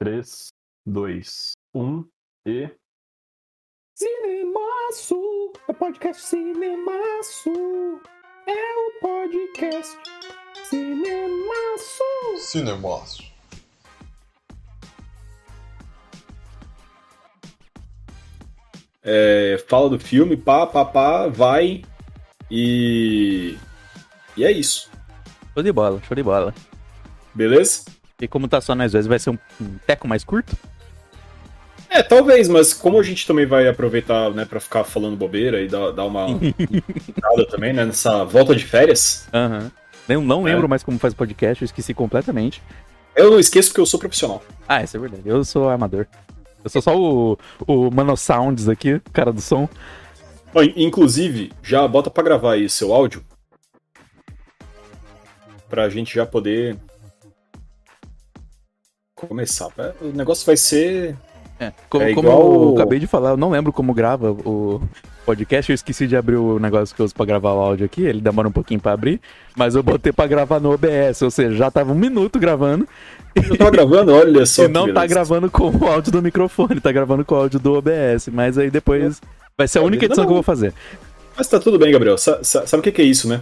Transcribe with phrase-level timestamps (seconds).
[0.00, 0.52] 3,
[0.86, 2.04] 2, 1
[2.46, 2.70] e.
[3.96, 7.50] Cinemaço, é podcast Cinemaço,
[8.46, 9.98] é o podcast
[10.70, 12.04] Cinemaço.
[12.36, 13.24] Cinemaço.
[19.02, 21.82] É, fala do filme, pá, pá, pá, vai
[22.48, 23.58] e.
[24.36, 24.88] E é isso.
[25.54, 26.54] Show de bola, show de bola.
[27.34, 27.97] Beleza?
[28.20, 30.56] E como tá só nós dois, vai ser um, um teco mais curto?
[31.88, 35.68] É, talvez, mas como a gente também vai aproveitar, né, pra ficar falando bobeira e
[35.68, 36.26] dar, dar uma
[37.22, 39.26] nada também, né, nessa volta de férias.
[39.32, 39.70] Aham.
[40.08, 40.52] Eu não É.
[40.52, 42.62] lembro mais como faz podcast, eu esqueci completamente.
[43.14, 44.42] Eu não esqueço que eu sou profissional.
[44.68, 45.22] Ah, isso é verdade.
[45.24, 46.06] Eu sou amador.
[46.64, 49.68] Eu sou só o, o Mano Sounds aqui, cara do som.
[50.76, 53.24] Inclusive, já bota pra gravar aí seu áudio.
[55.68, 56.76] Pra gente já poder
[59.26, 59.68] começar.
[59.78, 61.16] É, O negócio vai ser.
[61.60, 64.80] É, como, É como igual- eu acabei de falar, eu não lembro como grava o
[65.26, 65.70] podcast.
[65.70, 68.02] Eu esqueci de abrir o negócio que eu uso pra gravar o áudio aqui.
[68.02, 69.20] Ele demora um pouquinho pra abrir.
[69.56, 72.86] Mas eu botei pra gravar no OBS, ou seja, já tava um minuto gravando.
[73.34, 74.64] Eu tava gravando, olha só.
[74.64, 75.14] e não tá beleza.
[75.14, 78.28] gravando com o áudio do microfone, tá gravando com o áudio do OBS.
[78.32, 79.20] Mas aí depois
[79.56, 80.72] vai ser a única edição que eu vou fazer.
[81.36, 82.16] Mas tá tudo bem, Gabriel.
[82.18, 83.40] Sa- sa- sabe o que que é isso, né?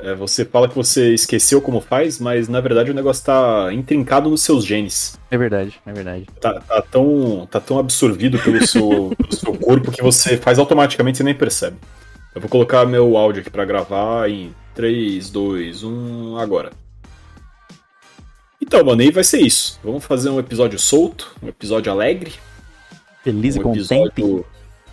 [0.00, 4.28] É- você fala que você esqueceu como faz, mas na verdade o negócio tá intrincado
[4.28, 5.18] nos seus genes.
[5.30, 6.26] É verdade, é verdade.
[6.40, 11.20] Tá, tá tão, tá tão absorvido pelo seu, pelo seu corpo que você faz automaticamente
[11.20, 11.76] e nem percebe.
[12.34, 16.70] Eu vou colocar meu áudio aqui pra gravar em 3, 2, 1, agora.
[18.60, 19.78] Então, mano, aí vai ser isso.
[19.84, 22.32] Vamos fazer um episódio solto, um episódio alegre,
[23.22, 23.80] Feliz e um contente.
[23.92, 24.44] episódio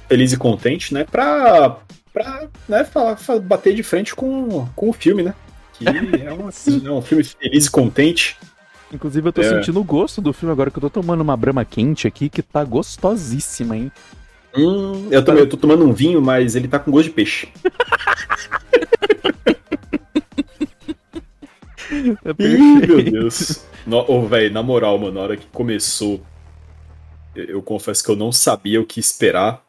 [0.08, 1.04] feliz e contente, né?
[1.06, 1.78] Pra,
[2.14, 5.34] pra né, fa- fa- bater de frente com, com o filme, né?
[5.74, 5.92] Que é,
[6.32, 6.52] uma-
[6.88, 8.38] é um filme feliz e contente.
[8.94, 9.50] Inclusive, eu tô É.
[9.50, 12.44] sentindo o gosto do filme agora que eu tô tomando uma brama quente aqui, que
[12.44, 13.92] tá gostosíssima, hein?
[14.56, 17.48] Hum, eu, também, eu tô tomando um vinho, mas ele tá com gosto de peixe.
[22.26, 23.04] É Ih, meu.
[23.04, 23.66] Deus.
[23.86, 26.22] No, ô, velho, na moral, mano, na hora que começou,
[27.36, 29.66] eu, confesso que eu não sabia o que esperar.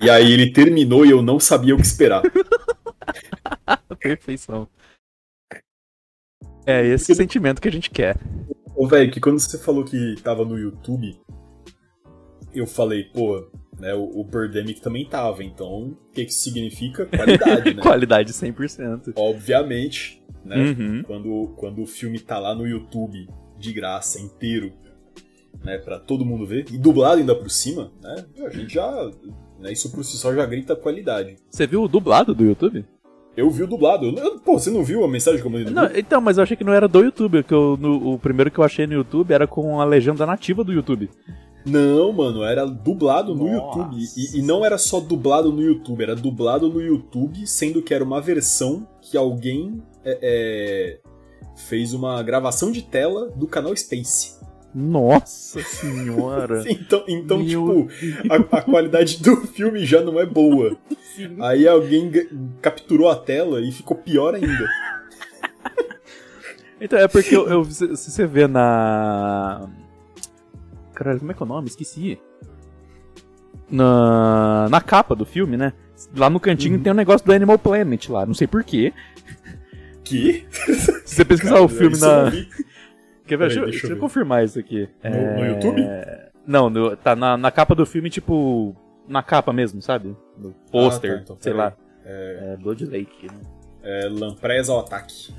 [0.00, 2.22] e aí ele terminou e eu não sabia o que esperar.
[3.98, 4.68] Perfeição.
[6.66, 8.16] É esse sentimento que a gente quer.
[8.76, 11.18] Ô, velho, que quando você falou que tava no YouTube,
[12.54, 17.06] eu falei, pô, né, o, o Birdemic também tava, então o que que isso significa?
[17.06, 17.82] Qualidade, né?
[17.82, 19.14] Qualidade 100%.
[19.16, 20.56] Obviamente, né?
[20.56, 21.02] Uhum.
[21.04, 23.28] Quando, quando o filme tá lá no YouTube,
[23.58, 24.72] de graça, inteiro,
[25.64, 29.10] né, pra todo mundo ver, e dublado ainda por cima, né, a gente já,
[29.58, 31.36] né, isso por si só já grita qualidade.
[31.50, 32.84] Você viu o dublado do YouTube?
[33.36, 35.72] Eu vi o dublado, eu- pô, você não viu a mensagem que eu mandei no
[35.72, 37.44] Não, então, mas eu achei que não era do YouTube.
[37.44, 40.64] Que eu, no- o primeiro que eu achei no YouTube era com a legenda nativa
[40.64, 41.08] do YouTube.
[41.64, 43.78] Não, mano, era dublado no Nossa.
[43.78, 43.96] YouTube.
[44.16, 48.02] E, e não era só dublado no YouTube, era dublado no YouTube, sendo que era
[48.02, 50.98] uma versão que alguém é, é,
[51.68, 54.37] fez uma gravação de tela do canal Space.
[54.74, 56.62] Nossa senhora.
[56.68, 60.76] Então, então Meu tipo, a, a qualidade do filme já não é boa.
[61.40, 62.10] Aí alguém
[62.62, 64.68] capturou a tela e ficou pior ainda.
[66.80, 69.68] Então, é porque eu, eu- se você vê na.
[70.94, 71.66] Caralho, como é que é o nome?
[71.66, 72.20] Esqueci.
[73.68, 75.72] Na, na capa do filme, né?
[76.16, 76.82] Lá no cantinho Uhum.
[76.84, 78.92] tem um negócio do Animal Planet lá, não sei porquê.
[80.04, 80.46] Que?
[81.04, 82.30] Se você pesquisar o filme na.
[83.28, 83.48] Quer ver?
[83.48, 84.00] Peraí, Deixa, eu- deixa eu ver.
[84.00, 84.88] confirmar isso aqui.
[85.04, 85.82] No- no YouTube?
[86.46, 88.74] Não, no- tá na, na capa do filme, tipo.
[89.06, 90.16] Na capa mesmo, sabe?
[90.36, 91.74] No pôster, Ah, tá, então, sei lá.
[92.04, 93.26] É Blood Lake.
[93.26, 93.40] Né?
[93.82, 95.32] É, Lampresa ao ataque.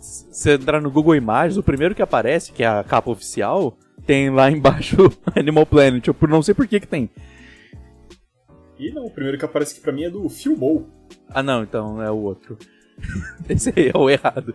[0.00, 3.76] Se você entrar no Google Imagens, o primeiro que aparece, que é a capa oficial,
[4.06, 4.96] tem lá embaixo
[5.36, 6.06] Animal Planet.
[6.06, 7.10] Eu não sei por que que tem.
[8.78, 10.88] E não, o primeiro que aparece aqui pra mim é do Filmou.
[11.28, 12.58] Ah, não, então é o outro.
[13.48, 14.54] Esse aí é o errado.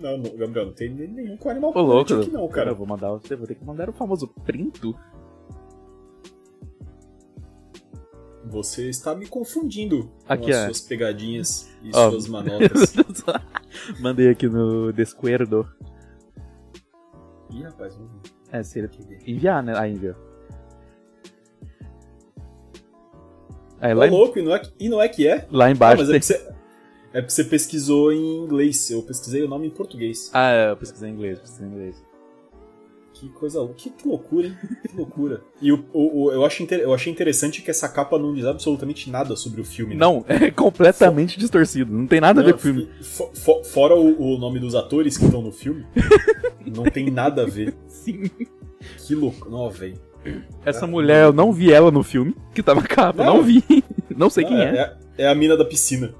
[0.00, 2.14] Não, não, Gabriel, não tem nenhum com Animal Ô, louco.
[2.14, 2.70] Aqui não, cara.
[2.70, 4.94] Eu vou mandar, você vou ter que mandar o famoso printo.
[8.44, 10.64] Você está me confundindo Aqui, com as ó.
[10.66, 12.10] suas pegadinhas e Ó.
[12.10, 12.94] suas manotas.
[14.00, 15.66] Mandei aqui no Descuerdo.
[17.50, 18.30] Ih, rapaz, vamos ver.
[18.52, 18.88] É, se ele
[19.26, 19.72] enviar, né?
[19.76, 20.14] Ah, enviou.
[23.80, 25.46] Aí, Ô, lá, em- louco, e não, é, que- e não é que é?
[25.50, 26.20] lá Ah, embaixo mas é tem...
[26.20, 26.55] porque, você,
[27.18, 28.90] é porque você pesquisou em inglês.
[28.90, 30.30] Eu pesquisei o nome em português.
[30.32, 32.06] Ah, é, eu pesquisei em inglês, pesquisei em inglês.
[33.14, 33.66] Que coisa.
[33.74, 34.56] Que, que loucura, hein?
[34.86, 35.40] Que loucura.
[35.62, 38.44] E o, o, o- eu, acho inter- eu achei interessante que essa capa não diz
[38.44, 39.94] absolutamente nada sobre o filme.
[39.94, 40.00] né?
[40.00, 41.90] Não, é completamente distorcido.
[41.90, 42.90] Não tem nada a ver com o filme.
[43.00, 45.86] fo- fo- fora o, o nome dos atores que estão no filme,
[46.66, 47.74] não tem nada a ver.
[47.88, 48.24] Sim.
[49.06, 49.48] Que louco.
[49.48, 49.98] Não, velho.
[50.64, 53.24] Essa mulher, eu não vi ela no filme, que tava capa.
[53.24, 53.42] Não, Não.
[53.42, 53.62] vi.
[54.14, 54.98] Não sei quem Não, é.
[55.16, 55.24] é.
[55.24, 56.14] É a mina da piscina.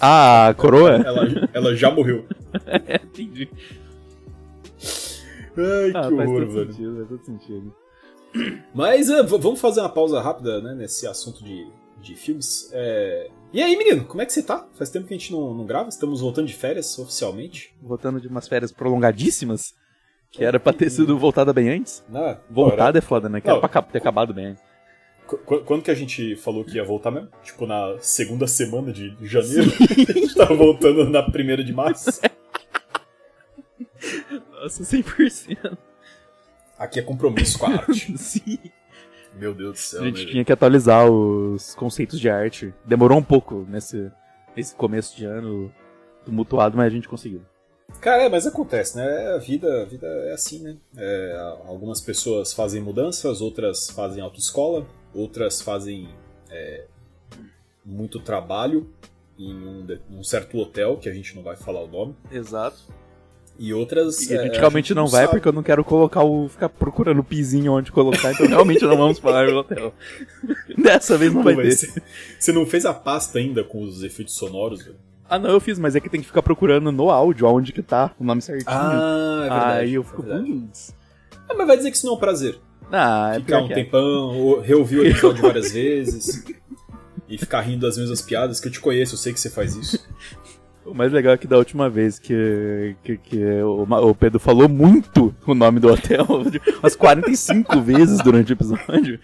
[0.00, 0.96] Ah, a coroa?
[1.04, 2.26] Ela, ela já morreu.
[3.04, 3.48] Entendi.
[5.56, 6.72] Ai, Ah, que horror, velho.
[6.72, 7.74] sentido, faz todo sentido.
[8.74, 11.66] Mas é, v- vamos fazer uma pausa rápida, né, nesse assunto de,
[12.02, 12.68] de filmes.
[12.72, 14.66] É, E aí, menino, como é que você tá?
[14.74, 17.74] Faz tempo que a gente não, não grava, estamos voltando de férias oficialmente.
[17.82, 19.74] Voltando de umas férias prolongadíssimas,
[20.30, 22.04] que era pra ter sido voltada bem antes.
[22.14, 23.40] Ah, Voltada é foda, né?
[23.40, 23.60] Que era Não.
[23.60, 24.62] pra ca- ter acabado bem antes.
[25.26, 27.28] Qu- qu- Quando que a gente falou que ia voltar mesmo?
[27.42, 29.70] Tipo, na segunda semana de janeiro?
[30.08, 32.20] a gente tava voltando na primeira de março.
[34.52, 35.76] Nossa, 100%.
[36.78, 38.16] Aqui é compromisso com a arte.
[38.18, 38.58] Sim.
[39.34, 42.72] Meu Deus do céu, A gente né, tinha que atualizar os conceitos de arte.
[42.84, 44.10] Demorou um pouco nesse,
[44.56, 45.72] nesse começo de ano
[46.24, 47.42] tumultuado, mas a gente conseguiu.
[48.00, 49.32] Cara, é, mas acontece, né?
[49.34, 50.76] A vida, a vida é assim, né?
[50.96, 51.36] É,
[51.66, 56.08] algumas pessoas fazem mudanças, outras fazem autoescola, outras fazem
[56.50, 56.84] é,
[57.84, 58.88] muito trabalho
[59.38, 62.78] em um, num certo hotel, que a gente não vai falar o nome, Exato.
[63.58, 64.22] e outras.
[64.22, 65.32] E a é, gente realmente não vai sabe.
[65.32, 66.48] porque eu não quero colocar o.
[66.48, 69.92] ficar procurando o pizinho onde colocar, então realmente não vamos falar no hotel.
[70.76, 71.76] Dessa vez não Pô, vai ter.
[71.76, 72.02] Você,
[72.38, 74.82] você não fez a pasta ainda com os efeitos sonoros?
[74.82, 75.05] velho?
[75.28, 77.82] Ah, não, eu fiz, mas é que tem que ficar procurando no áudio aonde que
[77.82, 78.70] tá o nome certinho.
[78.70, 79.80] Ah, é verdade.
[79.80, 80.22] Aí eu é fico.
[80.22, 80.94] "Putz."
[81.48, 82.58] Ah, mas vai dizer que isso não é um prazer.
[82.92, 83.74] Ah, é Ficar um é.
[83.74, 86.44] tempão, ou reouvir o episódio várias vezes.
[87.28, 89.74] E ficar rindo das mesmas piadas, que eu te conheço, eu sei que você faz
[89.74, 90.06] isso.
[90.84, 94.68] O mais legal é que da última vez que, que, que o, o Pedro falou
[94.68, 96.24] muito o nome do hotel,
[96.78, 99.18] umas 45 vezes durante o episódio,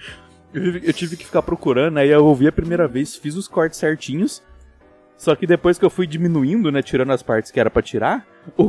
[0.52, 3.78] eu, eu tive que ficar procurando, aí eu ouvi a primeira vez, fiz os cortes
[3.78, 4.42] certinhos,
[5.22, 8.26] só que depois que eu fui diminuindo, né, tirando as partes que era pra tirar,
[8.56, 8.64] o,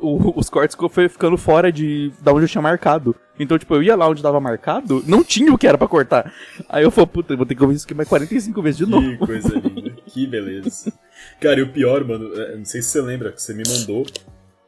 [0.00, 3.14] o- os cortes foi ficando fora de da onde eu tinha marcado.
[3.38, 6.32] Então, tipo, eu ia lá onde tava marcado, não tinha o que era pra cortar.
[6.68, 9.10] Aí eu falei, puta, vou ter que ouvir isso aqui mais 45 vezes de novo.
[9.10, 10.92] Que coisa linda, que beleza.
[11.40, 14.06] Cara, e o pior, mano, é, não sei se você lembra, que você me mandou,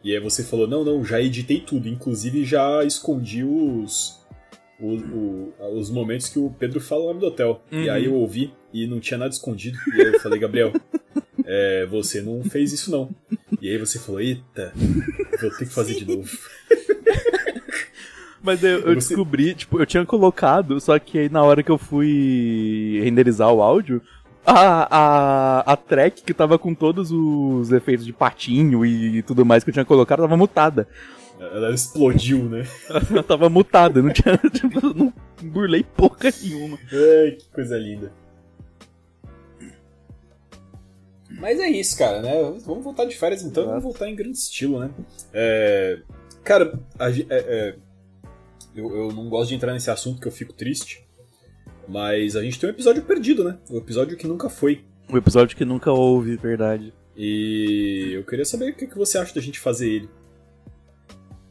[0.02, 4.20] e aí você falou, não, não, já editei tudo, inclusive já escondi os,
[4.80, 7.62] o- o- os momentos que o Pedro fala o nome do hotel.
[7.70, 7.92] E Uhum.
[7.92, 10.72] aí eu ouvi e não tinha nada escondido, e aí eu falei, Gabriel,
[11.44, 13.10] é, você não fez isso não.
[13.60, 14.72] E aí você falou, eita,
[15.40, 16.28] vou ter que fazer de novo.
[18.42, 21.70] Mas eu, eu Você- descobri, tipo, eu tinha colocado, só que aí na hora que
[21.70, 24.00] eu fui renderizar o áudio,
[24.46, 24.96] a,
[25.66, 29.70] a, a track que tava com todos os efeitos de patinho e tudo mais que
[29.70, 30.88] eu tinha colocado tava mutada.
[31.40, 32.66] Ela explodiu, né?
[32.88, 35.12] Ela tava mutada, não tinha, tipo, não
[35.42, 36.78] burlei porra nenhuma.
[36.92, 38.12] Ai, que coisa linda.
[41.38, 42.34] Mas é isso, cara, né?
[42.64, 43.80] Vamos voltar de férias então, Exato.
[43.80, 44.90] vamos voltar em grande estilo, né?
[45.32, 45.98] É,
[46.48, 47.76] Cara, a é, é,
[48.74, 51.06] eu, eu não gosto de entrar nesse assunto que eu fico triste,
[51.86, 53.58] mas a gente tem um episódio perdido, né?
[53.68, 54.82] O episódio que nunca foi.
[55.12, 56.94] O episódio que nunca houve, verdade.
[57.14, 60.08] E eu queria saber o que, que você acha da gente fazer ele.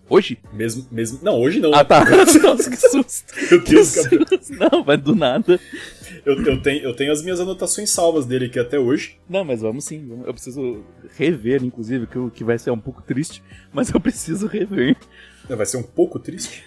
[0.09, 0.37] Hoje?
[0.53, 1.19] Mesmo, mesmo.
[1.21, 1.73] Não, hoje não.
[1.73, 2.03] Ah, tá.
[2.41, 3.33] Nossa, que susto.
[3.51, 4.25] Meu Que Deus, Gabriel.
[4.27, 4.53] susto.
[4.53, 5.59] Não, mas do nada.
[6.25, 9.17] Eu, eu, tenho, eu tenho as minhas anotações salvas dele aqui até hoje.
[9.29, 10.21] Não, mas vamos sim.
[10.25, 10.83] Eu preciso
[11.17, 13.43] rever, inclusive, que, que vai ser um pouco triste,
[13.73, 14.95] mas eu preciso rever.
[15.49, 16.63] Vai ser um pouco triste.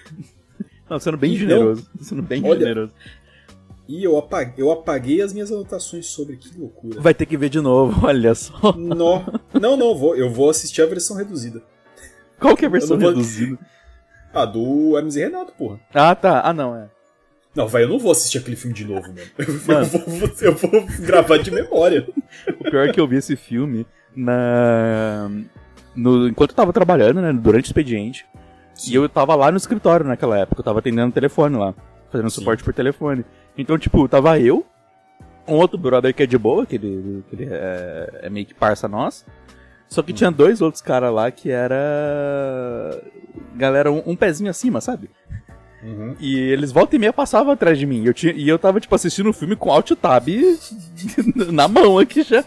[0.88, 1.90] Não, sendo bem Então, generoso.
[2.00, 2.92] Sendo bem olha- generoso.
[3.88, 7.00] E eu apaguei, eu apaguei as minhas anotações sobre que loucura.
[7.00, 8.72] Vai ter que ver de novo, olha só.
[8.76, 9.22] Nó.
[9.60, 11.60] Não, não, vou, eu vou assistir a versão reduzida.
[12.40, 13.58] Qual que é a versão vou- reduzida?
[14.32, 15.78] Ah, do Hermes e Renato, porra.
[15.92, 16.40] Ah, tá.
[16.44, 16.88] Ah, não, é.
[17.54, 19.20] Não, vai, eu não vou assistir aquele filme de novo, mano.
[19.36, 19.86] Eu, Mano.
[19.86, 22.06] vou, eu vou gravar de memória.
[22.60, 25.28] O pior é que eu vi esse filme na.
[25.96, 27.32] No, enquanto eu tava trabalhando, né?
[27.32, 28.24] Durante o expediente.
[28.88, 30.60] E eu tava lá no escritório naquela época.
[30.60, 31.74] Eu tava atendendo o telefone lá.
[32.10, 32.38] Fazendo Sim.
[32.38, 33.24] suporte por telefone.
[33.58, 34.64] Então, tipo, tava eu,
[35.46, 38.54] um outro brother que é de boa, que ele, que ele é, é meio que
[38.54, 39.26] parça nós.
[39.90, 43.02] Só que tinha dois outros caras lá que era.
[43.56, 45.10] Galera, um, um pezinho acima, sabe?
[45.82, 46.14] Uhum.
[46.20, 48.04] E eles volta e meia passavam atrás de mim.
[48.06, 50.28] Eu tinha, e eu tava, tipo, assistindo o filme com Alt Tab
[51.52, 52.44] na mão aqui já.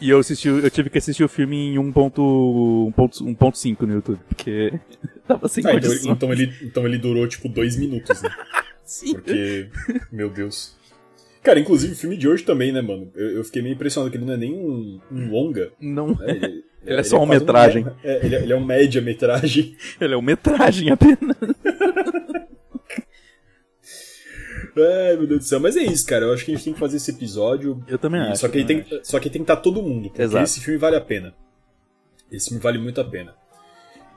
[0.00, 4.72] E eu assisti, eu tive que assistir o filme em 1.5 1.5 no YouTube, porque
[5.28, 8.30] tava sem Ah, então, então ele, então ele durou tipo dois minutos, né?
[8.84, 9.12] Sim.
[9.12, 9.68] Porque.
[10.10, 10.79] Meu Deus.
[11.42, 13.10] Cara, inclusive o filme de hoje também, né, mano?
[13.14, 15.72] Eu, eu fiquei meio impressionado que ele não é nem um, um longa.
[15.80, 16.30] Não, né?
[16.30, 17.84] Ele, Ele é só um quase metragem.
[17.84, 19.76] me- é, ele, é, ele é um média-metragem.
[20.00, 21.36] Ele é uma metragem apenas.
[24.76, 25.60] Ai, meu Deus do céu.
[25.60, 26.24] Mas é isso, cara.
[26.24, 27.84] Eu acho que a gente tem que fazer esse episódio.
[27.86, 28.40] Eu também acho.
[28.40, 30.44] só, que tem, só que tem que estar todo mundo, porque Exato.
[30.44, 31.34] esse filme vale a pena.
[32.32, 33.34] Esse filme vale muito a pena.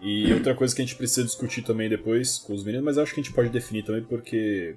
[0.02, 3.14] E outra coisa que a gente precisa discutir também depois com os meninos, mas acho
[3.14, 4.76] que a gente pode definir também, porque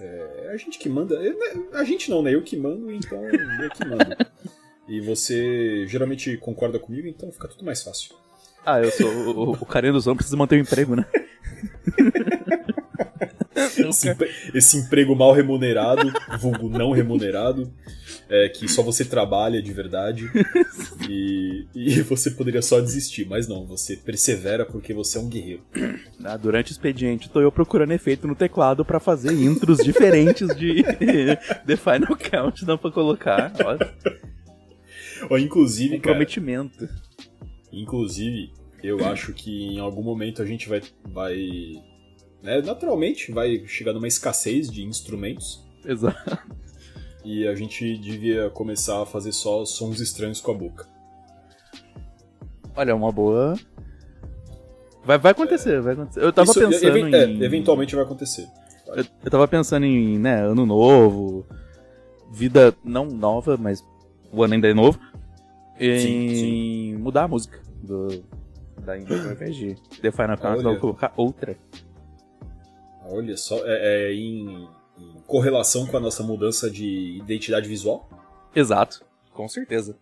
[0.00, 1.18] é a gente que manda.
[1.18, 1.34] né,
[1.72, 2.34] A gente não, né?
[2.34, 4.16] Eu que mando, então eu que mando.
[4.88, 8.14] E você geralmente concorda comigo, então fica tudo mais fácil.
[8.64, 9.08] Ah, eu sou.
[9.10, 11.04] O, o carinha dos homens precisa manter o emprego, né?
[13.54, 14.16] Esse,
[14.54, 17.72] esse emprego mal remunerado, vulgo não remunerado,
[18.32, 20.24] é, que só você trabalha de verdade
[21.06, 25.62] e, e você poderia só desistir, mas não, você persevera porque você é um guerreiro.
[26.24, 30.82] Ah, durante o expediente, tô eu procurando efeito no teclado pra fazer intros diferentes de
[31.66, 33.52] The Final Countdown pra colocar.
[35.28, 36.88] Ó, inclusive, cara, comprometimento.
[37.70, 38.50] inclusive,
[38.82, 41.36] eu acho que em algum momento a gente vai, vai
[42.42, 46.38] né, naturalmente vai chegar numa escassez de instrumentos Exato.
[47.24, 50.86] E a gente devia começar a fazer só sons estranhos com a boca.
[52.76, 53.54] Olha, é uma boa.
[55.04, 56.22] Vai, vai acontecer, vai acontecer.
[56.22, 57.42] Eu tava Isso, pensando even- é, em.
[57.42, 58.48] eventualmente vai acontecer.
[58.86, 61.46] Eu, eu tava pensando em, né, ano novo,
[62.30, 63.84] vida não nova, mas
[64.32, 64.98] o ano ainda é novo,
[65.78, 68.22] em Sim, mudar a música do,
[68.84, 70.78] da invés de The Final Olha.
[70.78, 71.56] colocar outra.
[73.04, 74.68] Olha só, é, é em
[75.26, 78.08] correlação com a nossa mudança de identidade visual?
[78.54, 79.96] Exato, com certeza.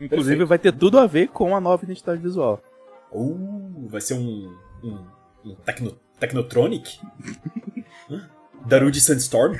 [0.00, 0.08] Inclusive
[0.38, 0.46] Perfeito.
[0.46, 2.60] vai ter tudo a ver com a nova identidade visual.
[3.12, 4.98] Uh, vai ser um, um,
[5.44, 6.98] um techno, Technotronic?
[8.10, 8.28] Hã?
[8.66, 9.56] Darude Sandstorm?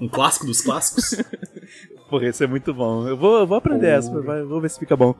[0.00, 1.22] um clássico dos clássicos?
[2.08, 3.06] Porra, isso é muito bom.
[3.08, 3.98] Eu vou, eu vou aprender Oh.
[3.98, 5.14] essa, vai, vou ver se fica bom.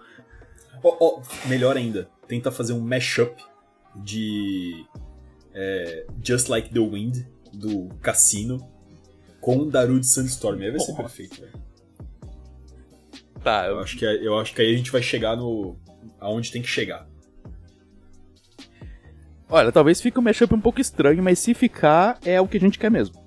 [0.83, 3.35] Ó, ó, melhor ainda, tenta fazer um mashup
[3.97, 4.85] de
[5.55, 8.67] é, Just Like the Wind, do Cassino,
[9.41, 10.61] com Darude Sandstorm.
[10.61, 11.53] Aí vai ser perfeito, velho.
[13.43, 15.77] Tá, Eu acho, que, eu acho que aí a gente vai chegar no.
[16.21, 17.09] aonde tem que chegar.
[19.49, 22.61] Olha, talvez fique um mashup um pouco estranho, mas se ficar, é o que a
[22.61, 23.21] gente quer mesmo.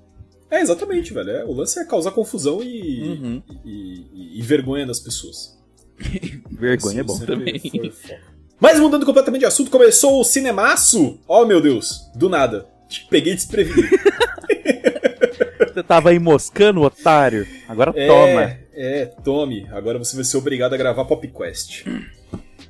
[0.49, 1.29] É, exatamente, velho.
[1.29, 3.43] É, o lance é causar confusão e, Uhum.
[3.63, 5.55] e, e- e vergonha das pessoas.
[6.49, 7.91] Vergonha é Isso bom sempre também.
[7.91, 8.17] foi.
[8.59, 11.19] Mas mudando completamente de assunto, começou o cinemaço!
[11.27, 12.67] Oh meu Deus, do nada.
[12.87, 13.87] Te peguei desprevenido.
[15.73, 17.45] Você tava aí moscando, otário.
[17.67, 18.57] Agora É, toma.
[18.73, 19.67] É, tome.
[19.71, 21.83] Agora você vai ser obrigado a gravar PopQuest.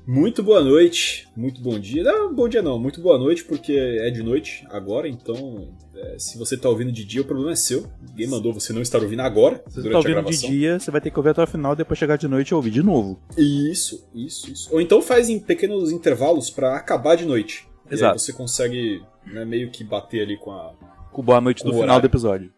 [0.08, 2.04] Muito boa noite, muito bom dia.
[2.04, 6.38] Não, bom dia não, muito boa noite, porque é de noite agora, então é, se
[6.38, 7.88] você tá ouvindo de dia, o problema é seu.
[8.10, 11.02] Ninguém mandou você não estar ouvindo agora, Se você tá ouvindo de dia, você vai
[11.02, 13.20] ter que ouvir até o final, depois chegar de noite e ouvir de novo.
[13.36, 14.70] Isso, isso, isso.
[14.72, 17.68] Ou então faz em pequenos intervalos pra acabar de noite.
[17.90, 18.14] Exato.
[18.14, 20.74] aí você consegue né, meio que bater ali com a.
[21.12, 22.54] Com boa noite do final do episódio.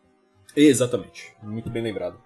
[0.53, 1.33] Exatamente.
[1.41, 2.17] Muito bem lembrado.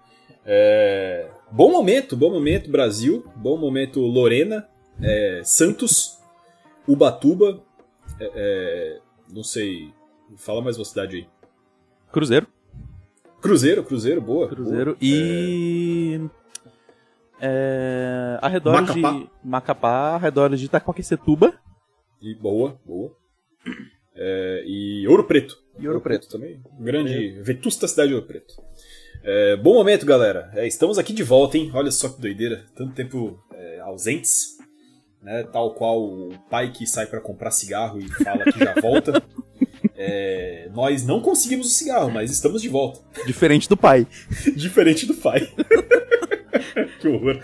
[0.44, 3.26] É, Bom momento, bom momento, Brasil.
[3.36, 4.66] Bom momento, Lorena.
[5.02, 6.18] É, Santos.
[6.86, 7.60] Ubatuba.
[8.20, 9.00] é, é,
[9.32, 9.92] Não sei.
[10.36, 11.26] Fala mais uma cidade aí.
[12.10, 12.46] Cruzeiro.
[13.40, 14.48] Cruzeiro, Cruzeiro, boa.
[14.48, 14.92] Cruzeiro.
[14.92, 14.98] boa.
[15.00, 16.20] E.
[17.40, 18.38] É.
[18.40, 19.12] Arredores Macapá.
[19.12, 19.30] de.
[19.44, 21.52] Macapá, arredores de Itacoaquecetuba.
[22.20, 23.16] E boa, boa.
[24.14, 25.56] É, e Ouro Preto.
[25.78, 26.28] E Ouro Preto.
[26.28, 26.62] também.
[26.78, 28.54] Grande, vetusta cidade de Ouro Preto.
[29.24, 30.50] É, bom momento, galera.
[30.54, 31.70] É, estamos aqui de volta, hein?
[31.74, 32.64] Olha só que doideira.
[32.76, 34.58] Tanto tempo é, ausentes.
[35.22, 35.44] Né?
[35.44, 39.22] Tal qual o pai que sai pra comprar cigarro e fala que já volta.
[40.04, 43.00] É, nós não conseguimos o cigarro, mas estamos de volta.
[43.24, 44.04] Diferente do pai.
[44.56, 45.48] Diferente do pai.
[46.98, 47.40] que horror.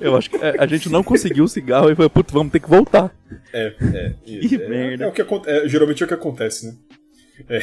[0.00, 2.60] Eu acho que é, a gente não conseguiu o cigarro e foi, putz, vamos ter
[2.60, 3.14] que voltar.
[3.52, 4.14] É, é.
[4.24, 5.04] Que é, merda.
[5.04, 6.74] É o que é, geralmente é o que acontece, né?
[7.48, 7.58] É.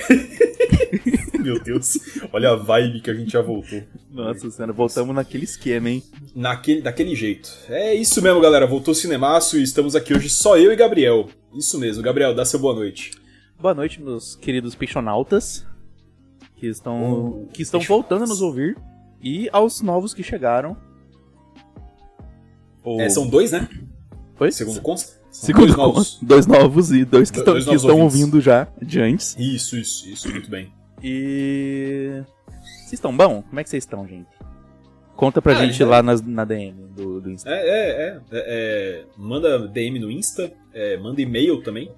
[1.40, 1.94] Meu Deus.
[2.32, 3.82] Olha a vibe que a gente já voltou.
[4.12, 6.04] Nossa senhora, voltamos naquele esquema, hein?
[6.36, 7.50] Naquele, daquele jeito.
[7.68, 8.68] É isso mesmo, galera.
[8.68, 11.28] Voltou o Cinemaço e estamos aqui hoje só eu e Gabriel.
[11.54, 12.04] Isso mesmo.
[12.04, 13.12] Gabriel, dá seu boa noite.
[13.60, 15.66] Boa noite, meus queridos peixonautas.
[16.56, 18.78] Que estão, Oh, que estão voltando a nos ouvir.
[19.22, 20.78] E aos novos que chegaram.
[22.84, 23.68] Ou- É, são dois, né?
[24.40, 24.52] Oi?
[24.52, 25.22] Segundo consta?
[25.32, 25.96] São Segundo dois novos.
[25.96, 28.20] consta, dois novos e dois que, Do- estão- dois que estão ouvintes.
[28.22, 29.36] ouvindo já de antes.
[29.40, 30.30] Isso, isso, isso.
[30.30, 30.72] Muito bem.
[31.04, 32.24] E.
[32.62, 33.42] Vocês estão bom?
[33.44, 34.28] Como é que vocês estão, gente?
[35.16, 37.50] Conta pra Ah, gente já- lá nas- na DM do, do Insta.
[37.50, 40.52] É, é, é, é, é, Manda DM no Insta.
[40.74, 41.92] é, manda e-mail também.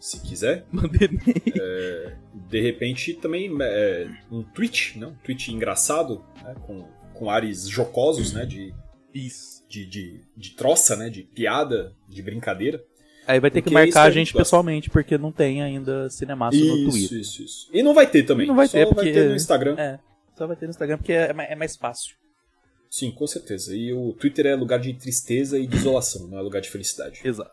[0.00, 0.64] Se quiser.
[0.72, 2.16] Manda e-mail.
[2.48, 5.06] De repente também é, um tweet, né?
[5.06, 6.54] Um tweet engraçado, né?
[6.66, 8.44] com, com ares jocosos, né?
[8.46, 8.74] De
[9.14, 9.62] Isso.
[9.68, 11.08] de, de, de troça, né?
[11.10, 12.82] De piada, de brincadeira.
[13.30, 15.30] Aí vai ter que Porque é isso marcar que a a gente pessoalmente, porque não
[15.32, 17.18] tem ainda Cinemaço no Isso, Twitter.
[17.20, 17.68] isso, isso.
[17.72, 18.46] E não vai ter também.
[18.46, 19.76] Não vai Só ter, vai porque- ter no Instagram.
[19.78, 19.98] É,
[20.36, 22.16] só vai ter no Instagram porque é, é mais fácil.
[22.90, 23.74] Sim, com certeza.
[23.74, 27.20] E o Twitter é lugar de tristeza e de isolação, não é lugar de felicidade.
[27.24, 27.52] Exato.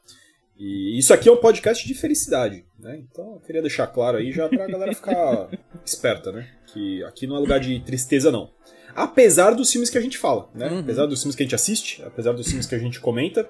[0.60, 2.98] E isso aqui é um podcast de felicidade, né?
[3.12, 5.48] Então eu queria deixar claro aí já pra galera ficar
[5.86, 6.50] esperta, né?
[6.74, 8.50] Que aqui não é lugar de tristeza, não.
[8.96, 10.67] Apesar dos filmes que a gente fala, né?
[10.72, 10.79] Uhum.
[10.79, 13.48] Apesar dos filmes que a gente assiste, apesar dos filmes que a gente comenta,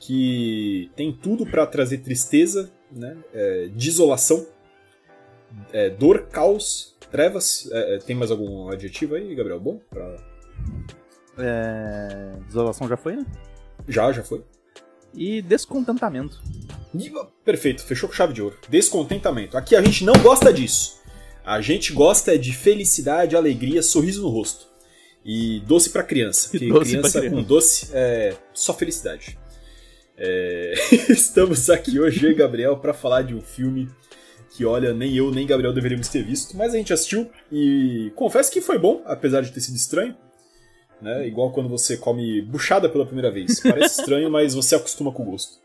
[0.00, 3.16] que tem tudo pra trazer tristeza, né?
[3.32, 4.46] É, desolação,
[5.72, 7.68] é, dor, caos, trevas.
[7.70, 9.60] É, é, tem mais algum adjetivo aí, Gabriel?
[9.60, 9.78] Bom?
[9.90, 10.16] Pra...
[11.38, 13.26] É, Desolação já foi, né?
[13.86, 14.42] Já, já foi.
[15.14, 16.40] E descontentamento.
[16.94, 17.12] E-
[17.44, 18.56] Perfeito, fechou com chave de ouro.
[18.68, 19.56] Descontentamento.
[19.56, 20.98] Aqui a gente não gosta disso.
[21.44, 24.68] A gente gosta de felicidade, alegria, sorriso no rosto.
[25.24, 26.48] E doce pra criança.
[26.50, 27.36] Porque doce criança pra criança.
[27.36, 29.38] com doce é só felicidade.
[30.22, 30.74] É,
[31.08, 33.88] Estamos aqui hoje, eu e Gabriel, pra falar de um filme
[34.50, 38.52] que, olha, nem eu nem Gabriel deveríamos ter visto, mas a gente assistiu e confesso
[38.52, 40.14] que foi bom, apesar de ter sido estranho.
[41.00, 41.26] Né?
[41.26, 43.60] Igual quando você come buchada pela primeira vez.
[43.60, 45.58] Parece estranho, mas você acostuma com o gosto.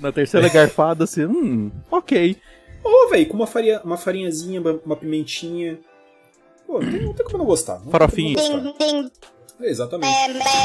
[0.00, 2.36] Na terceira garfada, assim, hum, ok.
[2.82, 5.78] Ô, velho, com uma, farinha, uma farinhazinha, uma pimentinha.
[6.66, 7.78] Pô, não tem, não tem como não gostar.
[7.88, 8.36] Farofinha.
[9.60, 10.12] É, exatamente.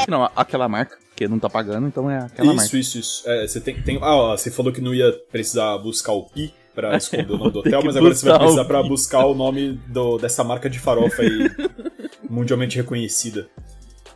[0.07, 2.77] Não, aquela marca, porque não tá pagando, então é aquela isso, marca.
[2.77, 3.23] isso, isso.
[3.27, 3.97] É, você tem, tem.
[4.03, 7.51] Ah, ó, você falou que não ia precisar buscar o pi pra esconder o nome
[7.51, 10.77] do hotel, mas agora você vai precisar pra buscar o nome do, dessa marca de
[10.79, 11.49] farofa aí,
[12.29, 13.47] mundialmente reconhecida.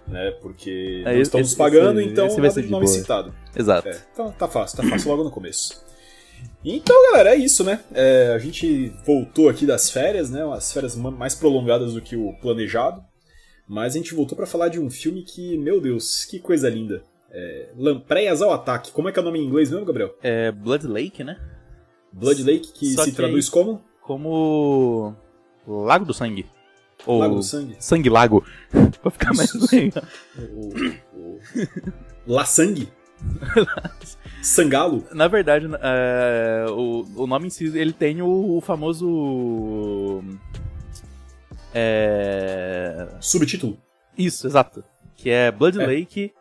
[0.08, 0.30] Né?
[0.44, 2.96] Porque É, esse- estamos esse- pagando, esse então vai nada ser de nome boa.
[2.98, 3.34] citado.
[3.56, 3.88] Exato.
[3.90, 5.84] É, então tá fácil, tá fácil logo no começo.
[6.64, 7.80] Então, galera, é isso, né?
[7.94, 10.46] É, a gente voltou aqui das férias, né?
[10.46, 13.02] Umas férias ma- mais prolongadas do que o planejado.
[13.72, 17.06] Mas a gente voltou pra falar de um filme que, meu Deus, que coisa linda.
[17.32, 18.92] É, Lampreias ao Ataque.
[18.92, 20.14] Como é que é o nome em inglês mesmo, Gabriel?
[20.22, 21.40] É Blood Lake, né?
[22.12, 25.16] Blood Lake, que Só se que traduz como Como
[25.66, 26.46] Lago do Sangue.
[27.06, 27.78] Ou Lago do Sangue.
[27.80, 28.44] Sangue Lago.
[29.02, 30.04] pra ficar mais legal.
[30.38, 30.74] O,
[31.16, 31.40] o...
[32.28, 32.90] La Sangue.
[34.44, 35.06] Sangalo.
[35.14, 40.22] Na verdade, é, o, o nome em si, ele tem o, o famoso...
[41.74, 43.08] É...
[43.20, 43.78] Subtítulo.
[44.18, 44.84] Isso, exato.
[45.16, 45.86] Que é Blood É.
[45.86, 46.34] Lake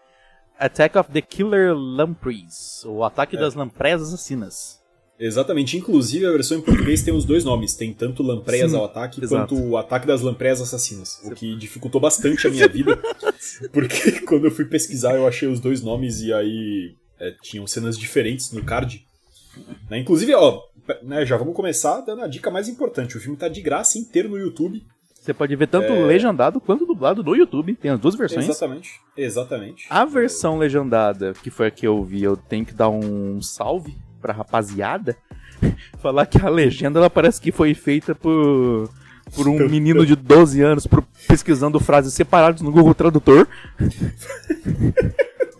[0.59, 2.83] Attack of the Killer Lampreys.
[2.85, 3.40] O Ataque É.
[3.40, 4.81] das Lampreyas Assassinas.
[5.19, 5.77] Exatamente.
[5.77, 7.75] Inclusive, a versão em português tem os dois nomes.
[7.75, 9.55] Tem tanto Lampreias Sim, ao Ataque exato.
[9.55, 11.21] quanto o Ataque das Lampreias Assassinas.
[11.25, 12.99] O que dificultou bastante a minha vida.
[13.71, 17.99] Porque quando eu fui pesquisar, eu achei os dois nomes e aí é, tinham cenas
[17.99, 19.05] diferentes no card.
[19.90, 20.62] Né, Inclusive, ó,
[21.03, 23.16] né, já vamos começar dando a dica mais importante.
[23.16, 24.83] O filme tá de graça inteiro no YouTube.
[25.20, 26.02] Você pode ver tanto É.
[26.06, 27.74] legendado quanto dublado no YouTube.
[27.74, 28.48] Tem as duas versões.
[28.48, 28.90] Exatamente.
[29.16, 29.87] Exatamente.
[29.90, 33.96] A versão legendada, que foi a que eu vi, eu tenho que dar um salve
[34.20, 35.14] pra rapaziada.
[36.00, 38.88] Falar que a legenda ela parece que foi feita por,
[39.35, 40.88] por um menino de 12 anos
[41.28, 43.46] pesquisando frases separadas no Google Tradutor.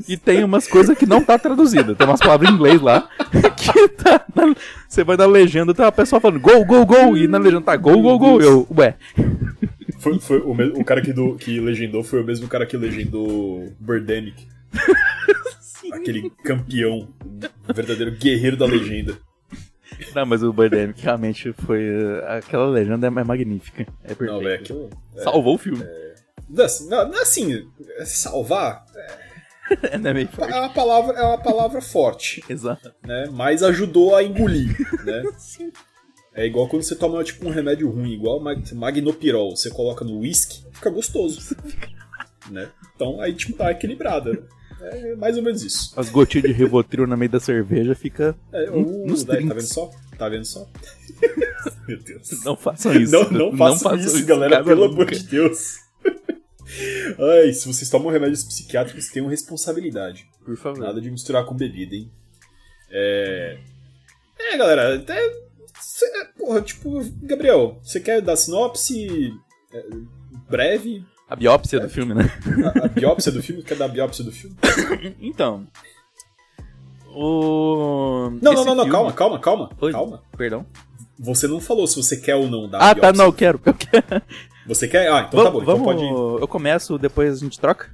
[0.09, 1.95] E tem umas coisas que não tá traduzida.
[1.95, 3.07] Tem umas palavras em inglês lá
[3.57, 4.25] que tá.
[4.35, 4.55] na-
[4.89, 7.17] Você vai na legenda, tá a pessoa falando gol, gol, gol.
[7.17, 8.41] E na legenda tá gol, gol, gol.
[8.41, 8.97] Eu, ué.
[10.01, 12.77] Foi, foi o, me- o cara que, do- que legendou foi o mesmo cara que
[12.77, 14.49] legendou Birdemic.
[15.93, 17.09] Aquele campeão,
[17.69, 19.17] um verdadeiro guerreiro da legenda.
[20.15, 21.81] Não, mas o Birdemic realmente foi.
[21.91, 23.87] uh, Aquela legenda é magnífica.
[24.05, 24.33] É perfeito.
[24.33, 24.91] Não, velho, aquilo.
[25.17, 25.85] é- Salvou o filme.
[26.59, 27.69] Assim, não, assim,
[28.05, 28.85] salvar
[29.83, 30.53] É, não é meio forte.
[30.53, 32.93] é uma palavra, é uma palavra forte, Exato.
[33.07, 33.29] né?
[33.33, 35.23] Mas ajudou a engolir, né?
[36.35, 40.21] É igual quando você toma tipo um remédio ruim, igual mag- magnopirol, você coloca no
[40.21, 41.57] whisky, fica gostoso,
[42.51, 42.69] né?
[42.95, 44.47] Então aí tipo tá equilibrada.
[44.83, 45.93] É mais ou menos isso.
[45.95, 48.35] As gotinhas de Rivotril no meio da cerveja fica.
[48.51, 49.91] É, uh, nos daí, tá vendo só?
[50.17, 50.67] Tá vendo só?
[51.87, 52.45] Meu Deus.
[52.45, 53.13] Não façam isso.
[53.13, 55.77] Não, não, façam isso, galera, cara, pelo amor de Deus.
[57.19, 60.27] Ai, se vocês tomam remédios psiquiátricos, tenham responsabilidade.
[60.45, 60.79] Por favor.
[60.79, 62.11] Nada de misturar com bebida, hein?
[62.91, 63.59] É.
[64.39, 65.21] É, galera, até.
[65.81, 69.33] Cê- porra, tipo, Gabriel, você quer dar sinopse
[69.73, 69.85] é,
[70.49, 71.05] breve?
[71.29, 72.25] A biópsia do filme, né?
[72.83, 73.63] A, a biópsia do filme?
[73.63, 74.57] Quer dar a biópsia do filme?
[75.21, 75.67] Então.
[77.13, 78.31] O.
[78.41, 79.71] Não, esse não, não, filme- calma, calma, calma.
[79.81, 80.23] Oi, Calma.
[80.37, 80.65] Perdão.
[81.19, 83.61] Você não falou se você quer ou não dar Ah, tá, não, eu quero.
[83.65, 84.23] Eu quero.
[84.67, 85.11] Você quer?
[85.11, 86.41] Ah, então tá bom, então vamos, pode ir.
[86.41, 87.91] Eu começo, depois a gente troca?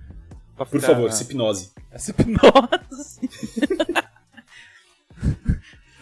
[0.55, 1.72] Pra Por ficar- favor, hipnose.
[1.90, 3.29] Essa hipnose.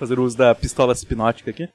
[0.05, 1.67] Fazer uso da pistola hipnótica aqui.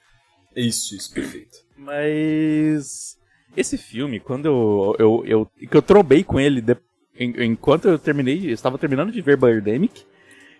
[0.56, 1.58] Isso, isso, perfeito.
[1.76, 3.18] Mas.
[3.58, 4.96] Esse filme, quando eu.
[5.00, 6.62] eu, eu que eu trombei com ele.
[6.62, 6.78] de-
[7.20, 10.04] en- enquanto eu terminei, eu estava terminando de ver Birdemic,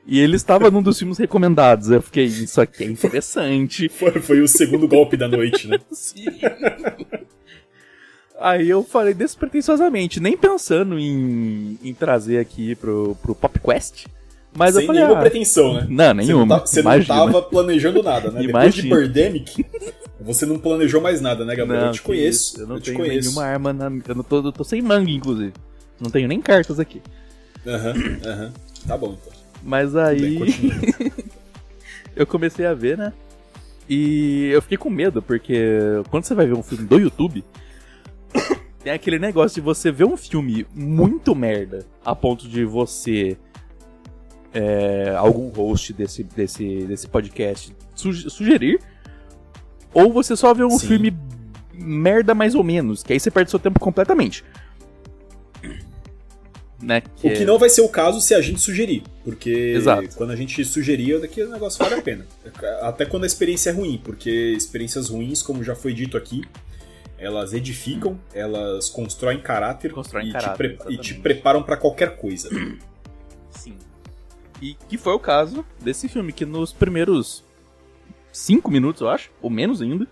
[0.06, 1.92] e ele estava num dos filmes recomendados.
[1.92, 3.88] Eu fiquei, isso aqui é interessante.
[3.94, 5.78] Foi, foi o segundo golpe da noite, né?
[5.92, 6.26] Sim.
[8.40, 14.06] Aí eu falei despretensiosamente, nem pensando em, em trazer aqui pro, pro Pop Quest.
[14.56, 15.88] Mas Sem eu falei, nenhuma ah, pretensão, né?
[15.90, 16.24] não, nenhuma.
[16.26, 17.16] Você não, tá- você não imagina.
[17.16, 18.42] tava planejando nada, né?
[18.42, 18.96] Depois de Imagina.
[18.96, 19.66] Birdemic,
[20.20, 21.86] você não planejou mais nada, né, Gabriel?
[21.86, 22.54] eu te conheço.
[22.56, 23.28] isso, Eu não te tenho conheço.
[23.30, 23.86] nenhuma arma na.
[24.08, 25.54] Eu não tô, eu tô sem mangue, inclusive.
[26.00, 27.02] Não tenho nem cartas aqui.
[27.66, 27.94] Aham,
[28.26, 28.54] aham.
[28.88, 29.34] Tá bom, então.
[29.62, 30.40] Mas aí
[32.16, 33.14] eu comecei a ver, né?
[33.90, 35.64] E eu fiquei com medo, porque
[36.10, 37.44] quando você vai ver um filme do YouTube,
[38.84, 43.38] tem aquele negócio de você ver um filme muito merda, a ponto de você.
[44.54, 48.80] É, algum host desse, desse, desse podcast suge- sugerir,
[49.94, 50.88] ou você só vê um Sim.
[50.88, 51.18] filme
[51.74, 54.44] merda mais ou menos, que aí você perde seu tempo completamente.
[56.82, 57.04] Né?
[57.22, 59.04] O que não vai ser o caso se a gente sugerir.
[59.26, 60.16] Porque Exato.
[60.16, 62.26] quando a gente sugerir, daqui o negócio vale a pena.
[62.82, 66.42] Até quando a experiência é ruim, porque experiências ruins, como já foi dito aqui,
[67.18, 72.50] elas edificam, elas constroem caráter, Constroem e, caráter, te e te preparam pra qualquer coisa.
[73.52, 73.76] Sim.
[74.62, 77.44] E que foi o caso desse filme, que nos primeiros
[78.32, 80.08] cinco minutos, eu acho, ou menos ainda,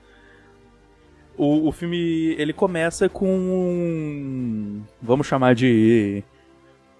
[1.38, 6.23] o, o filme ele começa com vamos chamar de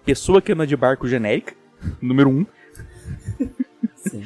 [0.04, 1.54] pessoa que anda de barco genérica,
[2.00, 2.46] número um.
[3.96, 4.24] Sim.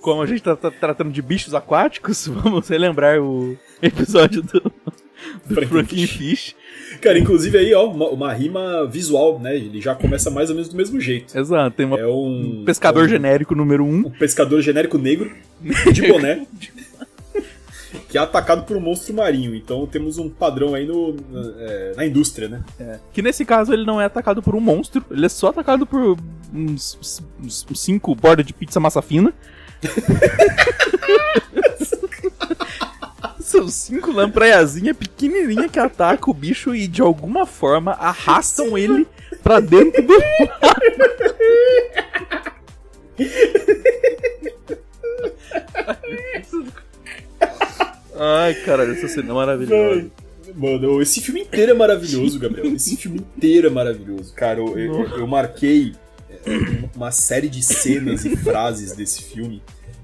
[0.00, 5.54] Como a gente tá, tá tratando de bichos aquáticos, vamos relembrar o episódio do, do
[5.54, 5.68] Frankenfish.
[5.68, 6.56] Frankenfish.
[7.00, 9.56] Cara, inclusive aí, ó, uma, uma rima visual, né?
[9.56, 11.36] Ele já começa mais ou menos do mesmo jeito.
[11.36, 12.62] Exato, tem uma- É um.
[12.64, 14.06] pescador é um- genérico número um.
[14.06, 15.30] um pescador genérico negro,
[15.92, 16.46] de boné,
[18.08, 19.54] que é atacado por um monstro marinho.
[19.54, 22.60] Então temos um padrão aí no, na, é, na indústria, né?
[23.12, 26.16] Que nesse caso ele não é atacado por um monstro, ele é só atacado por
[26.54, 26.98] uns,
[27.42, 29.32] uns- uns cinco bordas de pizza massa fina.
[33.42, 39.06] São cinco lampraiazinhas pequenininhas que atacam o bicho e de alguma forma arrastam ele
[39.42, 40.14] pra dentro do.
[48.18, 50.06] Ai, caralho, essa cena é maravilhosa.
[50.54, 52.74] Mano, esse filme inteiro é maravilhoso, Gabriel.
[52.74, 54.34] Esse filme inteiro é maravilhoso.
[54.34, 55.94] Cara, eu, eu- eu marquei
[56.28, 59.62] é, uma série de cenas e frases desse filme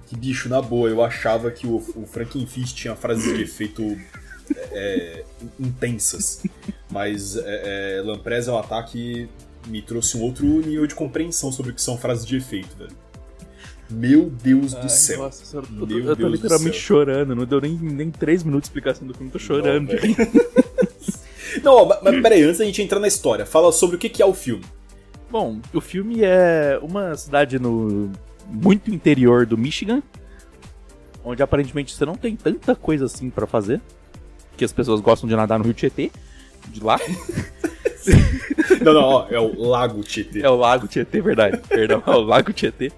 [0.09, 3.97] que, bicho, na boa, eu achava que o, o Frankenfish tinha frases de efeito
[4.73, 5.25] é,
[5.61, 6.43] intensas.
[6.91, 9.29] Mas é, é, Lampresa ao ataque
[9.67, 12.97] me trouxe um outro nível de compreensão sobre o que são frases de efeito, velho.
[13.91, 15.19] Meu Deus do Ai, céu.
[15.23, 17.35] Nossa senhora, eu tô, Meu eu tô Deus do literalmente chorando.
[17.35, 19.89] Não deu nem, nem três minutos de explicação do filme, tô chorando.
[19.93, 20.59] Não.
[21.65, 24.09] Não, ó, mas- mas peraí, antes da gente entrar na história, fala sobre o que
[24.09, 24.65] que é o filme.
[25.31, 28.11] Bom, o filme é uma cidade no
[28.49, 30.03] muito interior do Michigan,
[31.25, 33.81] onde aparentemente você não tem tanta coisa assim pra fazer,
[34.57, 36.11] que as pessoas gostam de nadar no Rio Tietê,
[36.69, 36.99] de lá.
[38.83, 40.41] Não, não, ó, é o Lago Tietê.
[40.41, 41.59] É o Lago Tietê, verdade.
[41.69, 42.93] Perdão, é o Lago Tietê.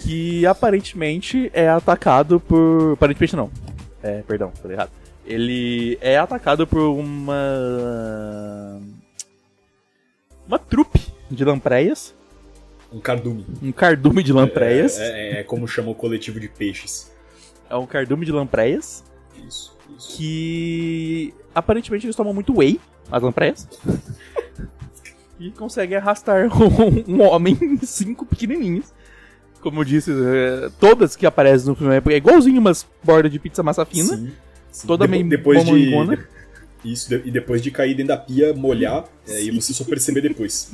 [0.00, 2.92] Que aparentemente é atacado por.
[2.92, 3.50] Aparentemente não.
[4.02, 4.90] É, perdão, falei errado.
[5.24, 8.80] Ele é atacado por uma.
[10.46, 11.00] Uma trupe
[11.30, 12.14] de lampreias.
[12.94, 13.44] Um cardume.
[13.60, 14.96] Um cardume de lampreias.
[14.98, 15.02] É,
[15.38, 17.10] é- é como chama o coletivo de peixes.
[17.68, 19.02] É um cardume de lampreias.
[19.46, 20.16] Isso, isso.
[20.16, 22.80] Que aparentemente eles tomam muito whey,
[23.10, 23.66] as lampreias.
[25.40, 28.94] e conseguem arrastar um, um homem em cinco pequenininhos.
[29.60, 33.62] Como eu disse, é, todas que aparecem no filme é igualzinho umas bordas de pizza
[33.62, 34.16] massa fina.
[34.16, 34.32] Sim,
[34.70, 34.86] sim.
[34.86, 35.90] Toda meio depois de.
[36.84, 40.70] Isso, e depois de cair dentro da pia, molhar, é, e você só perceber depois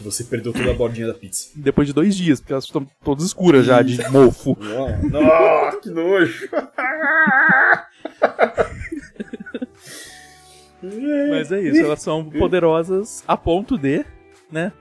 [0.00, 1.50] que você perdeu toda a bordinha da pizza.
[1.54, 4.56] Depois de dois dias, porque elas estão todas escuras já, de mofo.
[4.58, 6.48] Nossa, que nojo!
[11.30, 14.02] Mas é isso, elas são poderosas a ponto de,
[14.50, 14.72] né?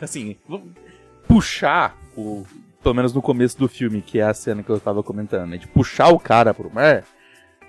[0.00, 0.36] Assim,
[1.26, 2.46] puxar o.
[2.80, 5.58] Pelo menos no começo do filme, que é a cena que eu tava comentando, né?
[5.58, 7.04] De puxar o cara pro mar,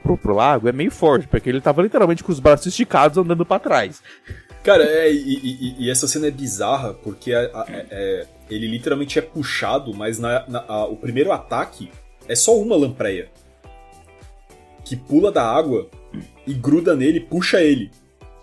[0.04, 3.46] pro, pro lago, é meio forte, porque ele tava literalmente com os braços esticados andando
[3.46, 4.02] pra trás.
[4.64, 8.68] Cara, é, e, e- e essa cena é bizarra porque a- a- é- é- ele
[8.68, 11.90] literalmente é puxado, mas na- na- a- o primeiro ataque
[12.28, 13.30] é só uma lampreia
[14.86, 15.90] que pula da água
[16.46, 17.90] e gruda nele, e puxa ele.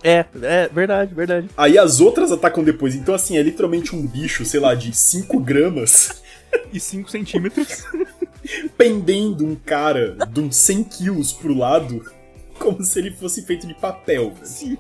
[0.03, 1.49] É, é, verdade, verdade.
[1.57, 2.95] Aí as outras atacam depois.
[2.95, 6.23] Então, assim, é literalmente um bicho, sei lá, de 5 gramas
[6.73, 7.85] E 5 centímetros.
[8.77, 12.03] pendendo um cara de uns 100 quilos pro lado,
[12.59, 14.33] como se ele fosse feito de papel.
[14.43, 14.79] Sim.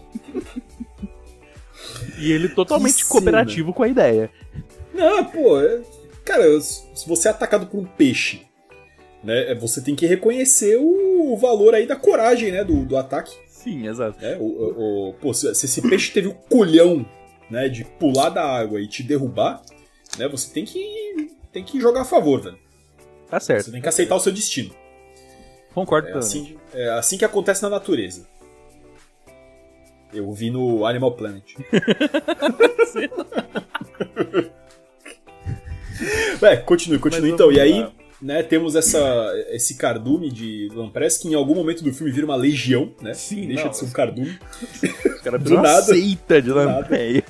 [2.18, 4.30] E ele totalmente cooperativo com a ideia.
[4.94, 5.80] Não, pô, é-
[6.24, 8.42] cara, se você é atacado por um peixe,
[9.22, 13.32] né, você tem que reconhecer o, o valor aí da coragem, né, do, do ataque.
[13.48, 14.20] Sim, exato.
[14.20, 14.36] né?
[14.38, 17.04] O, o- o- pô, se, se esse peixe teve o colhão,
[17.50, 19.62] né, de pular da água e te derrubar,
[20.18, 22.58] né, você tem que tem que jogar a favor, velho.
[23.30, 23.64] Tá certo.
[23.66, 24.70] Você tem que aceitar o seu destino.
[25.74, 26.26] Concordo É também.
[26.26, 28.26] assim, é assim que acontece na natureza.
[30.12, 31.54] Eu vi no Animal Planet.
[36.40, 37.30] Ué, continue, continue.
[37.30, 37.86] Então, e aí,
[38.22, 42.36] né, temos essa, esse cardume de Lampress que em algum momento do filme vira uma
[42.36, 43.12] legião, né?
[43.14, 44.38] Sim, Deixa não, de ser um cardume.
[45.04, 45.82] O cara do nada.
[45.82, 46.64] seita de nada.
[46.78, 47.24] lampreia.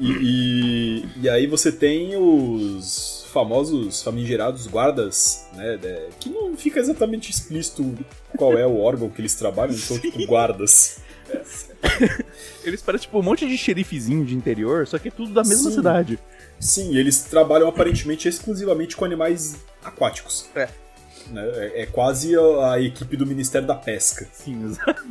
[0.00, 5.78] E, e, e aí você tem os famosos famigerados guardas, né?
[6.18, 7.96] que não fica exatamente explícito
[8.36, 11.00] qual é o órgão que eles trabalham, são tipo guardas.
[12.64, 15.70] Eles parecem tipo um monte de xerifezinho de interior, só que é tudo da mesma
[15.70, 15.76] Sim.
[15.76, 16.18] cidade.
[16.60, 20.48] Sim, eles trabalham aparentemente exclusivamente com animais aquáticos.
[20.54, 20.68] É.
[21.30, 21.42] Né?
[21.54, 24.26] É, é quase a, a equipe do Ministério da Pesca.
[24.32, 25.04] Sim, exato.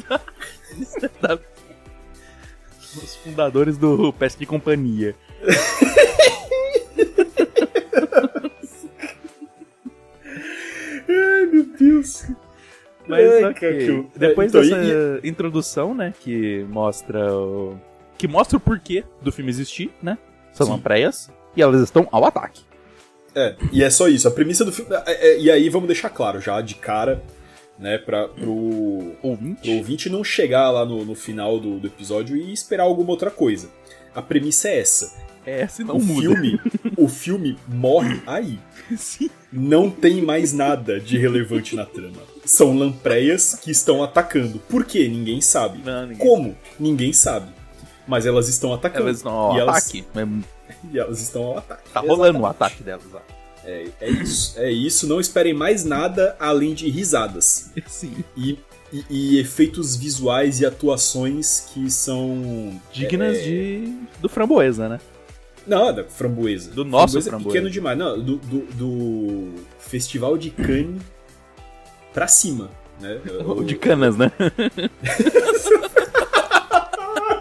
[2.96, 5.16] Os fundadores do Pesca e Companhia.
[11.10, 12.26] Ai, meu Deus.
[13.08, 13.78] Mas Ai, ok.
[13.78, 17.78] que- Depois então, dessa e- introdução, né, que mostra o...
[18.18, 20.18] que mostra o porquê do filme existir, né?
[20.54, 22.62] São lampreias e elas estão ao ataque.
[23.36, 24.28] É, e é só isso.
[24.28, 24.92] A premissa do filme.
[25.06, 27.22] é- é- e aí vamos deixar claro já de cara,
[27.78, 29.70] né, pra, pro, pro Ouvinte.
[29.70, 33.70] ouvinte não chegar lá no, no final do, do episódio e esperar alguma outra coisa.
[34.16, 35.14] A premissa é essa.
[35.46, 36.22] É, se não o muda.
[36.22, 36.60] filme,
[36.98, 38.60] o filme morre aí.
[38.98, 39.30] Sim.
[39.54, 42.18] Não tem mais nada de relevante na trama.
[42.48, 44.60] São lampreias que estão atacando.
[44.70, 45.08] Por quê?
[45.08, 45.80] Ninguém sabe.
[45.84, 46.58] Não, ninguém- Como?
[46.80, 47.52] Ninguém sabe.
[48.08, 49.04] Mas elas estão atacando.
[49.08, 50.06] Elas estão ao e elas, ataque.
[50.14, 50.28] mas
[50.94, 51.90] E elas estão ao ataque.
[51.92, 52.46] Tá rolando o Exatamente.
[52.56, 53.22] ataque delas lá.
[53.66, 54.54] É, é isso.
[54.60, 55.08] É isso.
[55.08, 57.72] Não esperem mais nada além de risadas.
[57.88, 58.24] Sim.
[58.38, 58.58] E,
[58.94, 62.80] e- e efeitos visuais e atuações que são.
[62.94, 63.94] Dignas é, de.
[64.22, 65.00] do framboesa, né?
[65.66, 66.72] Não, da framboesa.
[66.72, 67.28] Do nosso framboesa.
[67.28, 67.50] é framboesa.
[67.54, 67.98] pequeno demais.
[67.98, 71.02] Não, do, do, do Festival de Cannes
[72.18, 72.72] pra cima.
[73.00, 73.22] Né?
[73.46, 74.32] O de canas, né?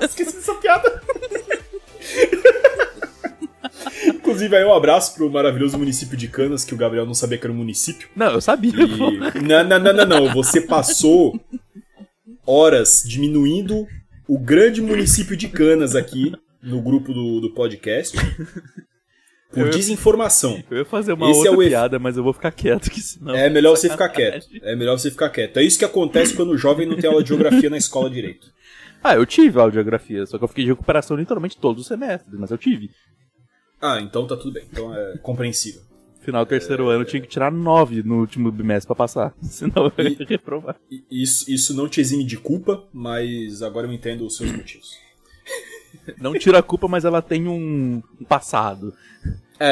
[0.02, 1.02] Esqueci dessa piada.
[4.06, 7.46] Inclusive, aí um abraço pro maravilhoso município de Canas, que o Gabriel não sabia que
[7.46, 8.10] era um município.
[8.14, 8.70] Não, eu sabia.
[8.70, 9.40] E...
[9.40, 10.34] Não, não, não, não, não.
[10.34, 11.40] Você passou
[12.46, 13.86] horas diminuindo
[14.28, 18.14] o grande município de Canas aqui no grupo do, do podcast
[19.60, 20.62] por Eu- desinformação.
[20.70, 23.00] Eu ia fazer uma Esse é outra efe- piada, mas eu vou ficar quieto, que
[23.00, 23.34] senão.
[23.34, 24.46] É melhor você ficar quieto.
[24.62, 25.56] É melhor você ficar quieto.
[25.58, 28.46] É isso que acontece quando o jovem não tem aula de geografia na escola direito.
[29.02, 32.50] Ah, eu tive audiografia, só que eu fiquei de recuperação literalmente todos os semestres, mas
[32.50, 32.90] eu tive.
[33.80, 34.64] Ah, então tá tudo bem.
[34.72, 35.82] Então é compreensível.
[36.20, 39.92] Final do terceiro ano eu tinha que tirar nove no último bimestre pra passar, senão
[39.96, 40.74] eu ia reprovar.
[40.90, 44.96] E Isso, isso não te exime de culpa, mas agora eu entendo os seus motivos.
[46.18, 48.94] Não tira a culpa, mas ela tem um um passado.
[49.58, 49.70] É,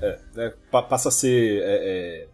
[0.00, 0.06] é,
[0.40, 0.44] é.
[0.46, 2.26] é, pa- passa a ser é,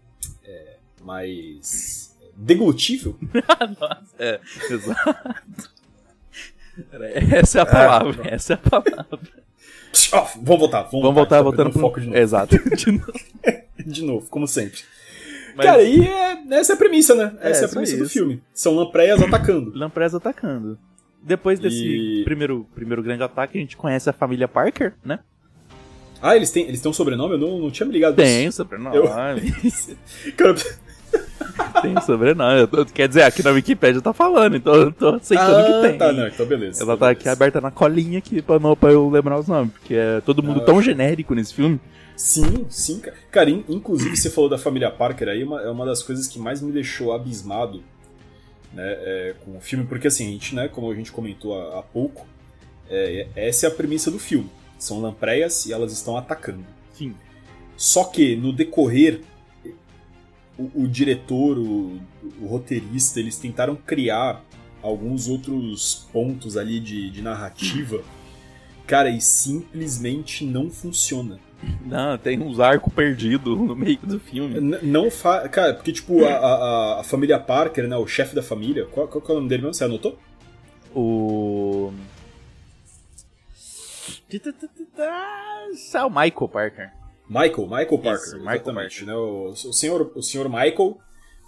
[0.44, 3.16] é, é, mais deglutível.
[4.18, 4.38] É,
[4.70, 5.24] exato.
[7.32, 9.06] Essa é a palavra, essa é a palavra.
[10.12, 12.18] Ó, vamos voltar, vamos, Vamos voltar tá voltando pro foco de novo.
[12.18, 12.56] Exato.
[12.76, 13.12] De novo.
[13.84, 14.80] De novo, como sempre.
[15.56, 17.36] Mas- Cara, e é- essa é a premissa, né?
[17.40, 18.42] Essa é, a só premissa do filme.
[18.54, 19.72] São lampreias atacando.
[19.76, 20.78] Lampresa atacando.
[21.22, 21.84] Depois desse
[22.20, 25.18] E- primeiro, primeiro grande ataque, a gente conhece a família Parker, né?
[26.22, 27.34] Ah, eles têm, eles têm um sobrenome?
[27.34, 28.58] Eu não, não tinha me ligado Tem nisso.
[28.58, 28.96] sobrenome.
[30.36, 30.54] Cara,
[31.82, 32.60] Tem sobrenome.
[32.60, 35.88] Eu tô- Quer dizer, aqui na Wikipedia tá falando, então eu tô aceitando ah, que
[35.88, 35.98] tem.
[35.98, 36.82] tá, não, então beleza.
[36.82, 37.32] Ela tá aqui beleza.
[37.32, 40.60] aberta na colinha aqui pra, não, pra eu lembrar os nomes, porque é todo mundo
[40.60, 41.80] Ah, tão genérico nesse filme.
[42.16, 43.16] Sim, sim, cara.
[43.30, 46.38] Cara, in- inclusive você falou da família Parker aí, uma- é uma das coisas que
[46.38, 47.82] mais me deixou abismado
[48.72, 51.80] né, é, com o filme, porque assim, a gente, né, como a gente comentou há,
[51.80, 52.26] há pouco,
[52.88, 54.50] é, essa é a premissa do filme.
[54.78, 56.64] São lampreias e elas estão atacando.
[56.94, 57.14] Sim.
[57.76, 59.20] Só que no decorrer,
[60.58, 62.00] o, o diretor, o,
[62.40, 64.44] o roteirista, eles tentaram criar
[64.82, 68.02] alguns outros pontos ali de, de narrativa.
[68.86, 71.38] Cara, e simplesmente não funciona.
[71.84, 74.56] Não, tem uns arcos perdidos no meio do filme.
[74.60, 75.48] N- não fa...
[75.48, 77.96] Cara, porque, tipo, a, a, a família Parker, né?
[77.96, 78.86] O chefe da família.
[78.86, 79.74] Qual, qual é o nome dele mesmo?
[79.74, 80.18] Você anotou?
[80.94, 81.92] O.
[85.94, 86.92] É o Michael Parker.
[87.28, 88.26] Michael, Michael Parker.
[88.26, 89.04] Isso, Michael exatamente.
[89.04, 89.14] Né?
[89.14, 90.98] O, o, senhor, o senhor Michael,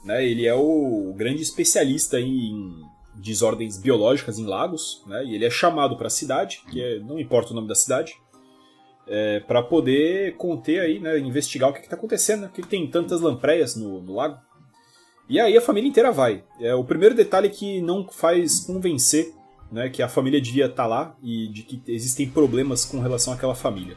[0.05, 0.25] né?
[0.25, 2.83] Ele é o grande especialista em,
[3.15, 5.25] desordens biológicas em lagos, né?
[5.25, 8.15] E ele é chamado para a cidade, que é, não importa o nome da cidade,
[9.15, 11.19] é, para poder conter aí, né?
[11.19, 12.47] Investigar o que, está acontecendo, né?
[12.49, 14.39] Por que, tem tantas lampreias no, no lago?
[15.29, 16.43] E aí a família inteira vai.
[16.59, 19.35] É, o primeiro detalhe que não faz convencer
[19.71, 23.35] né, que a família devia estar tá lá e de que existem problemas com relação
[23.35, 23.97] àquela família.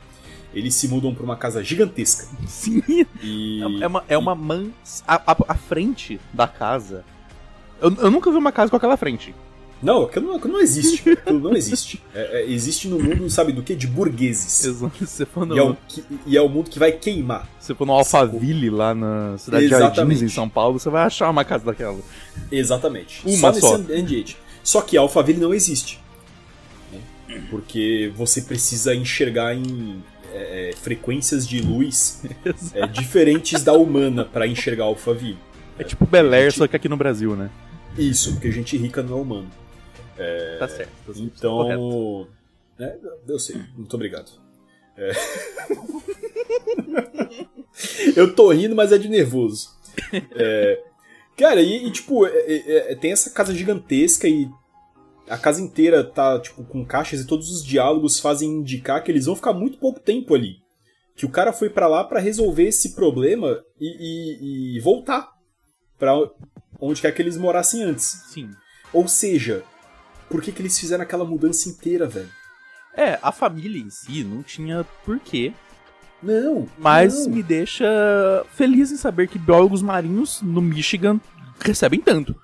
[0.53, 2.27] Eles se mudam para uma casa gigantesca.
[2.45, 2.81] Sim.
[3.23, 5.03] E, é uma, é uma mans...
[5.07, 7.03] A, a, a frente da casa.
[7.81, 9.33] Eu, eu nunca vi uma casa com aquela frente.
[9.85, 11.07] Não, aquilo não, aquilo não existe.
[11.13, 12.01] Aquilo não existe.
[12.11, 13.75] É, é, existe no mundo, sabe do que?
[13.75, 14.65] De burgueses.
[14.65, 15.05] Exato.
[15.05, 15.55] Você no...
[15.55, 17.47] e, é o, que, e é o mundo que vai queimar.
[17.59, 19.91] Se for no Alphaville, lá na cidade Exatamente.
[19.91, 21.99] de Jardins, em São Paulo, você vai achar uma casa daquela.
[22.51, 23.21] Exatamente.
[23.25, 23.59] Uma só.
[23.59, 23.77] só.
[23.77, 24.37] Nesse ambiente.
[24.63, 25.99] Só que Alphaville não existe.
[26.91, 27.43] Né?
[27.51, 32.23] Porque você precisa enxergar em é, é frequências de luz
[32.73, 35.37] é, diferentes da humana para enxergar Alphaville.
[35.77, 36.57] É tipo Bel Air, gente...
[36.57, 37.51] só que aqui no Brasil, né?
[37.95, 39.64] Isso, porque gente rica não é humano.
[40.17, 40.57] É...
[40.57, 40.91] Tá certo.
[41.05, 42.27] Tá então.
[42.79, 42.97] É,
[43.27, 44.31] eu sei, muito obrigado.
[44.97, 45.11] É...
[48.15, 49.69] eu tô rindo, mas é de nervoso.
[50.35, 50.81] É...
[51.37, 54.49] Cara, e, e tipo, é, é, é, tem essa casa gigantesca e
[55.27, 59.25] a casa inteira tá, tipo, com caixas e todos os diálogos fazem indicar que eles
[59.25, 60.57] vão ficar muito pouco tempo ali.
[61.15, 65.29] Que o cara foi para lá para resolver esse problema e, e, e voltar
[65.97, 66.13] para
[66.79, 68.23] onde quer que eles morassem antes.
[68.29, 68.49] Sim.
[68.93, 69.63] Ou seja,
[70.29, 72.29] por que, que eles fizeram aquela mudança inteira, velho?
[72.95, 75.53] É, a família em si não tinha porquê.
[76.23, 76.67] Não.
[76.77, 77.35] Mas não.
[77.35, 77.85] me deixa
[78.53, 81.19] feliz em saber que biólogos marinhos no Michigan
[81.59, 82.35] recebem tanto.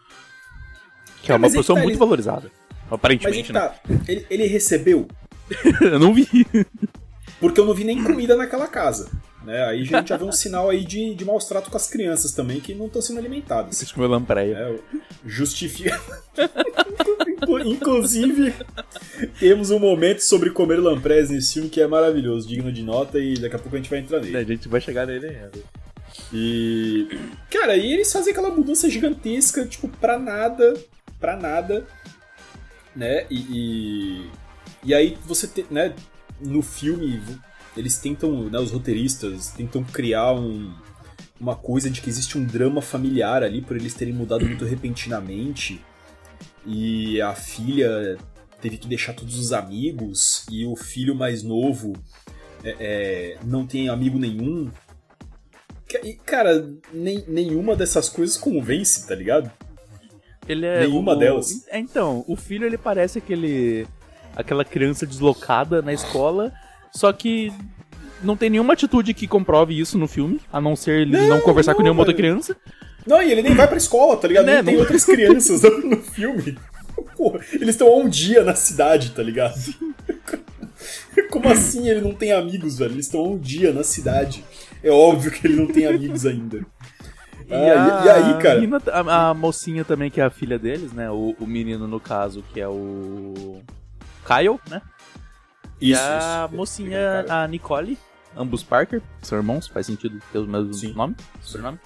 [1.24, 2.00] Que é, é uma profissão tá, muito ele...
[2.00, 2.52] valorizada.
[2.90, 3.70] Aparentemente, mas né?
[3.70, 5.08] Tá, ele, ele recebeu?
[5.82, 6.28] eu não vi.
[7.40, 9.10] Porque eu não vi nem comida naquela casa.
[9.44, 9.66] Né?
[9.66, 12.32] Aí a gente já vê um sinal aí de, de maus trato com as crianças
[12.32, 13.78] também que não estão sendo alimentadas.
[13.78, 14.56] Vocês comeu lampreia.
[14.56, 14.80] É,
[15.26, 16.00] justifica.
[17.66, 18.54] Inclusive,
[19.40, 23.34] temos um momento sobre comer lamprés nesse filme que é maravilhoso, digno de nota, e
[23.34, 24.38] daqui a pouco a gente vai entrar nele.
[24.38, 25.52] A gente vai chegar nele ainda.
[26.32, 27.08] E.
[27.50, 30.74] Cara, e eles fazem aquela mudança gigantesca, tipo, pra nada.
[31.20, 31.86] Pra nada.
[32.96, 33.26] Né?
[33.30, 33.40] E.
[33.50, 34.30] E,
[34.84, 35.66] e aí você tem.
[35.70, 35.94] Né,
[36.40, 37.22] no filme
[37.76, 40.74] eles tentam, né, os roteiristas tentam criar um,
[41.40, 45.82] uma coisa de que existe um drama familiar ali por eles terem mudado muito repentinamente
[46.66, 48.18] e a filha
[48.62, 51.94] teve que deixar todos os amigos e o filho mais novo
[52.64, 54.70] é, é, não tem amigo nenhum.
[56.04, 59.52] E, cara, nem, nenhuma dessas coisas convence, tá ligado?
[60.48, 61.68] Ele é nenhuma o, delas.
[61.68, 63.88] É, então, o filho ele parece aquele
[64.36, 66.54] aquela criança deslocada na escola
[66.94, 67.52] só que
[68.24, 71.42] não tem nenhuma atitude que comprove isso no filme, a não ser ele não, não
[71.42, 72.56] conversar não, com nenhuma outra criança.
[73.06, 74.46] Não, e ele nem vai pra escola, tá ligado?
[74.46, 74.62] Né?
[74.62, 76.58] Nem tem outras crianças no filme.
[77.18, 79.56] Porra, eles estão há um dia na cidade, tá ligado?
[81.30, 82.94] Como assim ele não tem amigos, velho?
[82.94, 84.44] Eles estão há um dia na cidade.
[84.84, 86.66] É óbvio que ele não tem amigos ainda.
[87.48, 88.56] E, ah, a, e, aí, cara?
[88.56, 91.10] Menina, a, a, mocinha também, que é a filha deles, né?
[91.12, 93.62] O, o menino, no caso, que é o.
[94.26, 94.82] Kyle, né?
[95.82, 96.56] E isso, a isso.
[96.56, 97.98] mocinha, a Nicole,
[98.38, 100.94] ambos Parker, são irmãos, faz sentido ter o mesmo Sim.
[100.94, 101.80] nome, sobrenome.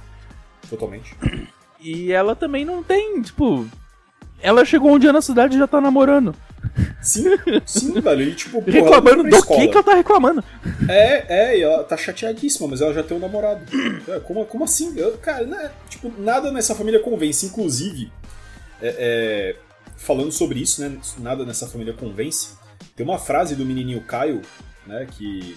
[0.69, 1.15] Totalmente.
[1.79, 3.65] E ela também não tem, tipo.
[4.41, 6.35] Ela chegou um dia na cidade e já tá namorando.
[7.01, 7.25] Sim,
[7.65, 8.23] sim, velho.
[8.23, 10.43] E, tipo, pô, reclamando do que que ela tá reclamando?
[10.89, 13.61] É, é, e ela tá chateadíssima, mas ela já tem um namorado.
[14.07, 14.93] É, como, como assim?
[14.97, 17.45] Eu, cara, né, tipo, nada nessa família convence.
[17.45, 18.11] Inclusive,
[18.81, 19.55] é, é,
[19.95, 20.97] falando sobre isso, né?
[21.17, 22.49] Nada nessa família convence.
[22.95, 24.41] Tem uma frase do menininho Caio,
[24.85, 25.55] né, que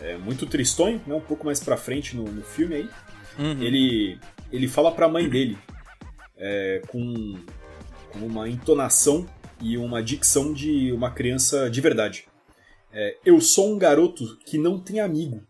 [0.00, 2.90] é muito tristonho, né, um pouco mais pra frente no, no filme aí.
[3.38, 3.62] Uhum.
[3.62, 4.18] Ele,
[4.52, 5.58] ele fala pra mãe dele
[6.36, 7.36] é, com,
[8.12, 9.26] com, uma entonação
[9.60, 12.26] e uma dicção de uma criança de verdade.
[12.92, 15.42] É, eu sou um garoto que não tem amigo.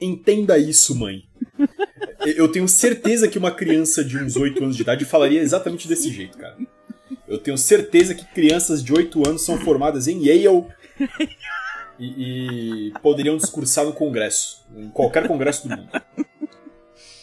[0.00, 1.24] Entenda isso, mãe.
[2.36, 6.10] Eu tenho certeza que uma criança de uns 8 anos de idade falaria exatamente desse
[6.12, 6.58] jeito, cara.
[7.28, 10.64] Eu tenho certeza que crianças de 8 anos são formadas em Yale
[12.00, 15.90] e, e poderiam discursar no Congresso, em qualquer Congresso do mundo.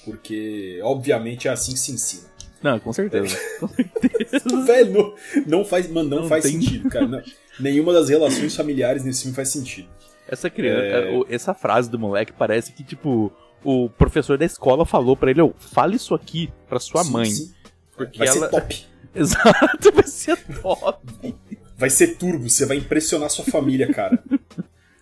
[0.05, 2.35] Porque, obviamente, é assim que se ensina.
[2.61, 3.37] Não, com certeza.
[3.59, 4.65] Com certeza.
[4.65, 5.13] Velho, não,
[5.45, 6.53] não faz, mano, não, não faz tem...
[6.53, 7.05] sentido, cara.
[7.05, 7.21] Não,
[7.59, 9.87] nenhuma das relações familiares nesse filme faz sentido.
[10.27, 11.21] Essa criança, é...
[11.29, 13.31] essa frase do moleque parece que, tipo,
[13.63, 17.29] o professor da escola falou para ele, oh, fale isso aqui pra sua sim, mãe.
[17.29, 17.53] Sim.
[17.95, 18.39] Porque Vai ela...
[18.39, 18.94] ser top.
[19.19, 21.35] Exato, vai ser top.
[21.77, 24.21] Vai ser turbo, você vai impressionar sua família, cara.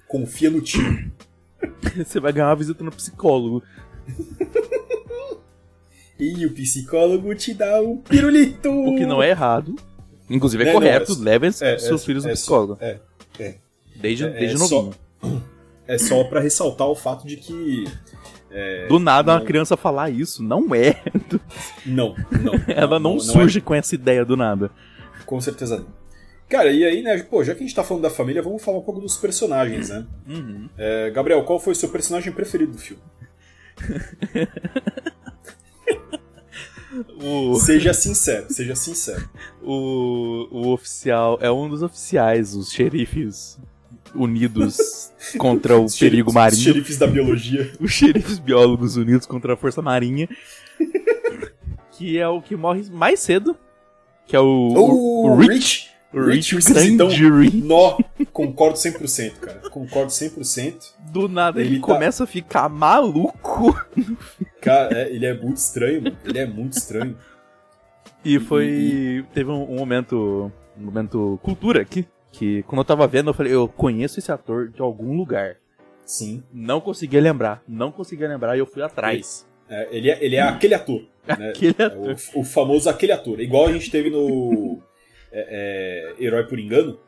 [0.08, 1.12] Confia no time.
[1.96, 3.64] Você vai ganhar uma visita no psicólogo.
[6.20, 8.70] e o psicólogo te dá um pirulito.
[8.70, 9.76] O que não é errado.
[10.30, 12.78] Inclusive é, Né, não, correto, é- levem é- seus é- filhos no é psicólogo.
[12.80, 13.00] só- é,
[13.40, 13.56] é.
[13.96, 14.94] Desde, é- desde novinho.
[15.88, 17.84] É só pra ressaltar o fato de que.
[18.54, 20.42] É, Do nada uma não- criança falar isso.
[20.44, 21.02] Não é.
[21.86, 22.54] Não, não.
[22.74, 24.70] Ela não, é- surge com essa ideia do nada.
[25.26, 26.04] com certeza não.
[26.50, 28.78] Cara, e aí, né, pô, já que a gente tá falando da família, vamos falar
[28.78, 30.06] um pouco dos personagens, né?
[30.28, 30.70] Uhum.
[30.78, 33.02] É, Gabriel, qual foi o seu personagem preferido do filme?
[37.20, 39.28] O, Seja sincero, seja sincero.
[39.64, 43.58] o, o oficial é um dos oficiais, os xerifes
[44.16, 46.62] unidos contra o perigo xerifes- Os marinho.
[46.64, 47.72] xerifes da biologia.
[47.80, 50.28] Os xerifes biólogos unidos contra a força marinha.
[51.92, 53.56] que é o que morre mais cedo.
[54.26, 55.92] Que é o, o, o Rich.
[56.14, 57.08] O Rich, o esquisitão.
[57.08, 57.52] Grandjury.
[57.64, 57.98] Nó,
[58.32, 59.70] concordo 100%, cara.
[59.70, 60.94] Concordo 100%.
[61.12, 63.76] Do nada ele, Ele tá- começa a ficar maluco.
[64.62, 66.18] Cara, é, ele é muito estranho, mano.
[66.24, 67.18] Ele é muito estranho.
[68.24, 69.26] E foi.
[69.34, 70.52] Teve um, um momento.
[70.78, 72.08] Um momento cultura aqui.
[72.34, 75.56] Que quando eu tava vendo, eu falei, eu conheço esse ator de algum lugar.
[76.06, 76.44] Sim.
[76.52, 77.64] Não conseguia lembrar.
[77.68, 79.48] Não conseguia lembrar e eu fui atrás.
[79.70, 81.02] É, ele, é, ele é aquele ator.
[81.26, 81.52] Né?
[81.52, 82.16] Aquele É ator.
[82.36, 83.40] o, o famoso aquele ator.
[83.40, 84.78] Igual a gente teve no
[85.32, 87.00] é, é, Herói por Engano,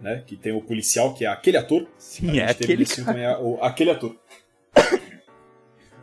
[0.00, 0.22] né?
[0.24, 1.84] Que tem o policial, que é aquele ator.
[1.98, 4.14] Sim, a é aquele filme o- aquele ator.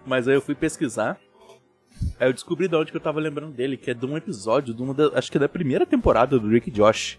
[0.05, 1.17] Mas aí eu fui pesquisar.
[2.19, 4.73] Aí eu descobri de onde que eu tava lembrando dele, que é de um episódio,
[4.73, 7.17] de uma da- acho que é da primeira temporada do Rick Josh.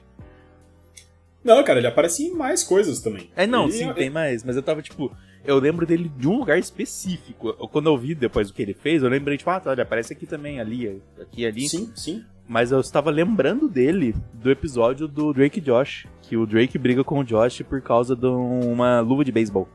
[1.46, 3.30] Não, cara, ele aparece em mais coisas também.
[3.36, 5.14] É, não, Ele- sim, tem mais, mas eu tava tipo.
[5.44, 7.52] Eu lembro dele de um lugar específico.
[7.68, 10.12] Quando eu vi depois o que ele fez, eu lembrei, tipo, ah, tá, ele aparece
[10.12, 11.68] aqui também, ali, aqui e ali.
[11.68, 12.24] Sim, sim.
[12.48, 16.06] Mas eu estava lembrando dele do episódio do Drake e Josh.
[16.22, 19.68] Que o Drake briga com o Josh por causa de uma luva de beisebol.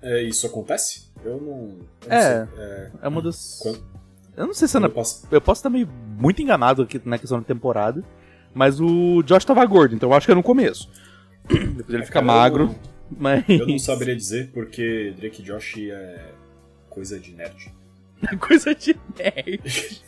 [0.00, 1.10] É, isso acontece?
[1.24, 1.78] Eu não.
[2.02, 2.48] eu não É.
[2.56, 3.58] é É uma das.
[3.62, 3.82] Quando-
[4.36, 5.86] Eu não sei se é eu posso- Eu posso estar meio
[6.18, 8.02] muito enganado aqui na questão da temporada,
[8.54, 10.88] mas o Josh tava gordo, então eu acho que é no começo.
[11.48, 12.74] Depois ele é, fica cara, magro,
[13.10, 13.44] mas.
[13.48, 16.30] Eu não, eu não saberia dizer, porque Drake e Josh é
[16.88, 17.72] coisa de nerd.
[18.38, 20.00] Coisa de nerd.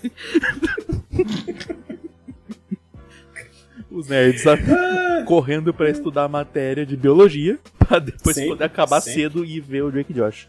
[3.91, 4.57] Os nerds tá
[5.27, 9.23] correndo pra estudar a matéria de biologia, pra depois Sempre, poder acabar sempre.
[9.23, 10.49] cedo e ver o Drake e Josh.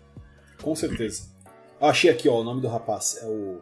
[0.61, 1.23] Com certeza.
[1.79, 3.19] Ah, achei aqui, ó, o nome do rapaz.
[3.21, 3.61] É o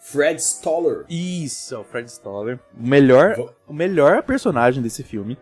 [0.00, 1.04] Fred Stoller.
[1.08, 2.58] Isso, o Fred Stoller.
[2.76, 5.36] O melhor, Vo- o melhor personagem desse filme.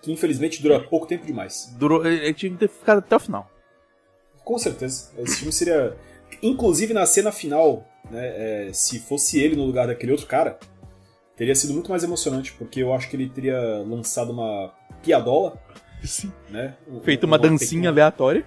[0.00, 1.74] Que infelizmente dura pouco tempo demais.
[1.76, 3.50] Durou, ele tinha que ter ficado até o final.
[4.44, 5.10] Com certeza.
[5.18, 5.96] Esse filme seria.
[6.42, 8.68] Inclusive na cena final, né?
[8.68, 10.58] é, se fosse ele no lugar daquele outro cara,
[11.36, 14.72] teria sido muito mais emocionante, porque eu acho que ele teria lançado uma
[15.02, 15.60] piadola,
[16.02, 16.32] Sim.
[16.48, 16.76] né?
[17.02, 18.46] Feito uma dancinha pequena- aleatória.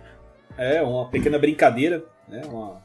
[0.57, 2.41] É, uma pequena brincadeira, né?
[2.45, 2.82] Uma,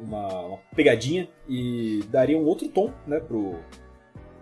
[0.00, 3.56] uma, uma pegadinha e daria um outro tom, né, pro,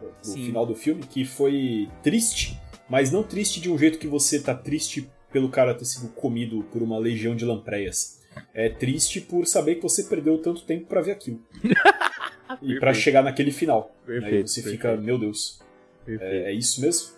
[0.00, 0.44] pro Sim.
[0.46, 4.54] final do filme, que foi triste, mas não triste de um jeito que você tá
[4.54, 8.22] triste pelo cara ter sido comido por uma legião de lampreias.
[8.54, 11.40] É triste por saber que você perdeu tanto tempo pra ver aquilo.
[11.64, 12.94] e pra Perfeito.
[12.94, 13.94] chegar naquele final.
[14.06, 15.04] né, Perfeito, e você fica, perfeito.
[15.04, 15.60] meu Deus,
[16.06, 17.16] é, é isso mesmo?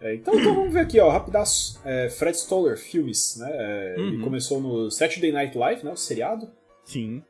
[0.00, 1.80] É, então, então vamos ver aqui, ó, rapidaço.
[1.84, 3.48] É, Fred Stoller, filmes, né?
[3.50, 4.22] É, Ele Uhum.
[4.22, 5.92] começou no Saturday Night Live, né?
[5.92, 6.50] O seriado.
[6.84, 7.22] Sim.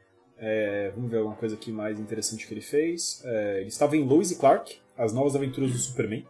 [0.46, 3.22] É, vamos ver alguma coisa aqui mais interessante que ele fez.
[3.24, 6.26] É, ele estava em Lois e Clark, As Novas Aventuras do Superman.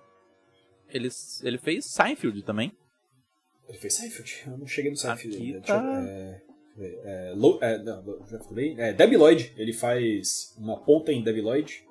[0.88, 1.08] Ele,
[1.42, 2.70] ele fez Seinfeld também.
[3.68, 4.44] Ele fez Seinfeld?
[4.46, 5.60] Eu não cheguei no Seinfeld Aqui ainda.
[5.62, 6.42] tá- eu- é,
[6.78, 8.74] é, é, Lo- é, não, já falei.
[8.78, 11.82] É, Debbie Lloyd, ele faz uma ponta em Debbie Lloyd.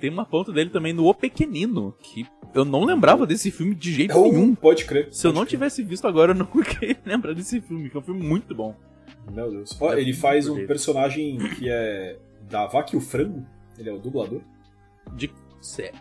[0.00, 3.92] Tem uma ponta dele também no O Pequenino, que eu não lembrava desse filme de
[3.92, 4.54] jeito Oh, nenhum.
[4.54, 5.12] Pode crer.
[5.12, 5.50] Se eu pode não crer.
[5.50, 6.48] tivesse visto agora, eu não
[6.82, 8.74] ia lembrar desse filme, que é um filme muito bom.
[9.32, 9.76] Meu Deus.
[9.80, 13.46] Ó, ele faz um personagem que é da Vaca e o Frango.
[13.78, 14.40] Ele é o dublador.
[15.14, 15.30] De...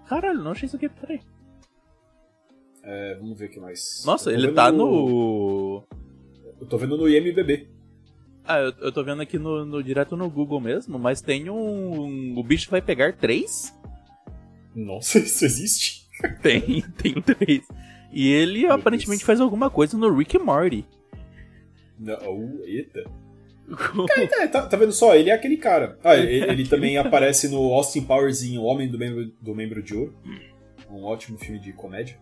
[0.07, 1.20] Caralho, não achei isso aqui, peraí.
[2.84, 4.03] É, vamos ver o que mais.
[4.05, 5.84] Nossa, ele tá no...
[6.60, 7.68] Eu tô vendo no IMBB.
[8.45, 12.38] Ah, eu, eu tô vendo aqui no, no- direto no Google mesmo, mas tem um...
[12.38, 13.78] O bicho vai pegar três?
[14.74, 16.07] Nossa, isso existe?
[16.41, 17.68] Tem, tem três.
[18.12, 19.26] E ele Meu aparentemente Deus.
[19.28, 20.86] faz alguma coisa no Rick Morty.
[22.00, 23.04] Não, eita.
[24.18, 25.16] É, tá, tá vendo só?
[25.16, 26.00] Ele é aquele cara.
[26.04, 29.84] Ah, ele, ele também aparece no Austin Powers em O Homem do Membro, do Membro
[29.84, 30.16] de Ouro.
[30.89, 32.18] Um ótimo filme de comédia.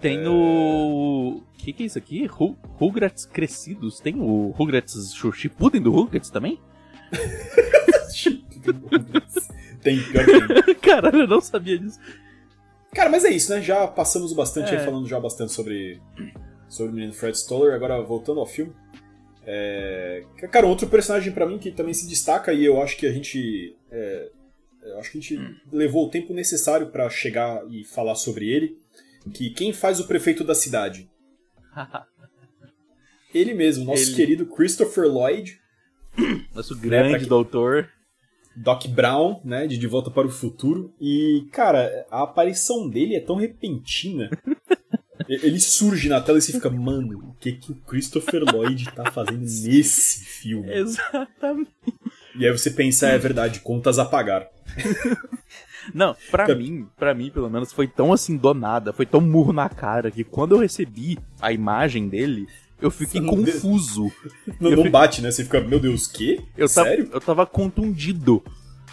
[0.00, 1.38] Tem no.
[1.38, 2.26] O que, que é isso aqui?
[2.26, 3.98] Ru- Rugrats Crescidos.
[3.98, 6.60] Tem o Rugrats Shippuden do Rugrats também?
[9.82, 10.74] tem tem.
[10.82, 11.98] Caralho, eu não sabia disso.
[12.94, 13.60] Cara, mas é isso, né?
[13.62, 14.78] Já passamos bastante É.
[14.78, 16.00] aí, falando já bastante sobre,
[16.68, 17.74] sobre o menino Fred Stoller.
[17.74, 18.72] Agora, voltando ao filme.
[19.44, 20.24] É...
[20.50, 23.76] Cara, outro personagem pra mim que também se destaca e eu acho que a gente
[23.90, 24.30] é,
[24.82, 25.38] eu acho que a gente
[25.72, 28.76] levou o tempo necessário pra chegar e falar sobre ele.
[29.32, 31.08] Que quem faz o prefeito da cidade?
[33.34, 34.14] Ele mesmo, nosso Ele.
[34.16, 35.60] querido Christopher Lloyd,
[36.54, 37.90] Nosso pra grande que- doutor.
[38.56, 40.94] Doc Brown, né, de De Volta para o Futuro.
[40.98, 44.30] E, cara, a aparição dele é tão repentina.
[45.28, 49.10] Ele surge na tela e você fica, mano, o que, que o Christopher Lloyd tá
[49.10, 50.72] fazendo nesse filme?
[50.72, 51.70] Exatamente.
[52.38, 54.46] E aí você pensa, é verdade, contas a pagar.
[55.94, 56.54] Não, pra Tá.
[56.54, 60.10] mim, pra mim, pelo menos, foi tão assim, do nada, foi tão murro na cara,
[60.10, 62.46] que quando eu recebi a imagem dele,
[62.80, 64.10] eu fiquei não confuso.
[64.60, 65.30] Não, Eu não fico- bate, né?
[65.30, 66.40] Você fica, meu Deus, que?
[66.56, 67.08] Eu tava, Sério?
[67.12, 68.42] eu tava contundido.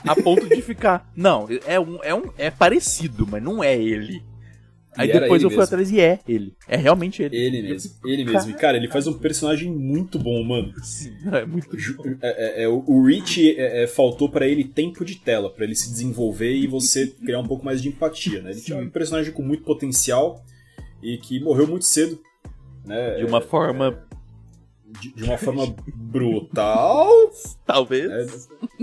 [0.06, 1.10] A ponto de ficar.
[1.16, 2.24] Não, é um, é um.
[2.38, 4.22] É parecido, mas não é ele.
[4.96, 5.64] Aí E depois eu fui mesmo.
[5.64, 6.54] atrás e é ele.
[6.68, 7.36] É realmente ele.
[7.36, 8.52] Ele mesmo, ele mesmo.
[8.52, 10.72] E, cara, ele faz um personagem muito bom, mano.
[10.84, 11.68] Sim, é muito
[12.22, 15.76] é- é- é, o Rich é, é, faltou pra ele tempo de tela, pra ele
[15.76, 18.52] se desenvolver e você criar um pouco mais de empatia, né?
[18.52, 20.44] Ele tinha um personagem com muito potencial
[21.02, 22.20] e que morreu muito cedo,
[22.86, 23.16] né?
[23.16, 23.98] De uma forma,
[25.02, 27.08] de, de uma forma brutal,
[27.66, 28.10] talvez.
[28.10, 28.26] né?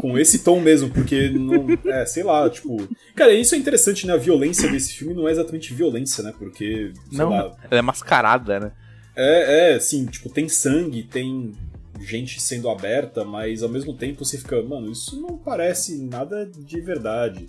[0.00, 2.76] com esse tom mesmo, porque não, é, sei lá, tipo,
[3.14, 4.14] cara, isso é interessante, né?
[4.14, 6.32] A violência desse filme não é exatamente violência, né?
[6.38, 8.72] Porque, sei não, lá, ela é mascarada, né?
[9.16, 11.52] é, é, assim, tipo, tem sangue, tem
[12.00, 16.80] gente sendo aberta, mas ao mesmo tempo você fica, mano, isso não parece nada de
[16.80, 17.48] verdade.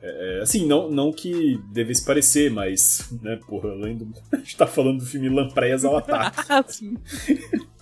[0.00, 4.08] É, é, assim, não, não que devesse parecer, mas, né, porra, além do.
[4.30, 6.94] A gente tá falando do filme Lampreias ao ataque.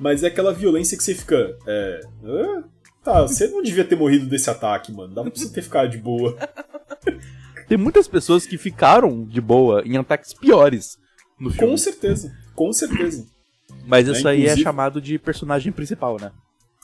[0.00, 1.56] Mas é aquela violência que você fica.
[1.66, 2.00] É.
[2.24, 2.64] "Hã?
[3.02, 5.14] Tá, você não devia ter morrido desse ataque, mano.
[5.14, 6.36] Dava pra você ter ficado de boa.
[7.68, 10.98] Tem muitas pessoas que ficaram de boa em ataques piores
[11.38, 11.70] no filme.
[11.70, 12.32] Com certeza.
[12.54, 13.26] Com certeza.
[13.86, 16.32] Mas né, isso aí é inclusive- chamado de personagem principal, né?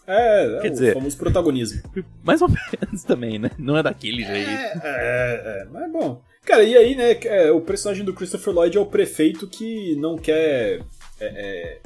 [0.06, 1.82] É, é Quer o dizer- famoso protagonismo.
[2.22, 3.50] Mais ou menos também, né?
[3.58, 4.48] Não é daquele jeito.
[4.48, 6.22] É, é, é, mas é bom.
[6.44, 10.16] Cara, e aí, né, é, o personagem do Christopher Lloyd é o prefeito que não
[10.16, 10.80] quer é,
[11.20, 11.80] é, é,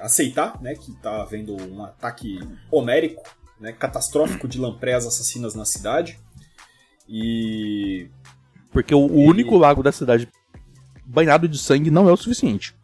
[0.00, 2.38] aceitar, né, que tá havendo um ataque
[2.70, 3.22] homérico,
[3.58, 6.18] né, catastrófico de lamprés assassinas na cidade.
[7.08, 8.08] E...
[8.72, 10.28] Porque o, E- único lago da cidade
[11.04, 12.74] banhado de sangue não é o suficiente.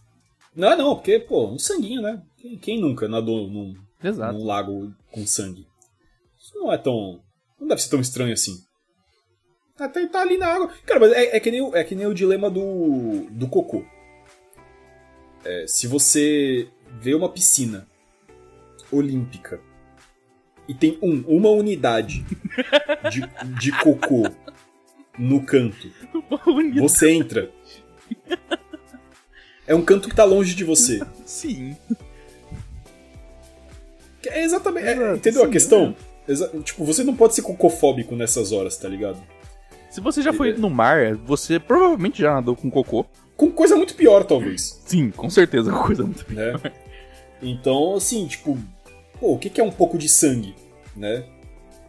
[0.54, 2.22] Não, não, porque, pô, um sanguinho, né?
[2.36, 3.74] Quem, quem nunca nadou num,
[4.32, 5.66] num lago com sangue?
[6.40, 7.20] Isso não é tão...
[7.60, 8.58] não deve ser tão estranho assim.
[9.78, 10.70] Até tá ali na água.
[10.86, 13.84] Cara, mas é, é que, nem, o- é que nem o dilema do, do cocô.
[15.44, 16.68] É, se você
[17.00, 17.86] vê uma piscina
[18.90, 19.60] olímpica
[20.68, 22.24] e tem um, uma unidade
[23.10, 23.22] de,
[23.58, 24.24] de cocô
[25.18, 25.90] no canto,
[26.76, 27.50] você entra.
[29.66, 31.00] É um canto que tá longe de você.
[31.24, 31.76] Sim.
[34.26, 34.86] É exatamente.
[34.86, 35.96] é, entendeu a sim, questão?
[36.28, 39.18] Exa- tipo, você não pode ser cocofóbico nessas horas, tá ligado?
[39.90, 43.06] Se você já foi no mar, você provavelmente já nadou com cocô.
[43.36, 44.80] Com coisa muito pior, talvez.
[44.84, 46.60] Sim, com certeza, coisa muito pior.
[46.62, 46.72] né?
[47.42, 48.56] Então, assim, tipo,
[49.20, 50.54] pô, o que, que é um pouco de sangue,
[50.96, 51.24] né?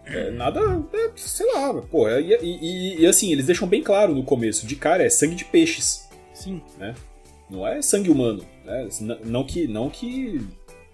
[0.06, 0.60] É, nada,
[0.94, 4.66] é, sei lá, pô, é- e, e- e, assim, eles deixam bem claro no começo,
[4.66, 6.62] de cara, é sangue de peixes, Sim.
[7.50, 8.88] não é sangue humano, né?
[9.26, 10.40] Não que, não que,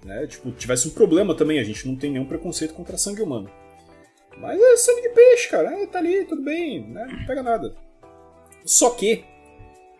[0.04, 3.50] né, tipo, tivesse um problema também, a gente não tem nenhum preconceito contra sangue humano.
[4.40, 7.76] Mas é sangue de peixe, cara, é, tá ali, tudo bem, né, não pega nada.
[8.66, 9.24] Só que,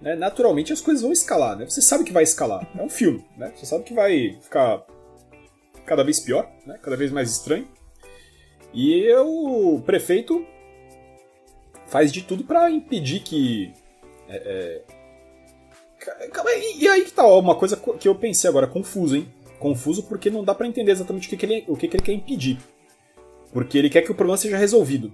[0.04, 1.66] né, naturalmente as coisas vão escalar, né?
[1.66, 3.52] Você sabe que vai escalar, é um filme, né?
[3.56, 4.84] Você sabe que vai ficar
[5.86, 6.78] cada vez pior, né?
[6.82, 7.68] Cada vez mais estranho.
[8.74, 10.46] E o prefeito
[11.88, 13.72] faz de tudo pra impedir que
[14.28, 14.82] é,
[16.26, 16.32] é,
[16.78, 19.28] E aí que tá, ó, uma coisa co- que eu pensei agora, confuso, hein?
[19.60, 22.04] Confuso porque não dá pra entender exatamente o que, que ele, o que, que ele
[22.04, 22.58] quer impedir.
[23.54, 25.14] Porque ele quer que o problema seja resolvido.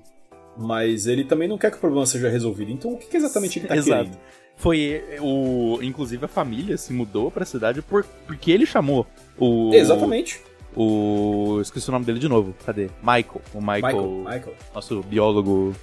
[0.57, 2.71] Mas ele também não quer que o problema seja resolvido.
[2.71, 4.05] Então o que, que exatamente ele tá Exato.
[4.05, 4.19] querendo?
[4.59, 5.79] Foi eh, o.
[5.81, 9.07] Inclusive a família se mudou pra cidade por, porque ele chamou
[9.37, 9.73] o.
[9.73, 10.41] Exatamente.
[10.75, 11.59] O.
[11.61, 12.53] Esqueci o nome dele de novo.
[12.65, 12.89] Cadê?
[13.01, 13.41] Michael.
[13.53, 13.81] O Michael.
[13.81, 14.09] Michael.
[14.09, 14.55] Michael.
[14.75, 15.73] Nosso biólogo.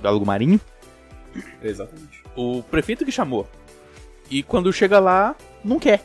[0.00, 0.58] Biólogo marinho.
[1.62, 2.24] Exatamente.
[2.34, 3.46] O prefeito que chamou.
[4.30, 6.02] E quando chega lá, não quer.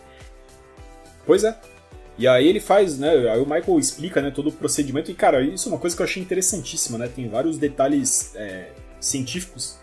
[1.25, 1.57] Pois é.
[2.17, 3.11] E aí ele faz, né?
[3.31, 5.09] Aí o Michael explica né, todo o procedimento.
[5.09, 7.07] E, cara, isso é uma coisa que eu achei interessantíssima, né?
[7.07, 9.79] Tem vários detalhes é, científicos.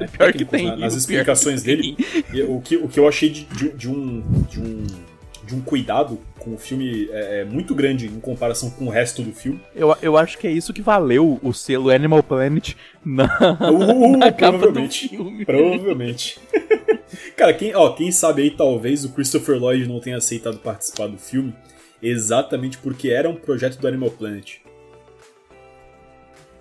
[0.00, 0.66] Né, Pior que tem.
[0.66, 1.96] na- nas explicações dele.
[2.32, 4.86] E o que, o que eu achei de, de- de um, de, um,
[5.46, 9.22] de um cuidado com o filme é, é muito grande em comparação com o resto
[9.22, 9.60] do filme.
[9.74, 12.74] Eu, eu acho que é isso que valeu o selo Animal Planet
[13.04, 13.24] na,
[13.70, 15.08] Uh, na capa do provavelmente.
[15.08, 15.44] filme.
[15.44, 16.38] Provavelmente.
[17.36, 21.16] Cara, quem, ó, quem sabe aí talvez o Christopher Lloyd não tenha aceitado participar do
[21.18, 21.54] filme
[22.02, 24.56] exatamente porque era um projeto do Animal Planet.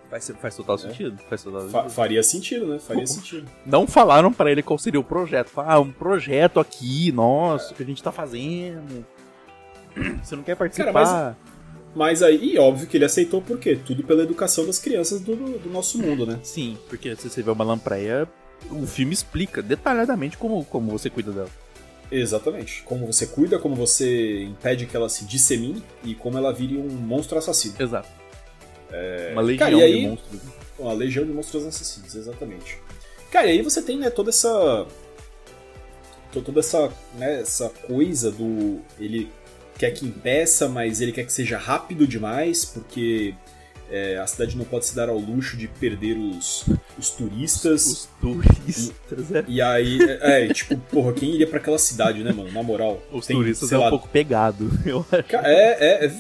[0.10, 1.18] Faz, faz total sentido.
[1.30, 1.94] Faz total Fa- sentido.
[1.94, 2.80] faria sentido, né?
[2.80, 3.46] Faria sentido.
[3.66, 5.50] Não falaram pra ele qual seria o projeto.
[5.50, 9.06] Falaram, Ah, um projeto aqui, nossa, que a gente tá fazendo.
[10.24, 10.94] Você não quer participar?
[10.94, 11.38] Cara,
[11.96, 13.78] Mas aí, e óbvio que ele aceitou por quê?
[13.84, 16.40] Tudo pela educação das crianças do, do nosso mundo, né?
[16.44, 18.28] Sim, porque se você vê uma lampreia,
[18.70, 21.50] o filme explica detalhadamente como, como você cuida dela.
[22.12, 22.84] Exatamente.
[22.84, 26.88] Como você cuida, como você impede que ela se dissemine e como ela vire um
[26.90, 27.76] monstro assassino.
[27.80, 28.08] Exato.
[29.34, 30.42] Uma legião cara, aí- de monstros.
[30.80, 32.78] Uma legião de monstros assassinos, exatamente.
[33.32, 34.86] Cara, e aí você tem, né, toda essa.
[36.32, 38.80] to- Toda essa, né, essa coisa do.
[39.00, 39.30] Ele
[39.78, 43.34] quer que impeça, mas ele quer que seja rápido demais, porque
[43.90, 46.66] é, a cidade não pode se dar ao luxo de perder os,
[46.98, 47.86] os turistas.
[47.86, 49.46] Os turistas, é.
[49.48, 52.52] E aí, é, é, tipo, porra, quem iria pra aquela cidade, né, mano?
[52.52, 53.02] Na moral.
[53.12, 55.36] Os tem, turistas sei é um lá, pouco pegado, eu acho.
[55.46, 56.14] É, é, é-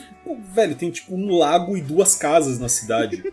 [0.53, 3.23] velho, tem tipo um lago e duas casas na cidade.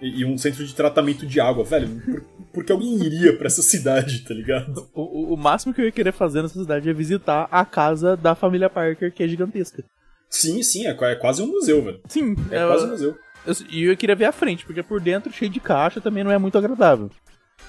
[0.00, 1.88] e, e um centro de tratamento de água, velho.
[2.00, 4.88] Por, por que alguém iria pra essa cidade, tá ligado?
[4.94, 8.16] O, o- o máximo que eu ia querer fazer nessa cidade é visitar a casa
[8.16, 9.84] da família Parker, que é gigantesca.
[10.28, 12.00] Sim, sim, é, é quase um museu, velho.
[12.08, 13.16] Sim, É eu- quase um museu.
[13.46, 16.30] Eu- E eu, queria ver a frente, porque por dentro, cheio de caixa, também não
[16.30, 17.10] é muito agradável.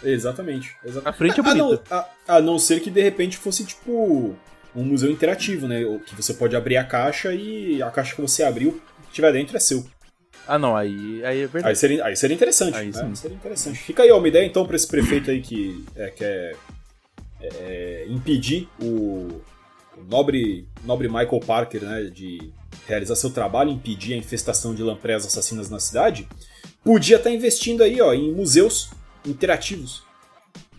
[0.03, 0.75] Exatamente.
[0.83, 1.07] exatamente.
[1.09, 1.95] A frente é A não, bonita.
[2.27, 4.35] a, a não ser que de repente fosse tipo
[4.75, 5.81] um museu interativo, né?
[6.05, 9.55] Que você pode abrir a caixa e a caixa que você abriu, que tiver dentro,
[9.55, 9.85] é seu.
[10.47, 11.67] Ah, não, aí, aí é verdade.
[11.67, 12.75] Aí seria, aí seria interessante.
[12.77, 13.15] Aí né?
[13.15, 13.77] Seria interessante.
[13.77, 16.55] Fica aí ó, uma ideia então pra esse prefeito aí que é, quer
[17.41, 19.41] é, impedir o
[20.09, 22.51] nobre, nobre Michael Parker né, de
[22.87, 26.27] realizar seu trabalho, impedir a infestação de lampreias assassinas na cidade.
[26.83, 28.91] Podia estar investindo aí ó, em museus
[29.25, 30.03] interativos.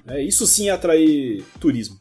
[0.06, 2.00] É, isso sim é atrair turismo.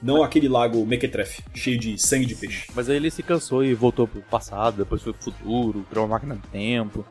[0.00, 2.70] Não aquele lago Mequetrefe, cheio de sangue de peixe.
[2.74, 6.14] Mas aí ele se cansou e voltou pro passado, depois foi pro futuro, criou uma
[6.14, 7.04] máquina do tempo.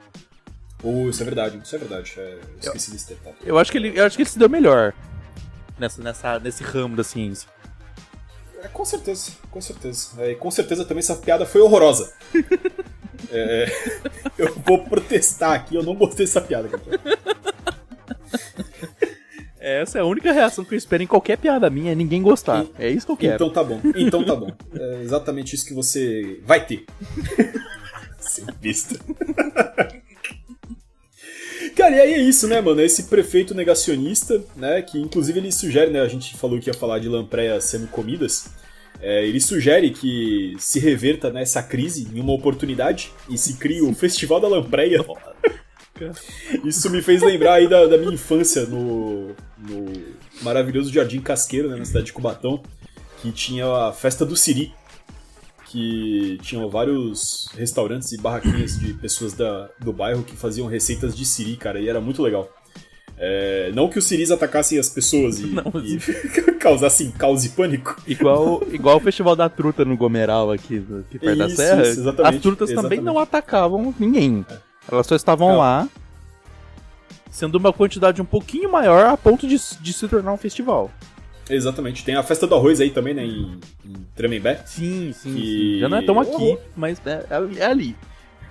[0.81, 2.13] Oh, isso é verdade, isso é verdade.
[2.17, 3.35] É, eu esqueci desse detalhe.
[3.43, 4.93] Eu acho que ele, eu acho que ele se deu melhor
[5.77, 7.49] nessa, nessa, nesse ramo da ciência.
[8.63, 10.09] É, com certeza, com certeza.
[10.19, 12.13] É, e com certeza também essa piada foi horrorosa.
[13.31, 13.65] É,
[14.37, 16.83] eu vou protestar aqui, eu não gostei dessa piada, cara.
[19.59, 22.65] Essa é a única reação que eu espero em qualquer piada minha, é ninguém gostar.
[22.79, 23.35] É isso que eu quero.
[23.35, 24.49] Então tá bom, então tá bom.
[24.73, 26.85] É exatamente isso que você vai ter.
[28.19, 28.97] Sem vista.
[31.77, 32.81] Cara, e aí é isso, né, mano?
[32.81, 34.81] Esse prefeito negacionista, né?
[34.81, 36.01] Que inclusive ele sugere, né?
[36.01, 38.49] A gente falou que ia falar de lampreia sendo comidas.
[38.99, 43.93] É, ele sugere que se reverta nessa crise em uma oportunidade e se crie o
[43.93, 45.05] Festival da Lampreia.
[46.65, 49.93] Isso me fez lembrar aí da, da minha infância no, no
[50.41, 52.63] maravilhoso Jardim Casqueiro, né, na cidade de Cubatão,
[53.21, 54.73] que tinha a festa do Siri,
[55.69, 61.25] que tinham vários restaurantes e barraquinhas de pessoas da, do bairro que faziam receitas de
[61.25, 62.49] Siri, cara, e era muito legal.
[63.19, 65.97] É, não que os Siris atacassem as pessoas e, Não, e
[66.59, 67.99] causassem caos e pânico.
[68.05, 71.81] Igual, igual o Festival da Truta no Gomeral aqui, aqui perto da Isso, serra.
[71.87, 73.01] isso, as trutas também exatamente.
[73.01, 74.45] não atacavam ninguém.
[74.89, 75.57] Elas só estavam Não.
[75.57, 75.89] lá,
[77.31, 80.91] sendo uma quantidade um pouquinho maior a ponto de, de se tornar um festival.
[81.49, 82.03] Exatamente.
[82.03, 84.61] Tem a festa do arroz aí também, né, em, em Tremembé.
[84.65, 85.79] Sim, sim, Que- sim.
[85.79, 86.57] Já não é tão aqui, Oh.
[86.75, 87.25] mas é,
[87.57, 87.95] é ali.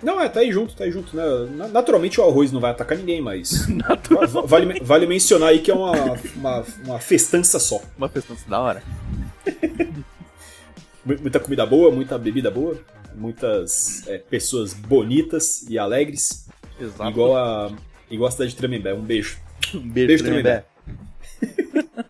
[0.03, 1.23] Não, é, tá aí junto, tá aí junto, né?
[1.57, 3.67] Na- Naturalmente o arroz não vai atacar ninguém, mas.
[4.47, 5.93] Vale, vale mencionar aí que é uma,
[6.37, 7.81] uma, uma festança só.
[7.97, 8.83] Uma festança da hora.
[11.05, 12.79] Mu- Muita comida boa, muita bebida boa,
[13.15, 16.47] muitas é, pessoas bonitas e alegres.
[16.81, 17.09] Exato.
[17.11, 17.73] Igual a,
[18.11, 18.93] igual a cidade de Tremembé.
[18.93, 19.39] Um beijo.
[19.75, 20.65] um beijo, beijo Tremembé.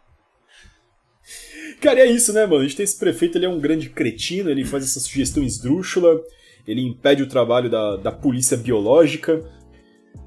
[1.80, 2.60] Cara, e é isso, né, mano?
[2.60, 6.20] A gente tem esse prefeito, ele é um grande cretino, ele faz essa sugestão esdrúxula,
[6.66, 9.40] ele impede o trabalho da, da polícia biológica.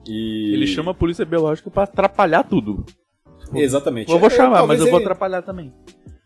[0.08, 0.54] E.
[0.54, 2.86] Ele chama a polícia biológica pra atrapalhar tudo.
[3.54, 4.12] Exatamente.
[4.12, 5.74] Eu vou É, chamar, mas eu vou ele- atrapalhar também.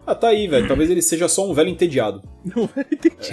[0.05, 0.67] Ah, tá aí, velho.
[0.67, 2.21] Talvez ele seja só um velho entediado.
[2.43, 3.31] Não vai entendi.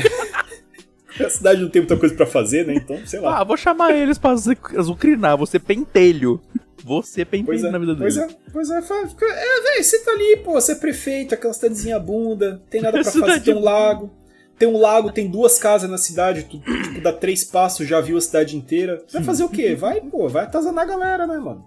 [1.18, 2.74] A cidade não tem muita coisa pra fazer, né?
[2.74, 3.41] Então, sei lá.
[3.41, 5.36] Ah, vou chamar eles pra azu- azucrinar.
[5.36, 6.41] Você pentelho.
[6.84, 8.32] Você pentelho Pois é, na vida pois dele.
[8.32, 11.52] é, pois é, fa- fica- é, velho, você tá ali, pô, você é prefeito, aquela
[11.52, 14.10] cidadezinha bunda, tem nada pra fazer, Cidade tem um lago,
[14.58, 18.16] tem um lago, tem duas casas na cidade, tu, tipo, dá três passos, já viu
[18.16, 19.04] a cidade inteira.
[19.12, 19.74] Vai fazer o quê?
[19.74, 21.66] Vai, pô, vai atazanar a galera, né, mano?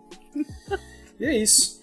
[1.20, 1.82] E é isso.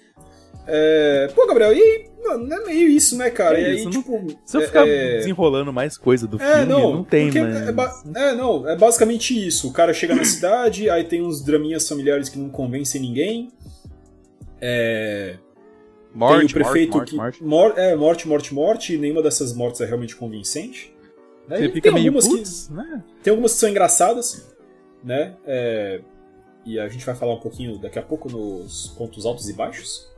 [0.67, 3.59] É, pô, Gabriel, e mano, é meio isso, né, cara?
[3.59, 4.27] É e aí, isso, não- tipo.
[4.45, 7.41] Se eu ficar é- desenrolando mais coisa do É, filme, não, não, tem, porque
[7.73, 8.03] mas...
[8.17, 9.69] é, é, não, é basicamente isso.
[9.69, 13.51] O cara chega na cidade, aí tem uns draminhas familiares que não convencem ninguém.
[14.61, 15.37] É,
[16.15, 17.17] Morte, tem o prefeito morte, que.
[17.17, 17.75] morte, morte.
[17.75, 20.95] mor- é, morte, morte, morte, e nenhuma dessas mortes é realmente convincente.
[21.49, 21.59] Né?
[21.59, 23.03] Você fica tem meio algumas que- putz, né?
[23.23, 24.47] tem algumas que são engraçadas,
[25.03, 25.35] né?
[25.47, 26.01] É,
[26.67, 30.10] E a gente vai falar um pouquinho daqui a pouco nos pontos altos e baixos.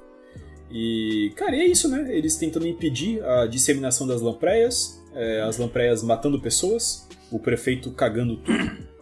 [0.72, 2.16] E, cara, e é isso, né?
[2.16, 8.38] Eles tentando impedir a disseminação das lampreias, é, as lampreias matando pessoas, o prefeito cagando
[8.38, 8.92] tudo.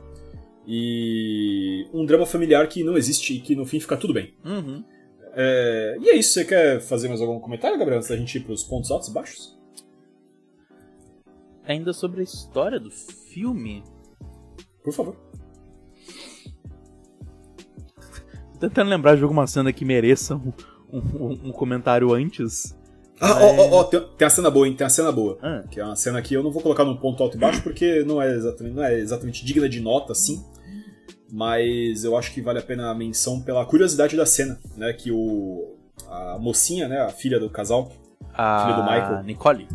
[0.67, 4.35] E um drama familiar que não existe e que no fim fica tudo bem.
[4.45, 4.85] Uhum.
[5.33, 8.41] É, e é isso, você quer fazer mais algum comentário, Gabriel, antes da gente ir
[8.41, 9.57] pros pontos altos e baixos?
[11.65, 13.85] Ainda sobre a história do filme,
[14.83, 15.17] Por favor.
[18.55, 20.41] tô tentando lembrar de alguma cena que mereça
[20.93, 22.77] um, um- comentário antes.
[23.21, 24.75] Ah, ó, ó, ó, tem, tem uma cena boa, hein?
[24.75, 25.39] Tem uma cena boa.
[25.43, 27.63] Ah, Que é uma cena que eu não vou colocar num ponto alto e baixo
[27.63, 30.43] porque não é exatamente, não é exatamente digna de nota, assim.
[31.31, 34.93] Mas eu acho que vale a pena a menção pela curiosidade da cena, né?
[34.93, 35.77] Que o.
[36.09, 36.99] A mocinha, né?
[37.01, 37.93] A filha do casal.
[38.35, 39.23] a Filho do Michael.
[39.23, 39.69] Nicole.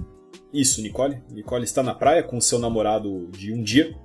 [0.51, 1.17] Isso, Nicole.
[1.31, 3.95] Nicole está na praia com seu namorado de um dia.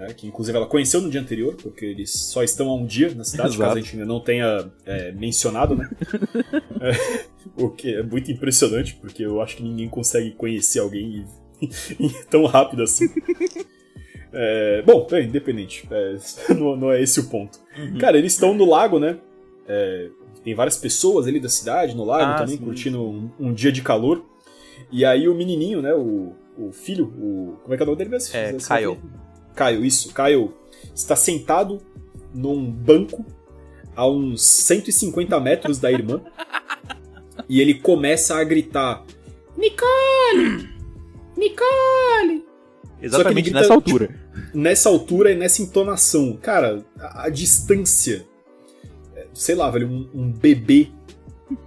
[0.00, 3.14] Né, que inclusive ela conheceu no dia anterior, porque eles só estão há um dia
[3.14, 3.62] na cidade, Exato.
[3.62, 5.88] caso a gente ainda não tenha é, mencionado, né?
[6.82, 7.20] É,
[7.62, 11.26] o que é muito impressionante, porque eu acho que ninguém consegue conhecer alguém
[11.60, 13.06] e- tão rápido assim.
[14.32, 15.86] É, bom, é independente.
[15.90, 16.16] é,
[16.54, 17.58] não, não é esse o ponto.
[17.76, 17.98] Uhum.
[17.98, 19.18] Cara, eles estão no lago, né?
[19.68, 20.08] É,
[20.42, 22.64] tem várias pessoas ali da cidade no lago Ah, também, sim.
[22.64, 24.24] curtindo um, um dia de calor.
[24.90, 25.92] E aí o menininho, né?
[25.92, 27.56] O, o filho, o.
[27.62, 28.34] Como é que é o nome dele mesmo?
[28.34, 28.98] É, Kyle.
[29.54, 30.12] Kyle, isso.
[30.14, 30.50] Kyle
[30.94, 31.80] está sentado
[32.34, 33.24] num banco
[33.94, 36.20] a uns 150 metros da irmã.
[37.48, 39.04] e ele começa a gritar:
[39.56, 40.68] Nicole!
[41.36, 42.44] Nicole!
[43.02, 44.20] Exatamente grita, nessa altura.
[44.54, 46.36] nessa altura e nessa entonação.
[46.40, 48.26] Cara, a, a distância.
[49.16, 50.88] é, Sei lá, velho, um, um bebê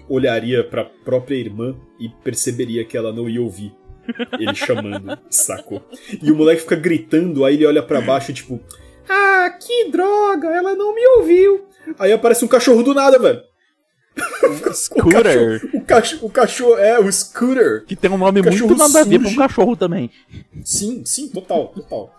[0.07, 3.73] olharia pra própria irmã e perceberia que ela não ia ouvir
[4.39, 5.81] ele chamando, sacou?
[6.21, 8.59] E o moleque fica gritando, aí ele olha pra baixo, tipo,
[9.07, 11.67] ah, que droga, ela não me ouviu.
[11.99, 13.41] Aí aparece um cachorro do nada, velho.
[14.73, 15.61] Scooter.
[15.73, 17.83] O cachorro, o cachorro é o Scooter.
[17.85, 20.09] Que tem um nome Cachorro muito nada a ver pra um cachorro também.
[20.63, 22.15] Sim, sim, total, total.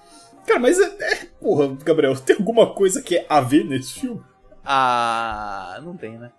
[0.46, 4.20] Cara, mas é, é- Porra, Gabriel, tem alguma coisa que é a ver nesse filme?
[4.64, 6.30] Ah, não tem, né?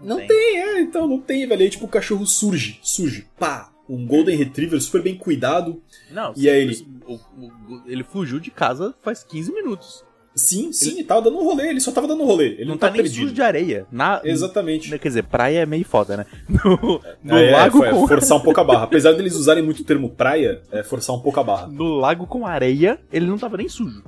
[0.00, 0.58] Não tem.
[0.58, 1.62] é, então não tem, velho.
[1.62, 3.69] Aí tipo o cachorro surge, surge, pá.
[3.92, 5.82] Um Golden Retriever super bem cuidado.
[6.10, 10.04] Não, E aí ele- o- o- ele fugiu de casa faz 15 minutos.
[10.32, 12.50] Sim, sim, ele tava dando um rolê, ele só tava dando um rolê.
[12.52, 13.22] Ele não, não tá, nem perdido.
[13.22, 13.84] sujo de areia.
[13.90, 14.96] Na, Exatamente.
[14.96, 16.26] Quer dizer, praia é meio foda, né?
[16.48, 18.06] No, no É, lago foi- com...
[18.06, 18.84] forçar um pouco a barra.
[18.84, 21.66] Apesar deles usarem muito o termo praia, é forçar um pouco a barra.
[21.66, 24.04] No lago com areia, ele não tava nem sujo.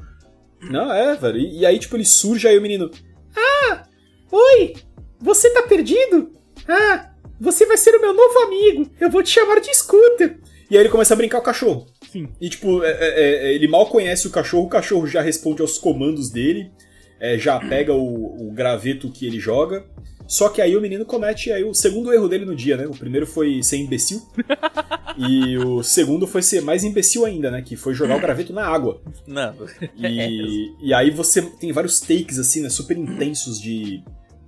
[0.70, 1.38] Não, é, velho.
[1.38, 2.88] E, e aí, tipo, ele surge, aí o menino.
[3.36, 3.82] Ah!
[4.30, 4.74] Oi!
[5.20, 6.30] Você tá perdido?
[6.68, 7.10] Ah!
[7.42, 8.88] Você vai ser o meu novo amigo!
[9.00, 10.38] Eu vou te chamar de Scooter!
[10.70, 11.86] E aí ele começa a brincar com o cachorro.
[12.12, 12.28] Sim.
[12.40, 15.76] E, tipo, é- é- é- ele mal conhece o cachorro, o cachorro já responde aos
[15.76, 16.70] comandos dele,
[17.18, 19.84] é, já pega o, o graveto que ele joga.
[20.28, 22.86] Só que aí o menino comete aí o segundo erro dele no dia, né?
[22.86, 24.22] O primeiro foi ser imbecil.
[25.18, 27.60] e o segundo foi ser mais imbecil ainda, né?
[27.60, 29.02] Que foi jogar o graveto na água.
[29.26, 29.52] Não.
[29.98, 32.70] E, e aí você tem vários takes, assim, né?
[32.70, 34.02] Super intensos de,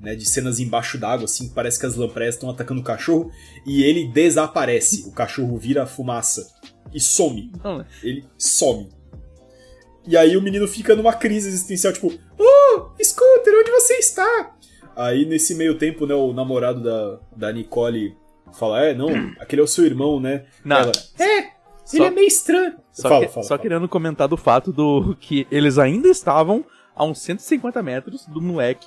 [0.04, 3.30] né, de cenas embaixo d'água, assim, que parece que as lampreias estão atacando o cachorro.
[3.66, 5.08] E ele desaparece.
[5.08, 6.46] O cachorro vira fumaça.
[6.92, 7.50] E some.
[7.64, 8.88] Não, Ele some.
[10.06, 14.54] E aí o menino fica numa crise existencial, tipo, Oh, Scooter, onde você está?
[14.94, 18.14] Aí nesse meio tempo, né, o namorado da, da Nicole
[18.52, 19.08] fala, é, não,
[19.40, 20.44] aquele é o seu irmão, né?
[20.64, 20.76] Não.
[20.76, 21.42] Ela, é,
[21.84, 22.74] Só- ele é meio estranho.
[22.92, 23.60] Só, fala, que- fala, só fala.
[23.60, 28.86] querendo comentar do fato do que eles ainda estavam a uns 150 metros do moleque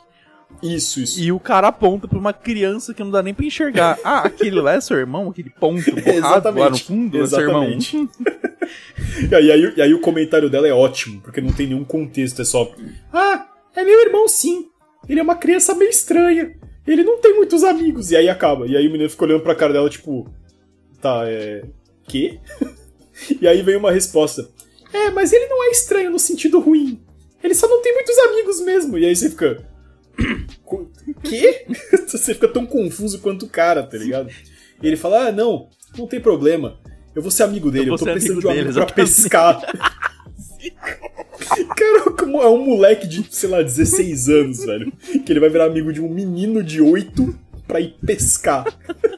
[0.64, 1.20] Isso, isso.
[1.22, 3.98] e o cara aponta pra uma criança que não dá nem pra enxergar.
[4.04, 5.30] Ah, aquele lá é seu irmão?
[5.30, 6.84] Aquele ponto borrado lá no Exatamente.
[6.84, 7.64] fundo é seu irmão?
[7.64, 8.10] Exatamente.
[9.32, 12.42] E aí, aí- e aí o comentário dela é ótimo, porque não tem nenhum contexto,
[12.42, 12.70] é só.
[13.14, 14.68] Ah, é meu irmão sim.
[15.08, 16.54] Ele é uma criança meio estranha.
[16.86, 18.12] Ele não tem muitos amigos.
[18.12, 18.68] E aí acaba.
[18.68, 20.30] E aí o menino fica olhando pra cara dela, tipo.
[21.02, 21.64] Tá, é.
[22.08, 22.40] Quê?
[23.42, 24.48] e aí vem uma resposta.
[24.94, 27.00] É, mas ele não é estranho no sentido ruim.
[27.44, 28.98] Ele só não tem muitos amigos mesmo.
[28.98, 29.66] E aí você fica.
[30.64, 30.90] "Co-
[31.24, 31.66] Quê?
[32.08, 34.30] você fica tão confuso quanto o cara, tá ligado?
[34.82, 36.78] E ele fala: Ah, não, não tem problema.
[37.16, 39.14] Eu vou ser amigo dele, Eu eu, tô precisando de um dele, amigo pra exatamente.
[39.14, 39.62] pescar.
[41.76, 44.92] Cara, como é um moleque de, sei lá, 16 anos, velho.
[45.26, 47.38] Que ele vai virar amigo de um menino de 8
[47.68, 48.66] pra ir pescar.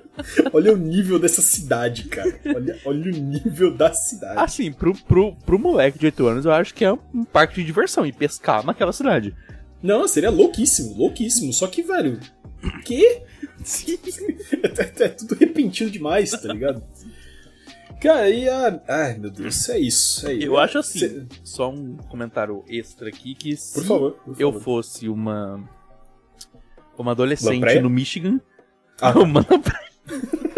[0.51, 2.37] Olha o nível dessa cidade, cara.
[2.53, 4.37] Olha, olha o nível da cidade.
[4.37, 7.63] Assim, pro, pro, pro moleque de 8 anos, eu acho que é um parque de
[7.63, 9.33] diversão e pescar naquela cidade.
[9.81, 11.53] Não, seria louquíssimo, louquíssimo.
[11.53, 12.19] Só que, velho.
[12.85, 13.23] Quê?
[14.99, 16.81] É, é tudo repentino demais, tá ligado?
[18.01, 18.81] Cara, e a.
[18.87, 20.25] Ai, meu Deus, é isso.
[20.27, 20.57] É Eu isso.
[20.57, 24.11] acho assim, Cê- só um comentário extra aqui, que se Por favor.
[24.23, 24.63] por eu favor.
[24.63, 25.69] fosse uma
[26.97, 28.39] uma adolescente no Michigan,
[29.01, 29.89] Ah, uma lampreia.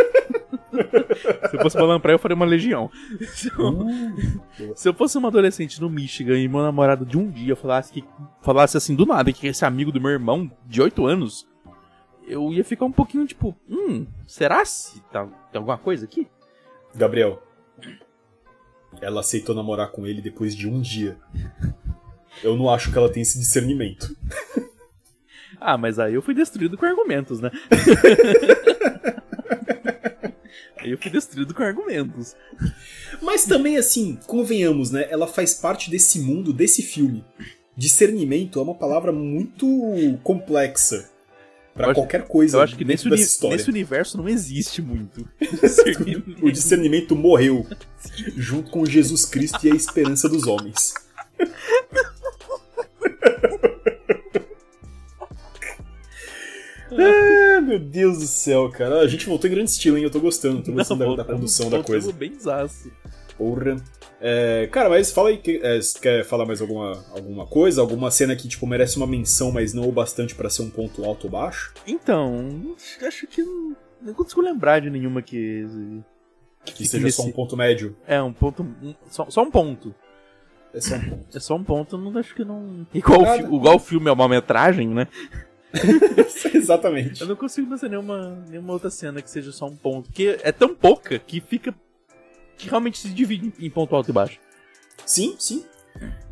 [1.49, 2.89] se eu fosse uma lampreia, eu faria uma legião.
[3.33, 7.29] Se eu, Uh, se eu fosse uma adolescente no Michigan e meu namorado de um
[7.29, 8.03] dia falasse que
[8.41, 11.47] falasse assim do nada que esse amigo do meu irmão de 8 anos,
[12.27, 16.27] eu ia ficar um pouquinho tipo, hum, será se tá, tem alguma coisa aqui?
[16.95, 17.41] Gabriel.
[19.01, 21.17] Ela aceitou namorar com ele depois de um dia.
[22.43, 24.15] Eu não acho que ela tem esse discernimento.
[25.59, 27.51] Ah, mas aí eu fui destruído com argumentos, né?
[30.77, 32.35] aí eu fui destruído com argumentos.
[33.21, 35.07] Mas também, assim, convenhamos, né?
[35.09, 37.23] Ela faz parte desse mundo, desse filme.
[37.77, 39.65] Discernimento é uma palavra muito
[40.23, 41.09] complexa
[41.73, 43.15] acho- qualquer coisa Eu acho que nesse, uni-
[43.49, 45.27] nesse universo não existe muito.
[46.41, 47.65] O discernimento morreu
[48.35, 50.93] junto com Jesus Cristo e a esperança dos homens.
[57.03, 58.99] ah, meu Deus do céu, cara.
[58.99, 60.03] A gente voltou em grande estilo, hein?
[60.03, 62.11] Eu tô gostando, tô gostando da- da, voltamos- condução da coisa.
[62.11, 62.91] bem zaço.
[63.37, 63.75] Porra.
[64.23, 67.81] É, cara, mas fala aí, que, é, quer falar mais alguma, alguma coisa?
[67.81, 71.03] Alguma cena que, tipo, merece uma menção, mas não o bastante pra ser um ponto
[71.03, 71.73] alto ou baixo?
[71.87, 72.75] Então,
[73.07, 75.65] acho que não, não consigo lembrar de nenhuma que.
[76.63, 77.97] Que fique seja só um ponto médio.
[78.05, 78.61] É, um ponto.
[78.61, 79.95] um- só, só um ponto.
[80.71, 81.25] É só um ponto.
[81.35, 82.85] É só um ponto, não acho que não.
[82.93, 85.07] Igual, o, igual o filme é uma metragem, né?
[86.53, 87.21] Exatamente.
[87.21, 90.07] Eu não consigo pensar nenhuma, nenhuma outra cena que seja só um ponto.
[90.07, 91.73] Porque é tão pouca que fica.
[92.57, 94.39] que realmente se divide em ponto alto e baixo.
[95.05, 95.65] Sim, sim.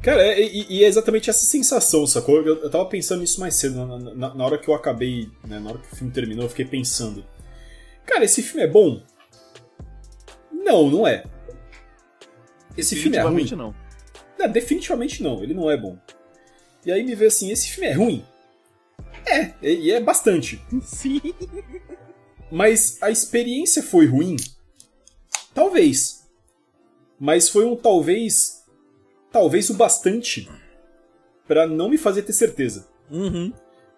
[0.02, 2.38] Cara, é- e, e é exatamente essa sensação, sacou?
[2.42, 5.60] Eu, eu tava pensando nisso mais cedo, na, na- na hora que eu acabei, né,
[5.60, 7.26] na hora que o filme terminou, eu fiquei pensando.
[8.06, 9.02] Cara, esse filme é bom?
[10.52, 11.24] Não, não é.
[12.78, 13.36] Esse filme é ruim?
[13.44, 13.76] Definitivamente não.
[14.38, 15.98] Não, definitivamente não, ele não é bom.
[16.86, 18.24] E aí me vê assim, esse filme é ruim?
[19.30, 20.62] É, e é bastante.
[20.82, 21.22] Sim.
[22.52, 24.36] Mas a experiência foi ruim?
[25.54, 26.28] Talvez.
[27.20, 28.64] Mas foi um talvez.
[29.32, 30.50] Talvez o bastante
[31.48, 32.88] pra não me fazer ter certeza.
[33.12, 33.54] Uhum.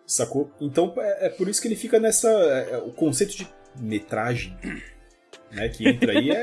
[0.05, 0.51] Sacou?
[0.59, 2.29] Então é, é por isso que ele fica nessa.
[2.29, 3.47] é- é- o conceito de
[3.79, 4.57] metragem.
[5.51, 6.35] Né, que entra aí é-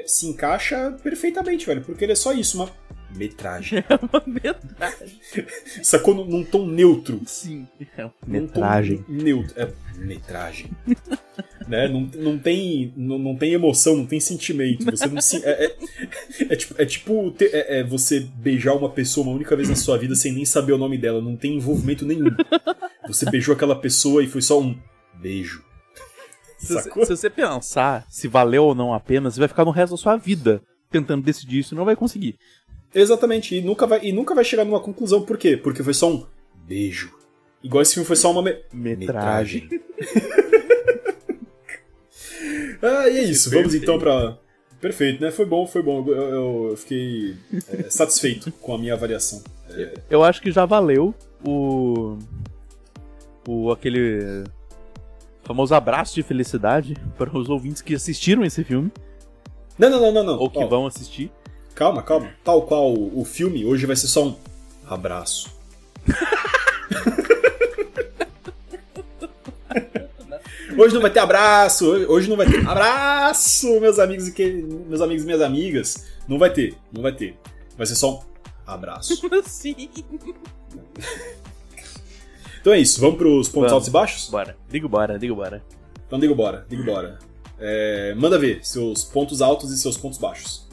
[0.00, 1.82] é- se encaixa perfeitamente, velho.
[1.82, 2.70] Porque ele é só isso, uma
[3.14, 3.82] metragem.
[3.88, 5.20] É uma metragem.
[5.82, 6.14] Sacou?
[6.14, 7.20] Num, num tom neutro.
[7.26, 7.66] Sim.
[7.96, 9.04] É uma metragem.
[9.08, 9.54] Neutro.
[9.56, 10.70] É, metragem.
[11.68, 11.88] né?
[11.88, 14.84] não, não, tem, não, não tem emoção, não tem sentimento.
[14.84, 15.76] Você não se, é, é,
[16.40, 19.76] é tipo, é tipo ter- é- é você beijar uma pessoa uma única vez na
[19.76, 21.20] sua vida sem nem saber o nome dela.
[21.20, 22.30] Não tem envolvimento nenhum.
[23.06, 24.76] Você beijou aquela pessoa e foi só um
[25.14, 25.64] beijo.
[26.58, 29.70] Se você, se você pensar se valeu ou não a pena, você vai ficar no
[29.70, 32.36] resto da sua vida tentando decidir isso e não vai conseguir.
[33.00, 33.54] Exatamente.
[33.56, 35.22] E nunca, vai, e nunca vai chegar numa conclusão.
[35.22, 35.56] Por quê?
[35.56, 36.26] Porque foi só um
[36.66, 37.12] beijo.
[37.62, 39.68] Igual esse filme foi só uma me- Metragem.
[42.82, 43.50] Ah, e é isso.
[43.50, 43.82] Vamos Perfeito.
[43.82, 44.38] então pra.
[44.80, 45.30] Perfeito, né?
[45.30, 46.04] Foi bom, foi bom.
[46.06, 47.34] Eu, eu- eu fiquei
[47.68, 49.42] é, satisfeito com a minha avaliação.
[50.10, 52.18] Eu acho que já valeu o.
[53.48, 54.44] O aquele.
[55.42, 58.90] famoso abraço de felicidade para os ouvintes que assistiram esse filme,
[59.78, 60.38] Não, não, não, não, não.
[60.38, 61.30] ou que vão assistir.
[61.76, 62.30] Calma, calma.
[62.42, 64.36] Tal qual o, filme, hoje vai ser só um
[64.88, 65.54] abraço.
[70.78, 74.44] Hoje não vai ter abraço, hoje- hoje não vai ter abraço, meus amigos e que,
[74.52, 76.04] meus amigos e minhas amigas.
[76.28, 77.34] Não vai ter, não vai ter.
[77.78, 78.20] Vai ser só um
[78.66, 79.14] abraço.
[79.46, 79.88] Sim.
[82.60, 83.72] Então é isso, vamos pros pontos Vamos.
[83.72, 84.28] altos e baixos?
[84.28, 85.62] Bora, digo bora, digo bora.
[86.06, 87.18] Então digo bora, digo bora.
[87.58, 90.65] É, manda ver seus pontos altos e seus pontos baixos.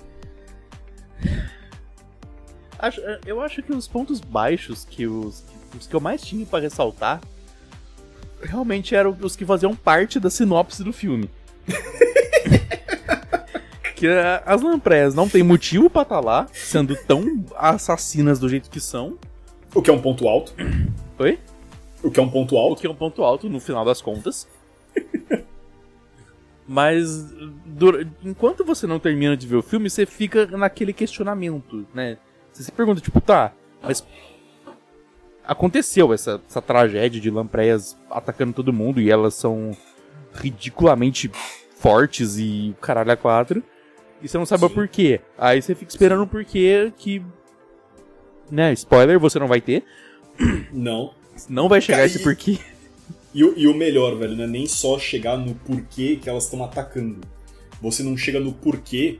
[2.79, 5.43] Acho- eu acho que os pontos baixos que os,
[5.77, 7.21] os que eu mais tinha pra ressaltar
[8.41, 11.29] realmente eram os que faziam parte da sinopse do filme.
[13.95, 18.69] que eh, as lamprés não tem motivo pra estar lá, sendo tão assassinas do jeito
[18.69, 19.17] que são.
[19.73, 20.53] O que é um ponto alto.
[21.19, 21.39] Oi?
[22.03, 22.81] O que é um ponto O alto.
[22.81, 24.45] que é um ponto alto no final das contas.
[26.67, 27.33] Mas
[28.23, 32.17] enquanto você não termina de ver o filme, você fica naquele questionamento, né?
[32.51, 33.51] Você se pergunta, tipo, tá,
[33.81, 34.05] mas
[35.45, 39.71] aconteceu essa, essa tragédia de lampreias atacando todo mundo e elas são
[40.33, 41.29] ridiculamente
[41.75, 43.61] fortes e caralho a quatro.
[44.21, 45.19] E você não sabe o porquê.
[45.37, 47.21] Aí você fica esperando o porquê que.
[48.49, 49.83] Né, spoiler, você não vai ter.
[50.71, 51.13] Não.
[51.49, 52.59] Não vai chegar esse porquê.
[53.33, 56.43] E, o- e o melhor, velho, não é nem só chegar no porquê que elas
[56.45, 57.21] estão atacando.
[57.81, 59.19] Você não chega no porquê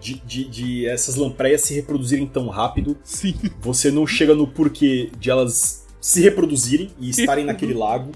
[0.00, 2.96] de, de, de essas lampreias se reproduzirem tão rápido.
[3.02, 3.34] Sim.
[3.60, 8.12] Você não chega no porquê de elas se reproduzirem e estarem naquele lago.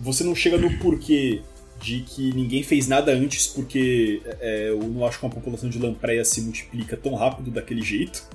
[0.00, 1.40] Você não chega no porquê
[1.80, 5.78] de que ninguém fez nada antes porque é, eu não acho que uma população de
[5.78, 8.28] lampreia se multiplica tão rápido daquele jeito.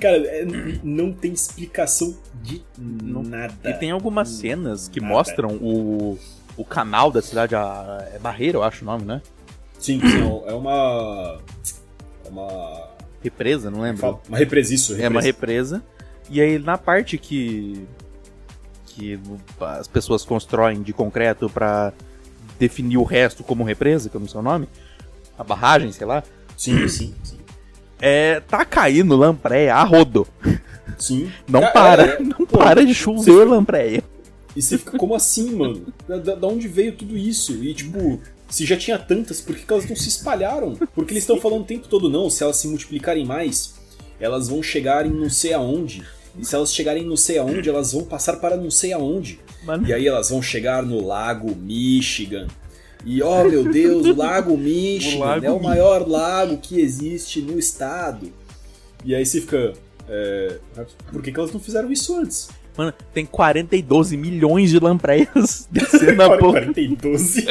[0.00, 0.46] Cara, é,
[0.82, 3.54] não tem explicação de nada.
[3.64, 5.12] E tem algumas cenas que Nada.
[5.12, 6.18] mostram o,
[6.56, 9.20] o canal da cidade, a, é Barreira, eu acho o nome, né?
[9.78, 11.38] Sim, sim, é uma.
[12.24, 12.90] É uma.
[13.22, 14.20] Represa, não lembro.
[14.28, 15.76] Uma represa, isso, É uma represa.
[15.76, 15.82] represa.
[16.30, 17.86] E aí na parte que
[18.86, 19.18] que
[19.60, 21.92] as pessoas constroem de concreto pra
[22.58, 24.68] definir o resto como represa, que eu não sei o nome,
[25.38, 26.22] a barragem, sei lá,
[26.56, 27.38] Sim, sim, sim.
[28.00, 30.26] É tá caindo lampreia a rodo.
[30.98, 31.30] Sim.
[31.48, 34.02] Não Cara, para, é- não pô, para de chover lampreia.
[34.54, 35.86] E você fica, como assim, mano?
[36.08, 37.52] Da, da- onde veio tudo isso?
[37.62, 40.76] E tipo, se já tinha tantas, por que, que elas não se espalharam?
[40.94, 43.74] Porque eles estão falando o tempo todo, não, se elas se multiplicarem mais,
[44.18, 46.02] elas vão chegar em não sei aonde.
[46.38, 49.40] E se elas chegarem em não sei aonde, elas vão passar para não sei aonde.
[49.64, 52.46] Mano, E aí elas vão chegar no Lago Michigan.
[53.04, 57.40] E oh meu Deus, o Lago Michigan O Lago é o maior lago que existe
[57.40, 58.30] no estado.
[59.04, 59.72] E aí você fica.
[60.08, 60.58] é,
[61.10, 62.48] por que, que elas não fizeram isso antes?
[62.76, 66.60] mano, tem 42 milhões de lampreias descendo na porra.
[66.60, 67.46] 40 e 12.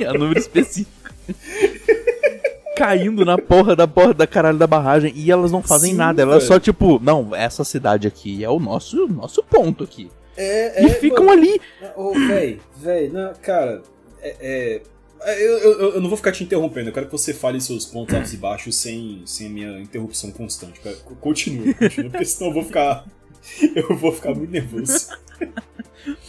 [0.00, 0.90] é um número específico.
[2.76, 6.22] Caindo na porra da porra da caralho da barragem e elas não fazem Sim, nada,
[6.22, 6.48] elas velho.
[6.48, 10.10] só tipo, não, essa cidade aqui é o nosso nosso ponto aqui.
[10.42, 11.60] É, E ficam mano, ali.
[11.96, 13.82] Ô, véi, véi, não, cara,
[14.22, 14.36] é.
[14.40, 14.82] é-
[15.46, 18.14] eu, eu, eu não vou ficar te interrompendo, eu quero que você fale seus pontos
[18.14, 20.80] altos e baixos sem, sem a minha interrupção constante.
[20.80, 23.04] Cara, Continue, continue, porque senão eu vou ficar.
[23.74, 25.08] Eu vou ficar muito nervoso.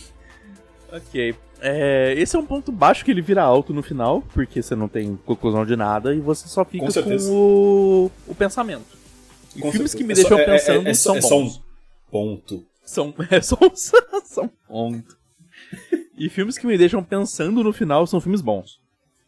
[0.91, 1.35] Ok.
[1.61, 4.87] É, esse é um ponto baixo que ele vira alto no final, porque você não
[4.87, 8.97] tem conclusão de nada e você só fica Com com, o, o pensamento.
[9.55, 9.97] E Com filmes certeza.
[9.97, 11.61] que me É só- deixam é- é- pensando é só- são é só um- bons.
[12.09, 12.65] Ponto.
[12.91, 13.57] São, é só,
[14.25, 15.17] são ponto.
[16.17, 18.81] E filmes que me deixam pensando no final são filmes bons.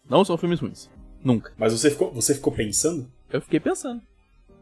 [0.09, 0.89] Não são filmes ruins.
[1.23, 1.53] Nunca.
[1.57, 3.09] Mas você ficou, você ficou pensando?
[3.31, 4.01] Eu fiquei pensando.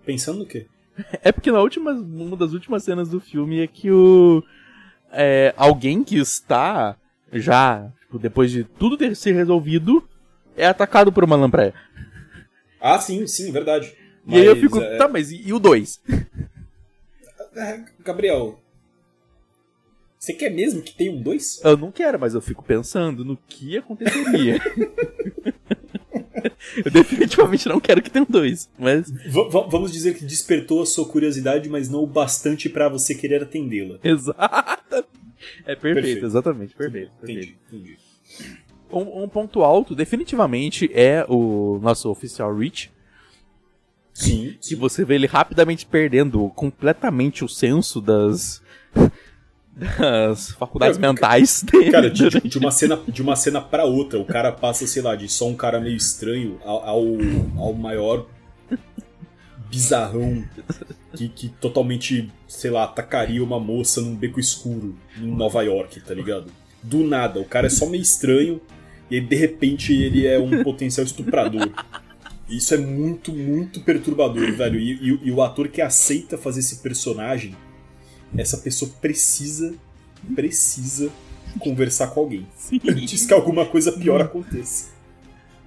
[0.06, 0.68] Pensando no quê?
[1.24, 4.44] É porque na última, uma das últimas cenas do filme é que o.
[5.12, 6.96] é, alguém que está
[7.34, 10.08] já, tipo, depois de tudo ter se resolvido,
[10.56, 11.74] é atacado por uma lampreia.
[12.80, 13.96] Ah, sim, sim, verdade.
[14.28, 16.00] e aí eu Mas, fico, é- tá, mas e, e o 2?
[17.56, 18.60] é, Gabriel.
[20.22, 21.62] Você quer mesmo que tenha um 2?
[21.64, 24.62] Eu não quero, mas eu fico pensando no que aconteceria.
[26.86, 29.12] eu definitivamente não quero que tenha um 2, mas.
[29.68, 33.98] vamos dizer que despertou a sua curiosidade, mas não o bastante pra você querer atendê-la.
[34.04, 35.06] Exato.
[35.66, 36.26] É perfeito, Perfeito.
[36.28, 37.12] exatamente, perfeito.
[37.20, 37.58] perfeito.
[37.72, 37.98] Entendi, entendi.
[38.92, 42.92] Um, um ponto alto, definitivamente, é o nosso oficial Reach.
[44.14, 48.62] Sim, que você vê ele rapidamente perdendo completamente o senso das
[49.76, 51.92] das faculdades Meu, mentais dele.
[51.92, 55.16] Cara, de, de uma cena, de uma cena pra outra, o cara passa, sei lá,
[55.16, 57.04] de só um cara meio estranho ao, ao,
[57.58, 58.28] ao maior
[59.70, 60.44] bizarrão
[61.16, 66.14] que, que totalmente, sei lá, atacaria uma moça num beco escuro em Nova York, tá
[66.14, 66.52] ligado?
[66.84, 68.60] Do nada, o cara é só meio estranho
[69.10, 71.70] e aí, de repente ele é um potencial estuprador.
[72.50, 74.80] Isso é muito, muito perturbador, velho.
[74.80, 77.56] E, e- e o ator que aceita fazer esse personagem,
[78.38, 79.74] essa pessoa precisa,
[80.36, 81.10] precisa
[81.60, 82.48] conversar com alguém.
[82.56, 82.80] Sim.
[82.88, 84.90] Antes que alguma coisa pior aconteça.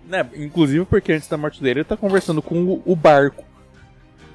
[0.09, 3.45] Né, inclusive porque antes da morte dele ele tá conversando com o, barco.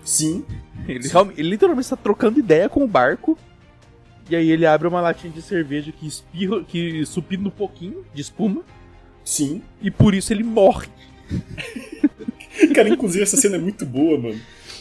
[0.04, 0.44] Sim,
[0.88, 3.38] Ele, realme- ele literalmente está trocando ideia com o barco.
[4.30, 8.22] E aí ele abre uma latinha de cerveja que espirra, que supina um pouquinho de
[8.22, 8.62] espuma.
[9.24, 9.62] sim.
[9.82, 10.88] E por isso ele morre.
[12.76, 14.40] Cara, inclusive essa cena é muito boa, mano.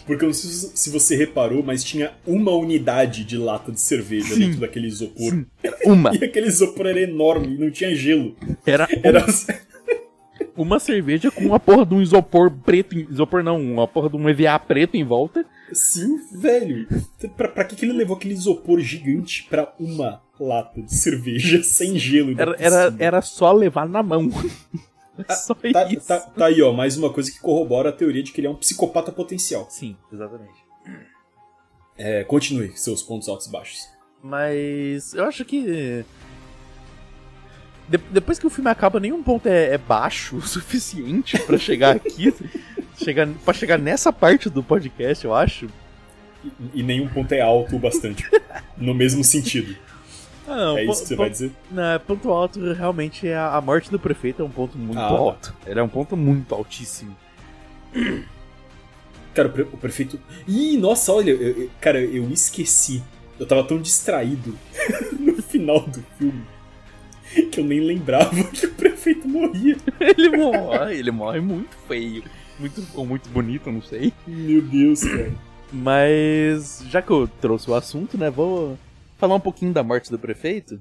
[0.09, 4.35] Porque eu não sei se você reparou, mas tinha uma unidade de lata de cerveja
[4.35, 4.41] Sim.
[4.41, 5.33] dentro daquele isopor.
[5.33, 5.47] Sim,
[5.85, 6.13] Uma.
[6.19, 8.35] E aquele isopor era enorme não tinha gelo.
[8.65, 9.27] Era Era.
[10.57, 12.99] uma cerveja com uma porra de um isopor preto.
[12.99, 15.45] Isopor não, uma porra de um EVA preto em volta.
[15.75, 16.89] Sim, velho.
[17.37, 21.99] Pra, pra que, que ele levou aquele isopor gigante pra uma lata de cerveja sem
[21.99, 22.35] gelo?
[22.41, 24.31] Era, era, era só levar na mão.
[25.37, 26.07] só Tá, isso.
[26.07, 28.51] tá, tá aí, ó, mais uma coisa que corrobora a teoria de que ele é
[28.51, 29.67] um psicopata potencial.
[29.71, 30.59] Sim, exatamente.
[31.97, 33.89] É, continue seus pontos altos e baixos.
[34.23, 36.05] Mas eu acho que.
[37.89, 41.97] de- depois que o filme acaba, nenhum ponto é, é baixo o suficiente pra chegar
[41.97, 42.33] aqui.
[43.03, 45.67] chegar, pra chegar nessa parte do podcast, eu acho.
[46.45, 48.29] E, e nenhum ponto é alto o bastante.
[48.77, 49.77] no mesmo sentido.
[50.49, 51.53] Ah, não, é isso que você vai dizer?
[51.71, 55.09] Não, ponto alto realmente é a, a morte do prefeito é um ponto muito Ah,
[55.09, 55.55] alto.
[55.67, 57.15] Ele é um ponto muito altíssimo.
[59.35, 60.19] Cara, o, pre- o prefeito.
[60.47, 63.03] Ih, nossa, olha, eu- eu- cara, eu esqueci.
[63.39, 64.59] Eu tava tão distraído
[65.19, 66.43] no final do filme
[67.53, 69.77] que eu nem lembrava que o prefeito morria.
[70.01, 72.25] Ele morre, ele morre muito feio.
[72.59, 74.13] Muito, ou muito bonito, não sei.
[74.27, 75.31] Meu Deus, cara.
[75.73, 78.77] Mas já que eu trouxe o assunto, né, vou
[79.19, 80.81] falar um pouquinho da morte do prefeito.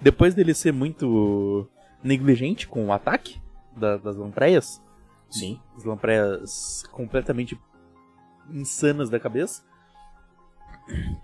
[0.00, 1.68] Depois dele ser muito
[2.02, 3.40] negligente com o ataque
[3.76, 4.82] da- das lampreias,
[5.30, 5.60] Sim.
[5.76, 7.58] as lampreias completamente
[8.50, 9.62] insanas da cabeça,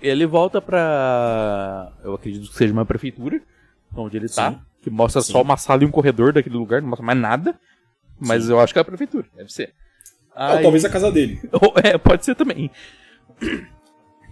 [0.01, 1.93] ele volta pra.
[2.03, 3.41] Eu acredito que seja uma prefeitura,
[3.95, 4.61] onde ele tá, Sim.
[4.83, 5.33] que mostra Sim.
[5.33, 7.59] só uma sala e um corredor daquele lugar, não mostra mais nada.
[8.19, 8.53] Mas Sim.
[8.53, 9.75] eu acho que é a prefeitura, deve ser.
[10.35, 11.41] Ou Aí- talvez a casa dele.
[11.85, 12.71] é, pode ser também.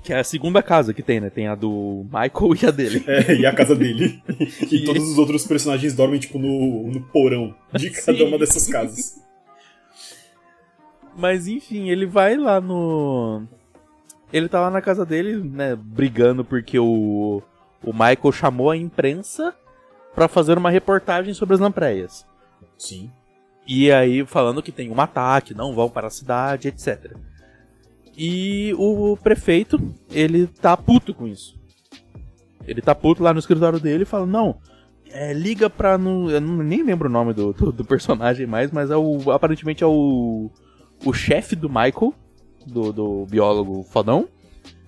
[0.03, 1.28] Que é a segunda casa que tem, né?
[1.28, 3.05] Tem a do Michael e a dele.
[3.07, 4.22] É, e a casa dele.
[4.28, 8.24] E- E todos os outros personagens dormem, tipo, no, no porão de cada Sim.
[8.24, 9.20] uma dessas casas.
[11.16, 13.42] Mas enfim, ele vai lá no.
[14.32, 15.76] Ele tá lá na casa dele, né?
[15.76, 17.42] Brigando porque o.
[17.82, 19.55] O Michael chamou a imprensa
[20.14, 22.26] pra fazer uma reportagem sobre as lampreias.
[22.76, 23.11] Sim.
[23.66, 27.16] E aí falando que tem um ataque, não vão para a cidade, etc.
[28.16, 29.80] E o prefeito,
[30.11, 31.58] ele tá puto com isso.
[32.66, 34.58] Ele tá puto lá no escritório dele e fala, não,
[35.11, 35.96] é, liga pra.
[35.96, 39.30] No, eu não, nem lembro o nome do, do, do personagem mais, mas é o,
[39.30, 40.50] aparentemente é o.
[41.04, 42.12] O chefe do Michael,
[42.66, 44.28] do, do biólogo fodão.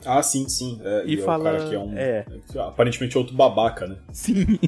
[0.04, 0.78] Ah, sim, sim.
[0.84, 1.92] É, E é fala- o cara que é um.
[1.96, 2.26] é.
[2.58, 3.96] Aparentemente outro babaca, né?
[4.12, 4.58] Sim.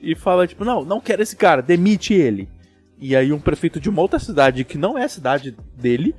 [0.00, 2.48] E fala, tipo, não, não quero esse cara, demite ele.
[2.98, 6.14] E aí um prefeito de uma outra cidade, que não é a cidade dele,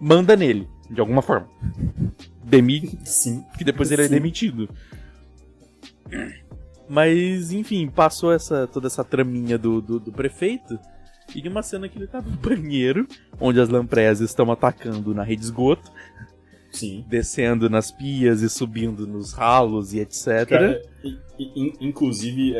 [0.00, 1.48] manda nele, de alguma forma.
[2.44, 3.44] Demite, Sim.
[3.56, 4.68] que depois ele é demitido.
[6.88, 10.78] Mas, enfim, passou essa toda essa traminha do, do, do prefeito.
[11.34, 13.06] E uma cena que ele tá no banheiro,
[13.40, 15.88] onde as lampreias estão atacando na rede de esgoto,
[16.72, 17.04] Sim.
[17.08, 20.48] descendo nas pias e subindo nos ralos e etc.
[20.48, 20.82] Cara,
[21.38, 22.58] in- inclusive, é,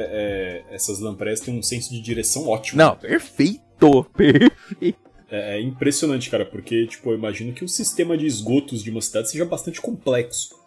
[0.71, 2.79] é, essas lampreias têm um senso de direção ótimo.
[2.79, 3.61] Não, perfeito!
[4.15, 5.10] Perfeito!
[5.31, 9.01] É, é impressionante, cara, porque, tipo, eu imagino que o sistema de esgotos de uma
[9.01, 10.59] cidade seja bastante complexo.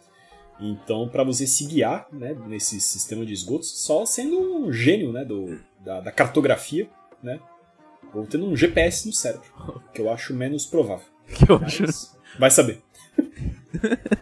[0.59, 5.25] Então, pra você se guiar, né, nesse sistema de esgotos, só sendo um gênio, né,
[5.25, 6.87] do, da, da cartografia,
[7.21, 7.39] né,
[8.13, 9.45] ou tendo um GPS no cérebro,
[9.93, 11.05] que eu acho menos provável.
[11.27, 11.83] Que eu acho.
[12.37, 12.81] Vai saber.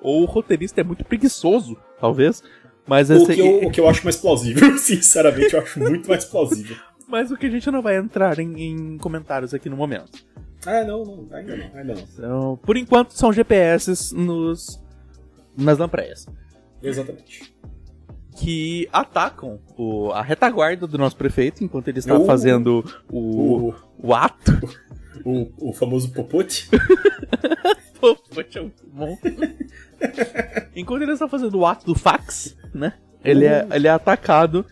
[0.00, 2.42] Ou o roteirista é muito preguiçoso, talvez.
[2.86, 6.08] Mas, O esse, que, eu, o que eu acho mais plausível, sinceramente, eu acho muito
[6.08, 6.76] mais plausível.
[7.08, 10.24] Mas o que a gente não vai entrar em, em comentários aqui no momento.
[10.66, 12.02] Ah, não, não, ainda não, ainda não.
[12.14, 14.80] Então, por enquanto, são GPS nos,
[15.56, 16.26] nas lampreias.
[16.82, 17.54] Exatamente.
[18.36, 22.24] Que atacam o- a retaguarda do nosso prefeito enquanto ele está Uh.
[22.26, 23.74] fazendo o, O,
[24.08, 24.52] o ato.
[25.24, 26.68] o, o famoso popote.
[28.00, 29.18] Pô, poxa, muito bom.
[30.76, 32.94] Enquanto ele está fazendo o ato do fax, né?
[33.24, 34.64] Ele é, ele é atacado.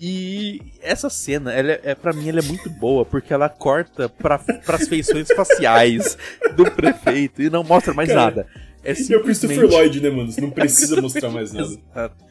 [0.00, 4.08] E essa cena, ela é, é, pra mim, ela é muito boa, porque ela corta
[4.08, 4.38] para
[4.68, 6.18] as feições faciais
[6.54, 8.46] do prefeito e não mostra mais Cara, nada.
[8.84, 10.30] É E é o Christopher simplesmente- Lloyd, né, mano?
[10.30, 11.66] Você não precisa mostrar mais nada.
[11.66, 12.24] Exato.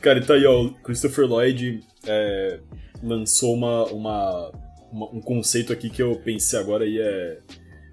[0.00, 2.60] Cara, então aí, ó, o Christopher Lloyd é,
[3.02, 4.52] lançou uma, uma,
[4.92, 7.38] uma- um conceito aqui que eu pensei agora e é,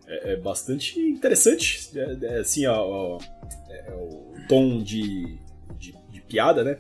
[0.07, 1.89] é, é bastante interessante.
[1.95, 3.20] É, é assim, ó, ó,
[3.70, 5.38] é- o tom de,
[5.80, 6.78] de, de piada, né?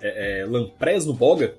[0.00, 1.54] É, é lamprés no boga.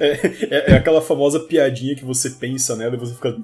[0.00, 3.36] É, é- é aquela famosa piadinha que você pensa nela e você fica.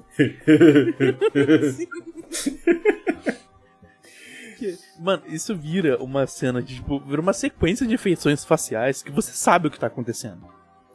[4.99, 9.31] Mano, isso vira uma cena de, tipo, vira uma sequência de feições faciais que você
[9.31, 10.45] sabe o que tá acontecendo.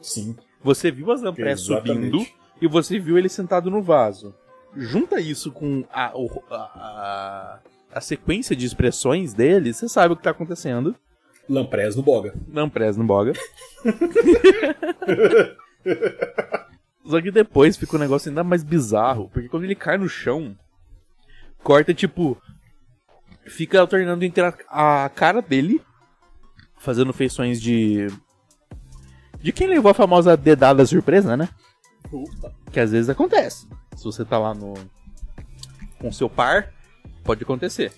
[0.01, 0.35] Sim.
[0.63, 1.59] Você viu as Exatamente.
[1.61, 2.25] subindo
[2.61, 4.33] e você viu ele sentado no vaso.
[4.75, 6.05] Junta isso com a,
[6.49, 7.59] a, a,
[7.93, 10.95] a sequência de expressões dele, você sabe o que tá acontecendo.
[11.49, 12.33] Lamprés no boga.
[12.51, 13.33] Lamprés no boga.
[17.05, 20.57] Só que depois fica um negócio ainda mais bizarro, porque quando ele cai no chão,
[21.63, 22.37] corta tipo.
[23.45, 25.81] Fica alternando entre a, a cara dele,
[26.77, 28.07] fazendo feições de.
[29.39, 31.47] De quem levou a famosa dedada surpresa, né?
[32.73, 33.69] Que às vezes acontece.
[33.95, 34.73] Se você tá lá no.
[35.99, 36.73] com seu par,
[37.27, 37.91] pode acontecer.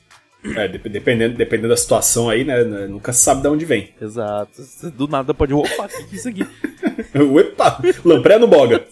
[0.44, 2.64] É, dep- dependendo, dependendo da situação aí, né?
[2.64, 3.94] né, Nunca se sabe de onde vem.
[4.02, 4.62] Exato.
[4.96, 5.54] Do nada pode.
[5.54, 6.48] Opa, o que é isso aqui?
[7.14, 7.82] Epa!
[8.06, 8.84] Lampré no boga.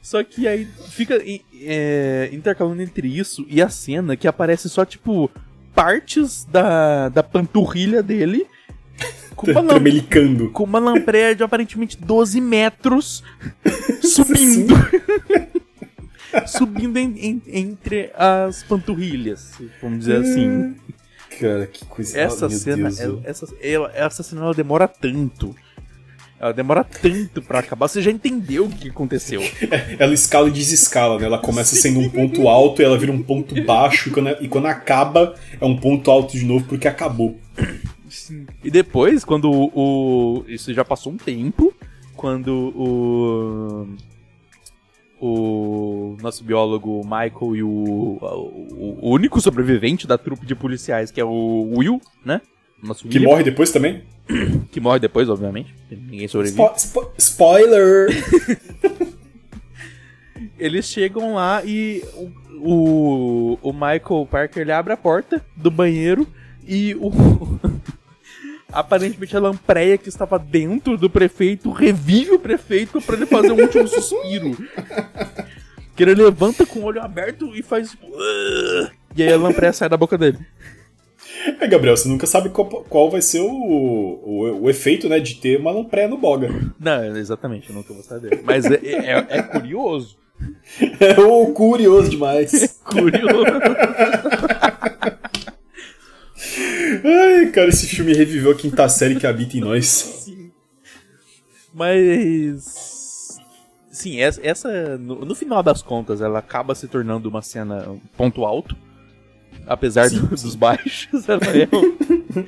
[0.00, 1.20] Só que aí fica
[1.62, 5.28] é, intercalando entre isso e a cena que aparece só, tipo,
[5.74, 8.46] partes da, da panturrilha dele
[9.34, 9.64] com uma,
[10.52, 13.24] com uma lampreia de aparentemente 12 metros
[14.02, 14.74] subindo.
[16.46, 20.74] Subindo em- em- entre as panturrilhas, vamos dizer assim.
[21.40, 23.22] Cara, que coisa Essa meu cena, Deus, ela- velho.
[23.28, 25.54] essa, ela- essa cena ela demora tanto.
[26.38, 27.88] Ela demora tanto pra acabar.
[27.88, 29.40] Você já entendeu o que aconteceu.
[29.98, 31.24] Ela escala e desescala, né?
[31.26, 34.08] Ela começa sendo um ponto alto e ela vira um ponto baixo.
[34.10, 37.38] E quando, e quando acaba, é um ponto alto de novo porque acabou.
[38.62, 41.72] E depois, quando o, o- Isso já passou um tempo.
[42.14, 43.88] Quando o.
[45.26, 47.68] O nosso biólogo Michael e o,
[48.20, 52.42] o, o único sobrevivente da trupe de policiais, que é o Will, né?
[52.82, 54.02] Nosso Que William, morre depois também.
[54.70, 55.74] que morre depois, obviamente.
[55.90, 56.56] Ninguém sobrevive.
[56.62, 58.08] Spo- spo- spoiler!
[60.58, 62.30] Eles chegam lá e o,
[62.60, 66.26] o, o Michael Parker ele abre a porta do banheiro
[66.66, 67.10] e o.
[68.72, 73.60] Aparentemente a lampreia que estava dentro do prefeito revive o prefeito pra ele fazer um
[73.60, 74.56] último suspiro.
[75.94, 77.96] Que ele levanta com o olho aberto e faz
[79.16, 80.38] E aí a lampreia sai da boca dele.
[81.60, 85.34] É, Gabriel, você nunca sabe qual, qual vai ser o, o, o efeito, né, de
[85.36, 86.48] ter uma lampreia no boga.
[86.78, 88.40] Não, exatamente, eu nunca vou saber.
[88.44, 90.16] Mas é, é, é curioso.
[90.98, 92.80] É o curioso demais.
[92.84, 93.44] Curioso.
[97.04, 100.26] Ai, cara, esse filme reviveu a quinta série que habita em nós.
[101.72, 103.38] Mas.
[103.90, 104.40] Sim, essa.
[104.42, 108.76] essa- no, no final das contas, ela acaba se tornando uma cena um ponto alto.
[109.66, 112.44] Apesar Sim, do- dos baixos, ela é um-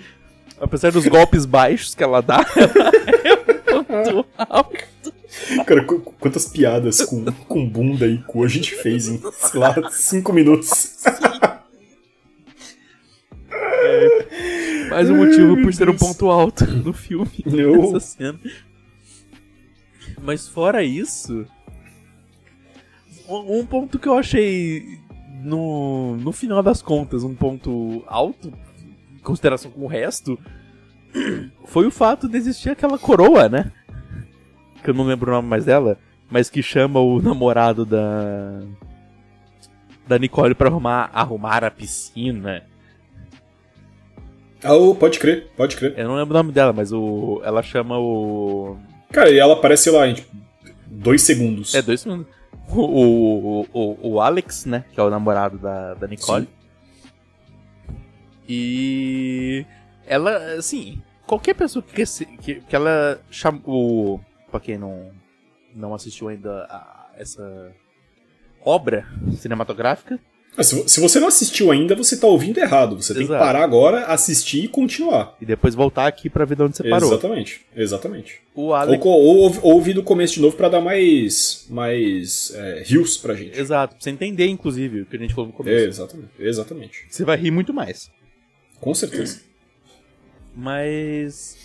[0.59, 4.87] Apesar dos golpes baixos que ela dá, ela é um ponto alto.
[5.67, 9.75] Cara, qu- quantas piadas com, com bunda e cu a gente fez em, sei lá,
[9.91, 10.97] cinco minutos.
[14.91, 16.01] Mais um motivo Ai, por ser um Deus.
[16.01, 17.31] ponto alto no filme.
[17.89, 18.39] Essa cena.
[20.23, 21.47] Mas fora isso.
[23.29, 25.01] Um um ponto que eu achei.
[25.43, 28.53] No, no final das contas, um ponto alto,
[29.15, 30.39] em consideração com o resto,
[31.67, 33.71] foi o fato de existir aquela coroa, né?
[34.83, 35.99] Que eu não lembro o nome mais dela,
[36.31, 38.63] mas que chama o namorado da.
[40.09, 42.65] Da Nicole pra arrumar, arrumar a piscina.
[44.63, 45.95] Ah, oh, pode crer, pode crer.
[45.97, 47.41] Eu não lembro o nome dela, mas o.
[47.45, 48.77] Ela chama o.
[49.13, 50.35] Cara, e ela aparece, lá, em tipo,
[50.87, 51.75] dois segundos.
[51.75, 52.27] É, dois segundos.
[52.69, 54.85] O, o, o, o Alex, né?
[54.93, 56.49] Que é o namorado da, da Nicole.
[58.49, 59.65] E.
[60.07, 61.03] Ela, assim.
[61.27, 62.05] Qualquer pessoa que,
[62.41, 64.21] que, que ela chamou.
[64.51, 65.11] Pra quem não,
[65.75, 67.73] não assistiu ainda a essa
[68.65, 70.19] obra cinematográfica,
[70.63, 72.97] Se, vo- se você não assistiu ainda, você tá ouvindo errado.
[72.97, 73.45] Você tem que Exato.
[73.45, 75.37] parar agora, assistir e continuar.
[75.41, 77.11] e depois voltar aqui pra ver de onde você parou.
[77.13, 78.41] Exatamente, exatamente.
[78.55, 79.03] O Ou, Alex.
[79.03, 83.35] co- ou, ou ouvir do começo de novo pra dar mais, mais é, rios pra
[83.35, 83.59] gente.
[83.59, 85.87] Exato, pra você entender, inclusive, o que a gente falou no É, começo.
[85.89, 87.07] exatamente, exatamente.
[87.11, 88.11] Você vai rir muito mais.
[88.81, 89.41] Com certeza.
[90.55, 91.57] Mas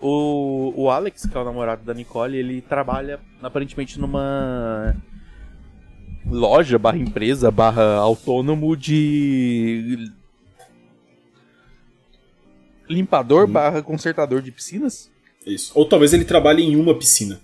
[0.00, 4.94] o, o Alex, que é o namorado da Nicole, ele trabalha aparentemente numa
[6.26, 10.10] loja barra empresa barra autônomo de
[12.88, 15.10] limpador barra consertador de piscinas.
[15.46, 15.72] Isso.
[15.74, 17.40] Ou talvez ele trabalhe em uma piscina.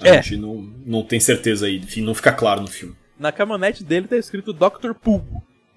[0.00, 0.22] A É.
[0.22, 2.94] gente não, não tem certeza aí, enfim, não fica claro no filme.
[3.18, 4.92] Na caminhonete dele tá escrito Dr.
[5.00, 5.24] Pool.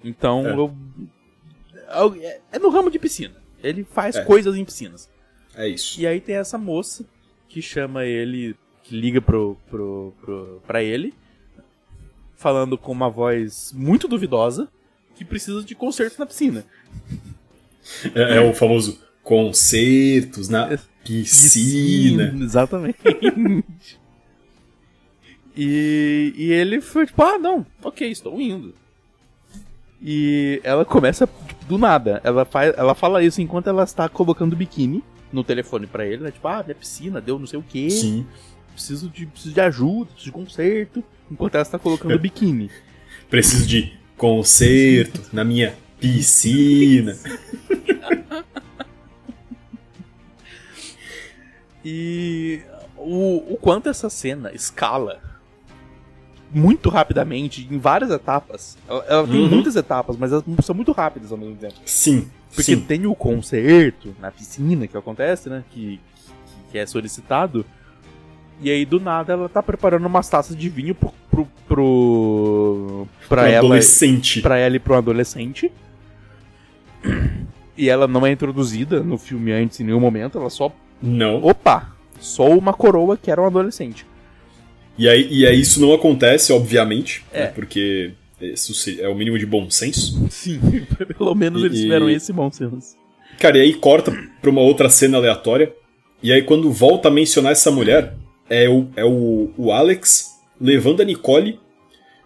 [0.04, 0.52] Então É.
[0.54, 3.34] eu, é, é no ramo de piscina.
[3.62, 4.24] Ele faz É.
[4.24, 5.08] coisas em piscinas.
[5.54, 6.00] É isso.
[6.00, 7.04] E aí tem essa moça
[7.48, 8.54] que chama ele,
[8.84, 11.12] que liga pro, pro, pro, pra ele,
[12.38, 14.68] falando com uma voz muito duvidosa,
[15.14, 16.64] que precisa de conserto na piscina.
[18.14, 22.32] É, é o famoso concertos na piscina.
[22.40, 22.98] Exatamente.
[25.56, 28.72] e, e ele foi tipo, ah, não, ok, estou indo.
[30.00, 32.20] E ela começa tipo, do nada.
[32.22, 35.02] Ela, faz, ela fala isso enquanto ela está colocando o biquíni
[35.32, 36.30] no telefone pra ele, né?
[36.30, 37.90] Tipo, ah, minha piscina deu não sei o quê.
[37.90, 38.24] Sim.
[38.78, 42.70] Preciso de, preciso de ajuda, preciso de conserto, enquanto ela está colocando o biquíni.
[43.28, 47.14] Preciso de concerto na minha piscina.
[51.84, 52.60] E
[52.96, 55.20] o, o quanto essa cena escala
[56.50, 58.78] muito rapidamente, em várias etapas.
[58.88, 59.48] Ela, ela tem Uhum.
[59.50, 61.74] muitas etapas, mas elas são muito rápidas ao mesmo tempo.
[61.84, 62.30] Sim.
[62.48, 62.80] Porque sim.
[62.80, 65.62] tem o concerto na piscina que acontece, né?
[65.70, 67.66] Que, que, que é solicitado.
[68.60, 71.12] E aí, do nada, ela tá preparando umas taças de vinho pro.
[71.30, 71.46] pro.
[71.68, 73.58] pro pra Um ela.
[73.58, 74.40] adolescente.
[74.42, 75.70] Pra ela e pro adolescente.
[77.76, 80.74] E ela não é introduzida no filme antes em nenhum momento, ela só.
[81.00, 81.42] Não.
[81.44, 81.92] Opa!
[82.18, 84.04] Só uma coroa que era um adolescente.
[84.98, 87.42] E aí, e aí isso não acontece, obviamente, É.
[87.42, 88.10] né, porque
[88.40, 90.26] isso é o mínimo de bom senso.
[90.28, 90.58] Sim,
[91.16, 92.96] pelo menos eles E- tiveram esse bom senso.
[93.38, 94.10] Cara, e aí corta
[94.42, 95.72] pra uma outra cena aleatória.
[96.20, 98.14] E aí quando volta a mencionar essa mulher,
[98.48, 101.60] é o, é o, o Alex levando a Nicole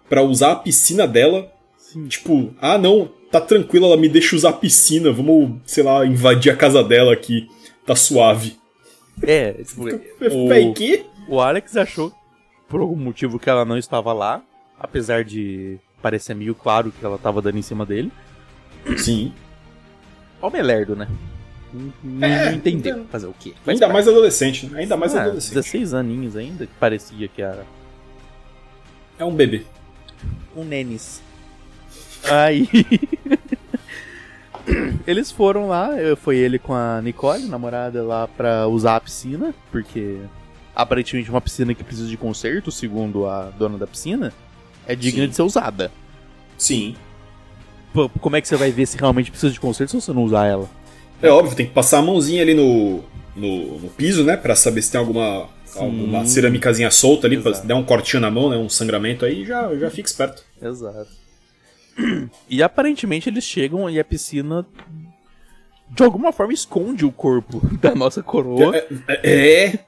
[0.08, 1.52] pra usar a piscina dela.
[1.76, 2.06] Sim.
[2.06, 6.52] Tipo, ah não, tá tranquilo, ela me deixa usar a piscina, vamos, sei lá, invadir
[6.52, 7.48] a casa dela aqui,
[7.86, 8.56] tá suave.
[9.22, 9.84] É, tipo,
[11.28, 12.12] o, o Alex achou,
[12.68, 14.42] por algum motivo, que ela não estava lá.
[14.78, 18.10] Apesar de parecer meio claro que ela tava dando em cima dele.
[18.96, 19.32] Sim.
[20.40, 21.06] Homem lerdo, né?
[21.72, 23.54] Não, não É, entendeu então- fazer o quê?
[23.64, 23.92] Faz Ainda parte.
[23.94, 24.80] mais adolescente, né?
[24.80, 25.54] Ainda mais Ah, adolescente.
[25.54, 27.64] 16 aninhos ainda, que parecia que era
[29.18, 29.62] É um bebê.
[30.56, 31.22] um nenis.
[32.30, 32.68] Aí.
[35.06, 39.52] Eles foram lá, eu- foi ele com a Nicole, namorada, lá pra usar a piscina,
[39.72, 40.18] porque
[40.74, 44.32] aparentemente uma piscina que precisa de conserto, segundo a dona da piscina,
[44.86, 45.30] é digna Sim.
[45.30, 45.90] de ser usada.
[46.56, 46.94] Sim.
[47.92, 50.22] Pô, como é que você vai ver se realmente precisa de conserto se você não
[50.22, 50.70] usar ela?
[51.22, 53.02] É óbvio, tem que passar a mãozinha ali no,
[53.36, 54.36] no, no piso, né?
[54.36, 57.66] Pra saber se tem alguma, alguma cerâmicazinha solta ali, pra Exato.
[57.66, 58.56] dar um cortinho na mão, né?
[58.56, 60.42] Um sangramento aí, já, já fica esperto.
[60.60, 61.08] Exato.
[62.48, 64.66] E aparentemente eles chegam e a piscina
[65.90, 68.74] de alguma forma esconde o corpo da nossa coroa.
[68.76, 68.88] É,
[69.22, 69.78] é,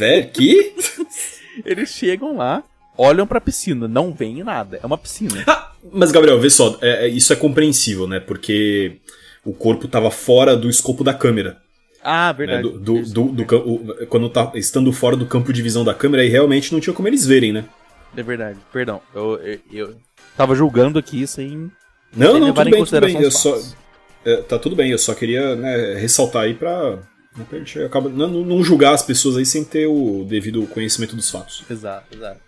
[0.00, 0.74] é que?
[1.66, 2.64] Eles chegam lá,
[2.96, 4.80] olham pra piscina, não veem nada.
[4.82, 5.44] É uma piscina.
[5.92, 8.18] Mas, Gabriel, vê só, é- é- isso é compreensível, né?
[8.18, 8.96] Porque
[9.44, 11.58] o corpo tava fora do escopo da câmera.
[12.02, 12.32] Ah, né?
[12.34, 12.62] verdade.
[12.62, 16.22] Do, do, do- do o- quando tá estando fora do campo de visão da câmera,
[16.22, 17.64] aí realmente não tinha como eles verem, né?
[18.16, 18.58] É verdade.
[18.72, 19.00] Perdão.
[19.14, 19.96] Eu, eu, eu
[20.36, 21.70] tava julgando aqui sem.
[22.14, 23.22] Não, sem não, tudo em bem, tudo bem.
[23.22, 23.58] Eu só,
[24.24, 26.98] é, tá tudo bem, eu só queria né, ressaltar aí pra.
[27.86, 31.64] acaba, não, não julgar as pessoas aí sem ter o devido conhecimento dos fatos.
[31.70, 32.40] Exato, exato.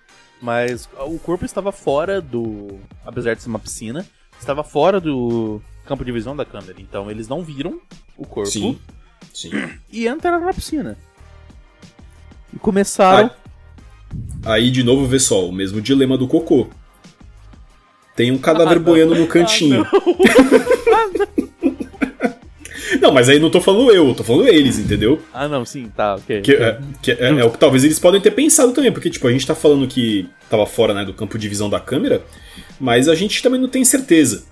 [0.43, 2.79] Mas o corpo estava fora do.
[3.07, 4.05] Apesar de ser uma piscina,
[4.39, 6.75] estava fora do campo de visão da câmera.
[6.79, 7.81] Então eles não viram
[8.17, 8.79] o corpo Sim.
[9.33, 9.51] Sim.
[9.93, 10.97] e entraram na piscina.
[12.53, 13.31] E começaram.
[14.45, 16.69] Aí, de novo, vê só, o mesmo dilema do cocô.
[18.15, 18.83] Tem um cadáver Ah, não.
[18.83, 19.85] boiando no cantinho.
[23.01, 25.21] não, mas aí não tô falando eu, tô falando eles, entendeu?
[25.33, 26.43] Ah, não, sim, tá, ok.
[26.43, 29.27] Que, é, que é- é o que talvez eles podem ter pensado também, porque, tipo,
[29.27, 32.23] a gente tá falando que tava fora né, do campo de visão da câmera,
[32.79, 34.45] mas a gente também não tem certeza.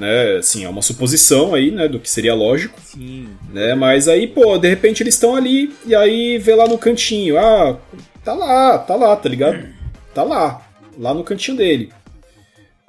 [0.00, 0.38] Né?
[0.38, 2.80] Assim, é uma suposição aí, né, do que seria lógico.
[2.80, 3.28] Sim.
[3.52, 3.74] né?
[3.74, 7.78] Mas aí, pô, de repente eles estão ali e aí vê lá no cantinho, ah,
[8.24, 9.68] tá lá, tá lá, tá ligado?
[10.14, 10.66] Tá lá,
[10.98, 11.92] lá no cantinho dele.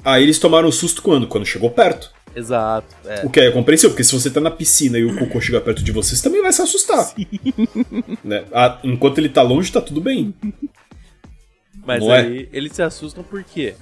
[0.05, 1.27] Aí eles tomaram um susto quando?
[1.27, 2.11] Quando chegou perto.
[2.33, 2.95] Exato.
[3.05, 3.25] É.
[3.25, 5.83] O que é compreensível, porque se você tá na piscina e o cocô chegar perto
[5.83, 7.13] de você, você também vai se assustar.
[8.23, 8.45] Né?
[8.53, 10.33] Ah, enquanto ele tá longe, tá tudo bem.
[11.85, 12.19] Mas Não é?
[12.21, 13.73] aí eles se assustam porque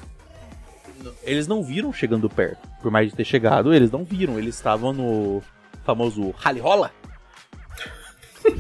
[1.24, 2.68] eles não viram chegando perto.
[2.82, 4.38] Por mais de ter chegado, eles não viram.
[4.38, 5.42] Eles estavam no
[5.86, 6.92] famoso rally rola.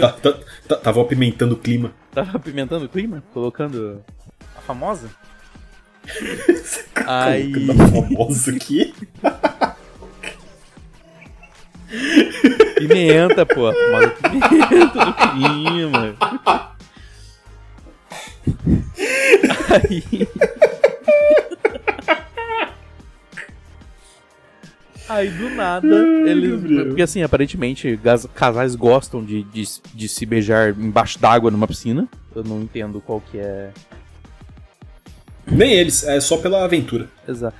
[0.00, 0.38] Tá, tá,
[0.68, 1.92] tá, tava apimentando o clima.
[2.14, 4.00] Tava apimentando o clima, colocando
[4.56, 5.10] a famosa.
[7.04, 8.94] Aí, Colocando a famosa aqui.
[12.78, 13.66] pimenta, pô.
[13.66, 16.16] A famosa pimenta do clima.
[19.70, 20.28] Aí.
[25.08, 25.86] Aí do nada,
[26.28, 26.60] eles.
[26.88, 27.98] Porque assim, aparentemente,
[28.34, 29.64] casais gostam de, de,
[29.94, 32.08] de se beijar embaixo d'água numa piscina.
[32.34, 33.70] Eu não entendo qual que é.
[35.46, 37.08] Nem eles, é só pela aventura.
[37.26, 37.56] Exato.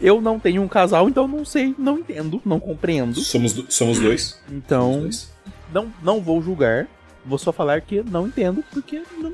[0.00, 3.18] Eu não tenho um casal, então não sei, não entendo, não compreendo.
[3.20, 4.40] Somos, do- somos dois.
[4.46, 5.32] Somos Então, dois.
[5.72, 6.88] não, não vou julgar.
[7.24, 9.32] Vou só falar que não entendo, porque não,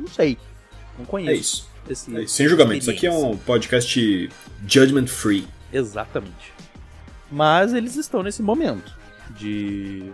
[0.00, 0.36] não sei.
[0.98, 1.30] Não conheço.
[1.30, 1.68] É isso.
[1.88, 2.80] esse- É isso, sem julgamento.
[2.82, 4.30] Isso aqui é um podcast
[4.66, 5.46] judgment free.
[5.72, 6.52] Exatamente.
[7.30, 8.94] Mas eles estão nesse momento
[9.30, 10.12] de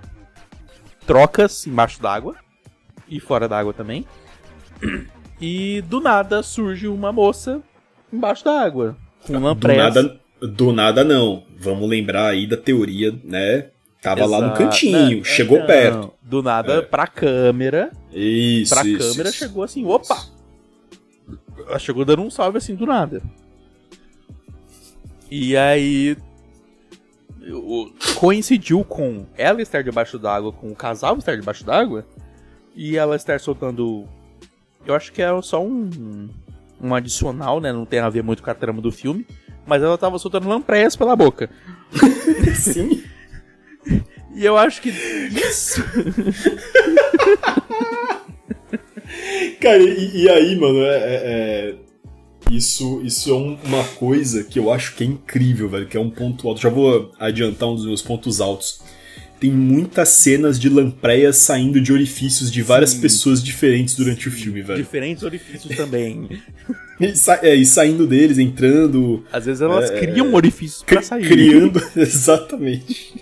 [1.07, 2.37] trocas embaixo d'água
[3.09, 4.07] e fora d'água também.
[5.41, 7.63] E do nada surge uma moça
[8.13, 9.79] embaixo d'água com um Do lamprés.
[9.79, 11.45] nada, do nada não.
[11.57, 13.69] Vamos lembrar aí da teoria, né?
[14.03, 14.59] Tava lá no Exato.
[14.63, 16.15] cantinho, Não, chegou não, perto.
[16.23, 16.83] Do nada É.
[16.83, 19.39] pra câmera, Isso, pra isso, câmera isso.
[19.39, 20.25] chegou assim, opa!
[21.67, 23.21] Ela chegou dando um salve assim do nada.
[25.31, 26.17] E aí
[28.17, 32.07] coincidiu com ela estar debaixo d'água, com o casal estar debaixo d'água,
[32.77, 34.07] E ela estar soltando.
[34.87, 36.29] Eu acho que é só um.
[36.81, 37.73] Um adicional, né?
[37.73, 39.27] Não tem a ver muito com a trama do filme.
[39.67, 41.51] Mas ela tava soltando lampreias pela boca.
[42.55, 43.03] Sim.
[44.35, 45.83] E eu acho que isso.
[49.61, 51.75] Cara, e, e aí, mano, é, é- é-
[52.51, 56.01] Isso, isso é um- uma coisa que eu acho que é incrível, velho, que é
[56.01, 56.61] um ponto alto.
[56.63, 58.81] Já vou adiantar um dos meus pontos altos.
[59.39, 63.01] Tem muitas cenas de lampreias saindo de orifícios de várias Sim.
[63.03, 64.79] pessoas diferentes durante o filme, velho.
[64.83, 66.29] Diferentes orifícios também.
[67.01, 71.29] E, sa- é, e saindo deles, entrando, Às vezes elas É, criam orifícios pra sair.
[71.29, 71.81] criando.
[71.95, 73.15] Exatamente.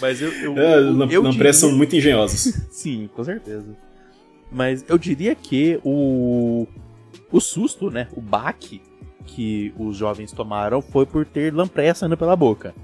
[0.00, 0.32] Mas eu.
[0.32, 2.40] eu, É, eu, eu lampreias são diria- muito engenhosas.
[2.70, 3.66] Sim, com certeza.
[4.50, 6.66] Mas eu diria que o.
[7.32, 8.08] O susto, né?
[8.16, 8.80] O baque
[9.26, 12.74] que os jovens tomaram foi por ter lampreia saindo pela boca.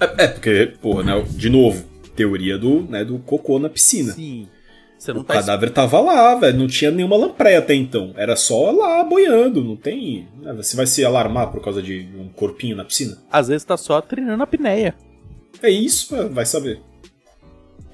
[0.00, 1.84] É, é, porque, porra, né, de novo,
[2.16, 4.12] teoria do, né, do cocô na piscina.
[4.12, 4.48] Sim.
[4.98, 6.58] Você não O tá cadáver tava lá, velho.
[6.58, 8.12] Não tinha nenhuma lampreia até então.
[8.16, 9.62] Era só lá boiando.
[9.64, 10.28] Não tem.
[10.40, 13.16] né, Você vai se alarmar por causa de um corpinho na piscina?
[13.30, 14.94] Às vezes tá só treinando a apneia.
[15.62, 16.80] É isso, vai saber.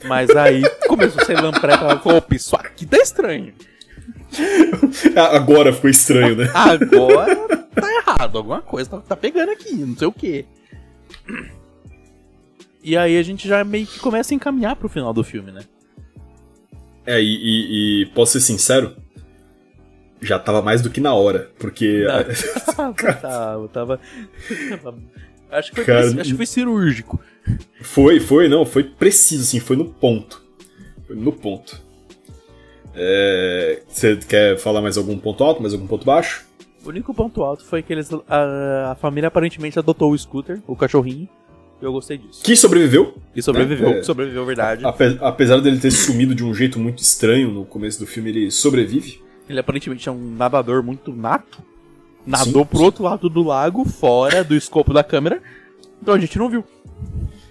[0.05, 3.53] Mas aí começou a sair lampreia ela falou, opa, isso aqui tá estranho.
[5.17, 6.51] Ah, Agora ficou estranho, né?
[6.53, 10.45] Agora tá errado, alguma coisa tá, tá pegando aqui, não sei o que.
[12.83, 15.63] E aí a gente já meio que começa a encaminhar pro final do filme, né?
[17.07, 18.97] É, e, e- e posso ser sincero?
[20.21, 21.51] Já tava mais do que na hora.
[21.59, 22.05] Porque.
[22.77, 24.01] tava, tava, tava-
[24.83, 24.99] tava-
[25.51, 27.21] Acho que, foi, Cara, acho que foi cirúrgico.
[27.83, 30.43] Foi, foi, não, foi preciso, assim, foi no ponto.
[31.07, 31.81] Foi no ponto.
[32.95, 36.45] É, Você quer falar mais algum ponto alto, mais algum ponto baixo?
[36.85, 40.77] O único ponto alto foi que eles, a, a família aparentemente adotou o Scooter, o
[40.77, 41.29] cachorrinho,
[41.83, 42.43] e eu gostei disso.
[42.43, 44.03] Que sobreviveu, E sobreviveu, É.
[44.03, 44.85] sobreviveu, verdade.
[44.87, 48.51] ape- apesar dele ter sumido de um jeito muito estranho no começo do filme, ele
[48.51, 49.21] sobrevive.
[49.49, 51.59] Ele aparentemente é um nadador muito nato.
[52.27, 52.69] Nadou Sim.
[52.71, 55.41] pro outro lado do lago, fora do escopo da câmera.
[56.03, 56.65] Então a gente não viu.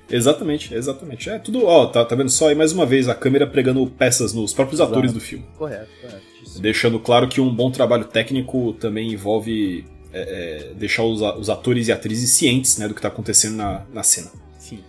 [0.09, 1.29] Exatamente, exatamente.
[1.29, 4.33] É tudo, ó, tá, tá vendo só aí mais uma vez a câmera pregando peças
[4.33, 4.91] nos próprios Exato.
[4.91, 5.45] atores do filme.
[5.57, 6.21] Correto, correto.
[6.61, 11.87] Deixando claro que um bom trabalho técnico também envolve é, é, deixar os, os atores
[11.87, 14.29] e atrizes cientes né, do que tá acontecendo na, na cena.
[14.59, 14.79] Sim,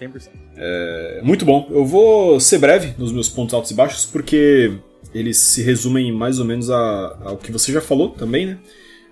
[0.00, 0.28] 100%.
[0.56, 1.68] É, muito bom.
[1.70, 4.76] Eu vou ser breve nos meus pontos altos e baixos, porque
[5.14, 8.58] eles se resumem mais ou menos a- ao que você já falou também, né?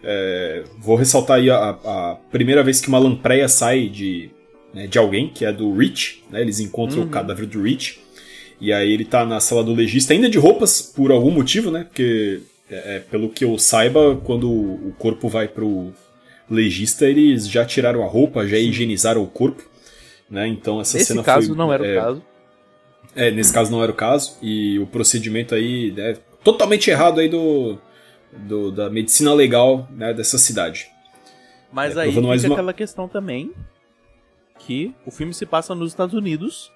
[0.02, 4.30] É, vou ressaltar aí a, a primeira vez que uma lampreia sai de,
[4.74, 6.40] né, de alguém, que é do Rich, né?
[6.40, 7.06] Eles encontram Uhum.
[7.06, 8.00] o cadáver do Rich.
[8.60, 11.84] E aí ele tá na sala do legista, ainda de roupas, por algum motivo, né?
[11.84, 12.40] Porque,
[12.70, 15.92] é, é, pelo que eu saiba, quando o corpo vai pro
[16.48, 19.62] legista, eles já tiraram a roupa, já higienizaram o corpo.
[20.30, 20.46] Né?
[20.48, 22.22] Então essa Nesse cena caso foi, não era é, o caso.
[23.16, 24.36] é, nesse caso não era o caso.
[24.40, 27.76] E o procedimento aí é totalmente errado aí do,
[28.32, 30.86] do- da medicina legal né, dessa cidade.
[31.72, 33.50] Mas é, aí fica uma- aquela questão também
[34.66, 36.72] que o filme se passa nos Estados Unidos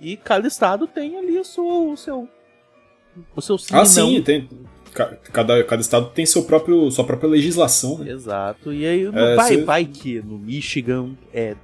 [0.00, 2.28] e cada estado tem ali o seu o seu,
[3.36, 4.48] o seu sim ah, sim, tem,
[4.92, 7.98] ca- cada, cada estado tem seu próprio, sua própria legislação.
[7.98, 8.10] Né?
[8.12, 8.72] Exato.
[8.72, 11.54] E aí É, vai, cê- vai que no Michigan é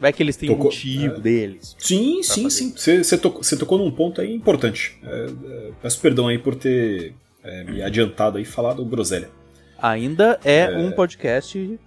[0.00, 1.20] vai que eles têm Tocou- motivo é.
[1.20, 1.76] deles.
[1.78, 3.02] Sim, sim, fazer sim.
[3.04, 4.98] Você, tocou, tocou num ponto aí importante.
[5.02, 7.14] É, é, peço perdão aí por ter
[7.44, 9.30] é, me adiantado aí e falado groselha.
[9.78, 11.78] Ainda é, um podcast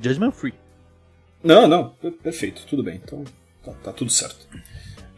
[0.00, 0.54] judgment free.
[1.42, 3.00] Não, não, per- perfeito, tudo bem.
[3.02, 3.24] Então
[3.64, 4.46] tá, tá tudo certo.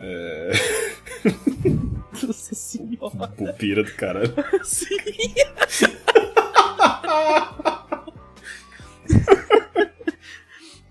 [2.26, 3.26] Nossa senhora.
[3.28, 4.32] Pupira do caralho.
[4.62, 4.86] Sim.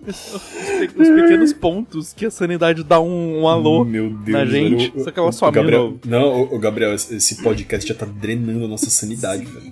[0.06, 0.18] Os
[0.80, 3.86] pe- os pequenos pontos que a sanidade dá um, um alô.
[3.86, 5.04] Meu Deus, na gente, velho.
[5.04, 6.00] só que ela O- some o Gabriel, novo.
[6.06, 9.72] Não, o, o Gabriel, esse esse podcast já tá drenando a nossa sanidade, velho.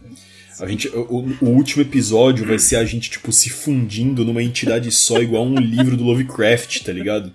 [0.62, 4.92] A gente, o, o último episódio vai ser a gente, tipo, se fundindo numa entidade
[4.92, 7.34] só, igual um livro do Lovecraft, tá ligado?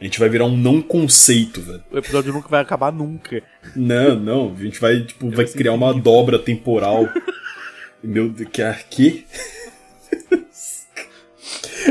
[0.00, 1.82] A gente vai virar um não conceito, velho.
[1.90, 3.42] O episódio nunca vai acabar nunca.
[3.74, 7.06] Não, não, a gente vai, tipo, vai criar uma dobra temporal.
[8.02, 9.26] Meu Deus, que aqui?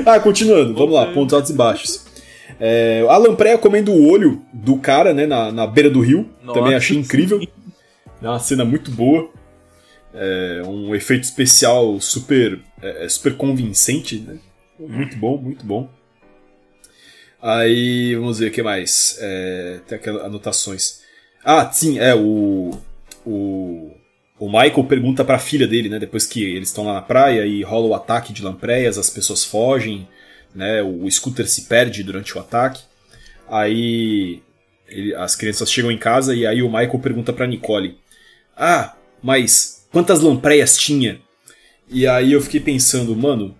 [0.04, 2.06] ah, continuando, vamos lá, pontos altos e baixos.
[2.60, 6.28] É, a lampreia comendo o olho do cara, né, na, na beira do rio.
[6.44, 7.02] Nossa, também achei sim.
[7.02, 7.40] incrível.
[8.20, 9.30] É uma cena muito boa.
[10.16, 14.38] É, um efeito especial super, é, é, super convincente, né?
[14.80, 15.90] Muito bom, muito bom.
[17.42, 19.18] Aí, vamos ver o que mais.
[19.20, 21.02] É, tem aquelas anotações.
[21.44, 22.72] Ah, sim, é, o.
[23.26, 23.92] O,
[24.40, 25.98] o Michael pergunta pra filha dele, né?
[25.98, 29.44] Depois que eles estão lá na praia e rola o ataque de lampreias, as pessoas
[29.44, 30.08] fogem,
[30.54, 30.82] né?
[30.84, 32.84] O scooter se perde durante o ataque.
[33.50, 34.42] Aí
[34.88, 37.98] ele- as crianças chegam em casa e aí o Michael pergunta pra Nicole:
[38.56, 41.22] Ah, mas quantas lampreias tinha?
[41.88, 43.56] E aí eu fiquei pensando, mano,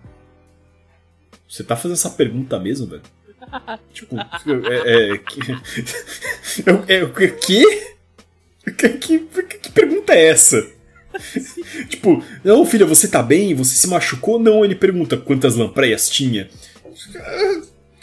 [1.48, 3.02] você tá fazendo essa pergunta mesmo, velho?
[3.90, 5.14] tipo, é.
[5.14, 5.40] é, que,
[6.92, 7.96] é, o quê?
[8.76, 10.62] Que, que, que pergunta é essa?
[11.88, 13.54] tipo, não, filha, você tá bem?
[13.54, 14.38] Você se machucou?
[14.38, 16.50] Não, ele pergunta quantas lampreias tinha.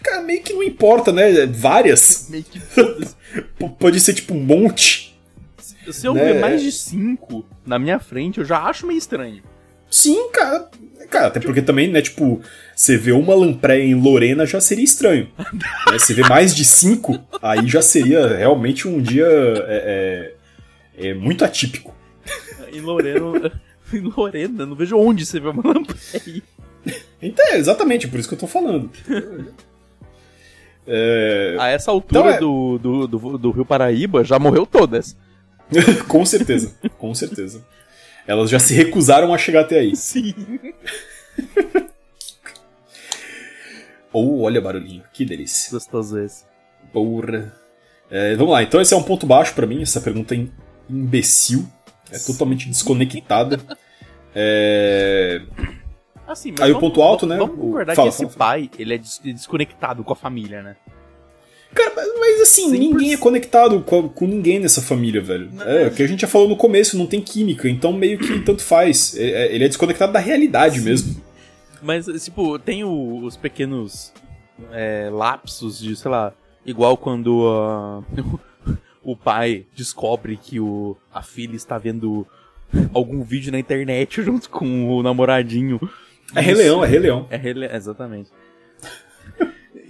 [0.02, 1.46] Cara, meio que não importa, né?
[1.46, 2.30] Várias.
[2.30, 2.60] Meio que
[3.78, 5.16] Pode ser tipo um monte.
[5.92, 6.34] Se eu Né?
[6.34, 9.41] ver mais de cinco na minha frente, eu já acho meio estranho.
[9.90, 10.69] Sim, cara.
[11.10, 12.41] Cara, até porque também, né, tipo,
[12.76, 15.27] você vê uma lampreia em Lorena já seria estranho.
[15.91, 20.34] Né, Você vê mais de cinco, aí já seria realmente um dia é,
[20.98, 21.94] é- é muito atípico.
[22.72, 23.52] Em Lorena,
[23.94, 26.41] em Lorena, não vejo onde você vê uma lampreia.
[27.22, 28.90] Então, é exatamente, por isso que eu tô falando.
[30.85, 35.15] É, A essa altura Então é- do, do, do, do Rio Paraíba, já morreu todas.
[36.08, 37.66] com certeza, com certeza.
[38.26, 39.95] Elas já se recusaram a chegar até aí.
[39.95, 40.34] Sim.
[44.12, 45.72] Ou olha barulhinho, que delícia.
[45.72, 46.45] Gostoso esse.
[46.91, 47.54] Porra.
[48.12, 50.52] É, vamos lá, então esse é um ponto baixo pra mim, essa pergunta é im-
[50.90, 51.68] imbecil.
[52.12, 53.60] É totalmente desconectada.
[54.36, 55.41] É,
[56.28, 57.38] Assim, mas Aí o vamos- ponto alto, né?
[57.38, 58.52] Vamos O- concordar fala, que esse fala, fala.
[58.52, 60.76] pai, ele é des- desconectado com a família, né?
[61.74, 62.80] Cara, mas, mas assim, 100%.
[62.80, 65.50] ninguém é conectado com, com ninguém nessa família, velho.
[65.52, 65.64] Não.
[65.68, 68.40] É, o que a gente já falou no começo, não tem química, então meio que
[68.41, 69.16] tanto faz.
[69.18, 71.16] É- é- Ele é desconectado da realidade mesmo.
[71.82, 74.14] Mas, tipo, tem o- os pequenos
[74.72, 76.32] é, lapsos de, sei lá,
[76.66, 78.04] igual quando ah,
[79.04, 82.26] o pai descobre que o, a filha está vendo
[82.94, 85.80] algum vídeo na internet junto com o namoradinho.
[86.36, 87.28] É Rei Leão, é Rei Leão.
[87.30, 87.66] É rele...
[87.66, 88.30] Exatamente.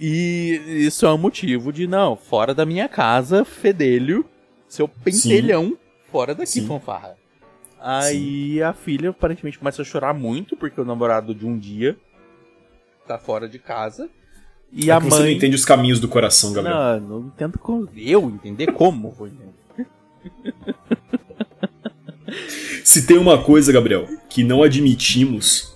[0.00, 4.24] E isso é um motivo de, não, fora da minha casa, fedelho,
[4.68, 5.76] seu pentelhão,
[6.10, 6.66] fora daqui, Sim.
[6.66, 7.16] fanfarra.
[7.80, 11.96] Aí a filha aparentemente começa a chorar muito, porque o namorado de um dia
[13.06, 14.08] tá fora de casa.
[14.72, 15.34] E É a que Você não mãe.
[15.34, 16.76] entende os caminhos do coração, Gabriel.
[16.76, 17.88] Não, não entendo como.
[17.94, 19.54] Eu entender como vou entender.
[22.82, 25.73] Se tem uma coisa, Gabriel, que não admitimos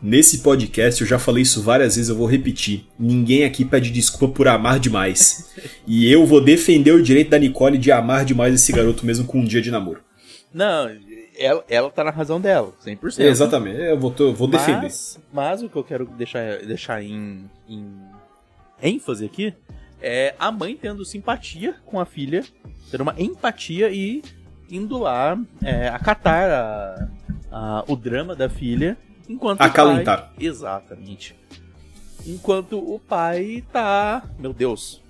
[0.00, 2.86] nesse podcast, eu já falei isso várias vezes, eu vou repetir.
[2.98, 5.50] Ninguém aqui pede desculpa por amar demais.
[5.86, 9.40] E eu vou defender o direito da Nicole de amar demais esse garoto mesmo com
[9.40, 10.00] um dia de namoro.
[10.52, 10.90] Não,
[11.38, 13.20] ela, ela tá na razão dela, 100%.
[13.20, 14.82] Exatamente, eu vou, eu vou defender.
[14.82, 17.84] Mas, mas o que eu quero deixar, deixar em, em
[18.82, 19.52] ênfase aqui
[20.00, 22.44] é a mãe tendo simpatia com a filha,
[22.90, 24.22] tendo uma empatia e
[24.70, 27.08] indo lá é, acatar a-
[27.50, 28.96] a- o drama da filha,
[29.28, 30.18] enquanto Acalentar.
[30.32, 30.46] o pai...
[30.46, 31.36] Exatamente.
[32.26, 34.28] Enquanto o pai tá...
[34.38, 35.02] Meu Deus.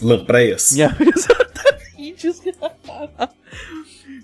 [0.00, 0.72] Lampreias.
[0.72, 0.96] Minha...
[1.00, 2.26] Exatamente.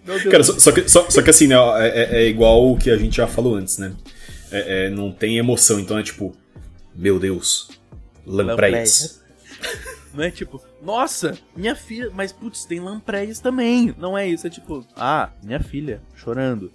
[0.04, 0.24] Meu Deus.
[0.30, 2.90] Cara, só, só que, só, só que assim, né, é, é- é igual o que
[2.90, 3.94] a gente já falou antes, né?
[4.50, 6.34] É- é, não tem emoção, então é tipo,
[6.94, 7.70] meu Deus,
[8.26, 9.20] lampreias.
[10.12, 13.94] Não é tipo, nossa, minha filha, mas putz, tem lampreias também.
[13.96, 16.72] Não é isso, é tipo, ah, minha filha chorando.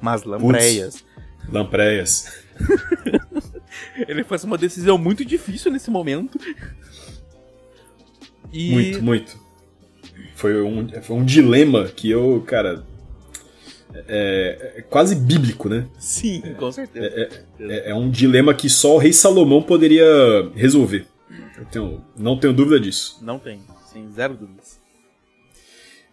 [0.00, 1.02] Mas lampreias.
[1.50, 2.44] Lampreias.
[4.08, 6.38] Ele faz uma decisão muito difícil nesse momento.
[8.52, 9.44] E Muito, muito.
[10.34, 12.84] Foi um, foi um dilema que eu, cara.
[14.08, 15.86] É, é quase bíblico, né?
[15.98, 17.06] sim, com certeza.
[17.60, 20.04] É, é um dilema que só o rei Salomão poderia
[20.54, 21.06] resolver.
[21.56, 23.18] Eu tenho, não tenho dúvida disso.
[23.22, 23.62] Não tem,
[23.92, 24.80] sem zero dúvidas.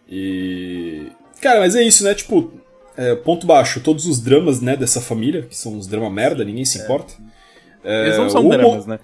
[0.08, 1.08] E.
[1.40, 2.14] Cara, mas é isso, né?
[2.14, 2.52] Tipo,
[2.96, 6.64] é, ponto baixo, todos os dramas né, dessa família, que são uns drama merda, ninguém
[6.64, 7.14] se importa.
[7.84, 8.98] É, Eles não são o- dramas, né?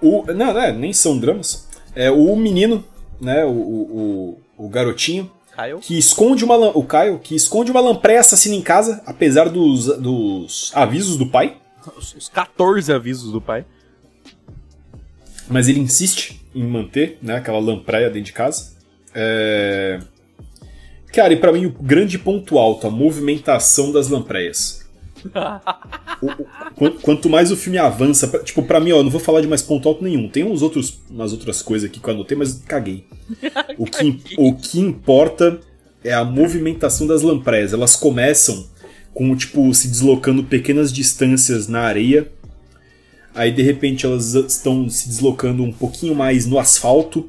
[0.00, 1.68] O, não, né, nem são dramas.
[1.94, 2.84] É, o menino,
[3.20, 3.44] né?
[3.44, 5.78] O, o, o, garotinho, Kyle?
[5.80, 6.56] que esconde uma.
[6.76, 11.56] O Caio, que esconde uma lampreia assassina em casa, apesar dos, dos avisos do pai.
[11.96, 13.64] Os, os 14 avisos do pai.
[15.48, 18.72] Mas ele insiste em manter né, aquela lampreia dentro de casa.
[19.14, 20.00] É...
[21.12, 24.84] Cara, e pra mim o grande ponto alto, a movimentação das lampreias.
[26.22, 29.10] O- o- quan- quanto mais o filme avança, pra- tipo, pra mim, ó, eu não
[29.10, 30.28] vou falar de mais ponto alto nenhum.
[30.30, 33.04] Tem uns outros, umas outras coisas aqui que eu anotei, mas caguei.
[33.76, 35.60] O que, o que importa
[36.02, 37.74] é a movimentação das lampreias.
[37.74, 38.66] Elas começam
[39.12, 42.30] com, tipo, se deslocando pequenas distâncias na areia.
[43.34, 47.28] Aí, de repente, elas estão se deslocando um pouquinho mais no asfalto.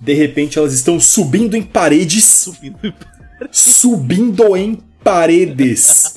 [0.00, 2.94] De repente, elas estão subindo em paredes Subindo.
[3.50, 6.16] subindo em paredes.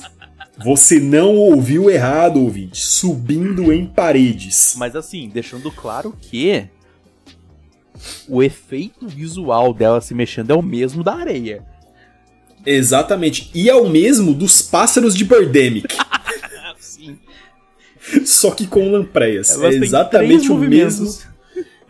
[0.62, 2.84] Você não ouviu errado, ouvinte.
[2.86, 4.74] Subindo em paredes.
[4.76, 6.68] Mas assim, deixando claro que
[8.28, 11.64] o efeito visual dela se mexendo é o mesmo da areia.
[12.64, 13.50] Exatamente.
[13.54, 15.96] E é o mesmo dos pássaros de Birdemic.
[16.78, 17.18] Sim.
[18.24, 19.50] Só que com lampreias.
[19.50, 21.29] Elas é exatamente o mesmo.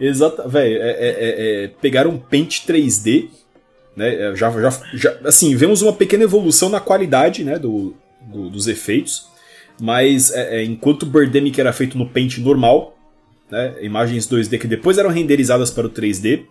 [0.01, 3.29] Exata, velho, é, é- é- é- pegaram um Paint 3D,
[3.97, 4.15] né?
[4.31, 8.67] é, Já, já, já- assim, vemos uma pequena evolução na qualidade, né, do, do- dos
[8.67, 9.29] efeitos.
[9.81, 12.97] Mas é, é, enquanto o Birdemic era feito no Paint normal,
[13.51, 16.43] né, imagens 2D que depois eram renderizadas para o 3D,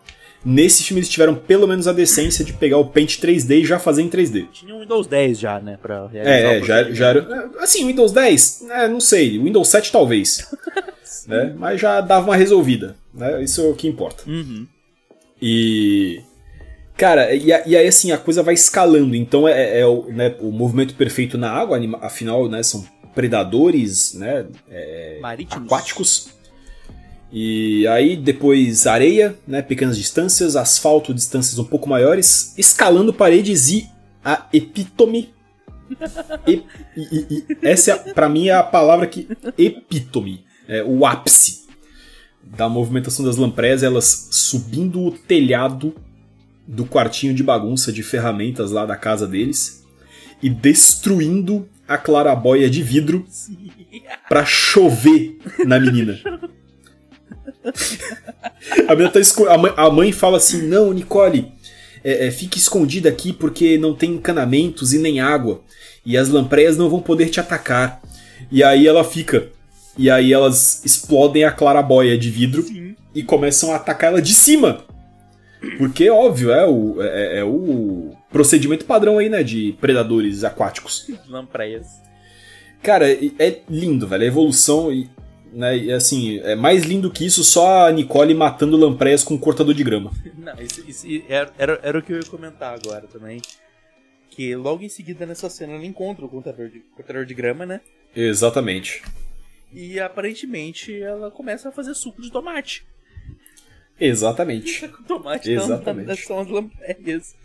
[0.43, 3.77] nesse filme eles tiveram pelo menos a decência de pegar o Paint 3D e já
[3.77, 4.47] fazer em 3D.
[4.51, 5.77] Tinha um Windows 10 já, né?
[5.81, 6.95] Pra realizar É, é já, procedimento.
[6.95, 7.49] já era.
[7.59, 9.37] Assim, Windows 10, é, não sei.
[9.39, 10.47] Windows 7 talvez.
[11.27, 11.53] né?
[11.57, 12.95] Mas já dava uma resolvida.
[13.19, 13.43] Né?
[13.43, 14.23] Isso é o que importa.
[14.25, 14.65] Uhum.
[15.41, 16.21] E.
[16.97, 19.15] Cara, e, e aí assim, a coisa vai escalando.
[19.15, 22.85] Então é, é o, né, o movimento perfeito na água, afinal, né, são
[23.15, 24.45] predadores né,
[25.21, 25.65] Marítimos.
[25.65, 26.29] aquáticos.
[27.31, 33.87] E aí depois areia, né, pequenas distâncias, asfalto, distâncias um pouco maiores, escalando paredes e
[34.25, 35.33] a epítome.
[36.47, 36.63] E,
[36.97, 39.27] e- e- essa, é, pra mim, é a palavra que.
[39.57, 40.43] Epítome.
[40.67, 41.68] É o ápice
[42.43, 45.93] da movimentação das lampreias, elas subindo o telhado
[46.67, 49.83] do quartinho de bagunça de ferramentas lá da casa deles
[50.41, 53.25] e destruindo a clarabóia de vidro
[54.27, 56.19] pra chover na menina.
[58.87, 61.51] A, menina tá esco- a, mãe, a mãe fala assim: Não, Nicole,
[62.03, 65.61] é, é, fique escondida aqui porque não tem encanamentos e nem água.
[66.05, 68.01] E as lampreias não vão poder te atacar.
[68.51, 69.49] E aí ela fica.
[69.99, 72.65] E aí elas explodem a clarabóia de vidro
[73.13, 74.85] e começam a atacar ela de cima.
[75.77, 79.43] Porque, óbvio, é o, é, é o procedimento padrão aí, né?
[79.43, 81.05] De predadores aquáticos.
[81.27, 81.87] Lampreias.
[82.81, 84.23] Cara, é é lindo, velho.
[84.23, 85.09] A evolução e.
[85.51, 89.37] Né, e assim, é mais lindo que isso só a Nicole matando lampreias com um
[89.37, 90.13] cortador de grama.
[90.37, 93.41] Não, isso, isso era, era, era o que eu ia comentar agora também.
[94.29, 97.81] Que logo em seguida nessa cena ela encontra o cortador de, cortador de grama, né?
[98.15, 99.01] Exatamente.
[99.73, 102.83] E aparentemente ela começa a fazer suco de tomate.
[103.99, 104.87] Exatamente.
[105.07, 106.07] Tomate Exatamente.
[106.07, 107.35] Tá, são as lampreias.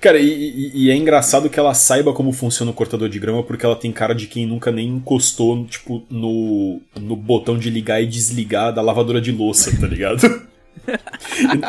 [0.00, 3.42] Cara, e, e- e é engraçado que ela saiba como funciona o cortador de grama,
[3.42, 8.02] porque ela tem cara de quem nunca nem encostou, tipo, no, no botão de ligar
[8.02, 10.22] e desligar da lavadora de louça, tá ligado?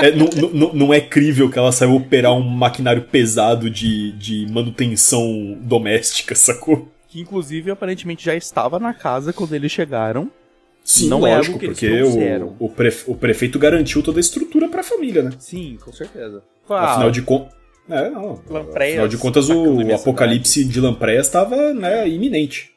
[0.01, 4.47] É, não, não- não é crível que ela saiba operar um maquinário pesado de, de
[4.51, 6.91] manutenção doméstica, sacou?
[7.13, 10.31] Que inclusive aparentemente já estava na casa quando eles chegaram.
[10.83, 14.19] Sim, Não é lógico, algo que porque o, o, prefe- o prefeito garantiu toda a
[14.19, 15.29] estrutura pra família, né?
[15.37, 16.43] Sim, com certeza.
[16.67, 17.53] Afinal de contas.
[17.87, 18.41] É, não.
[18.49, 22.73] Lampreias Afinal de contas, o apocalipse de Lampreias estava né, iminente.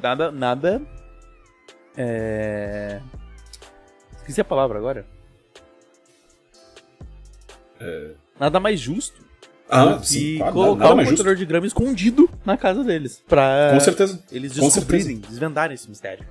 [0.00, 0.30] Nada.
[0.30, 0.80] Nada.
[1.96, 3.00] É.
[4.18, 5.04] Esqueci a palavra agora.
[8.38, 9.20] Nada mais justo
[9.70, 11.10] Ah, sim, que claro, colocar nada um justo.
[11.16, 13.22] cortador de grama escondido na casa deles.
[13.28, 14.22] Pra Com certeza.
[14.32, 16.26] eles com descobrirem, desvendarem esse mistério.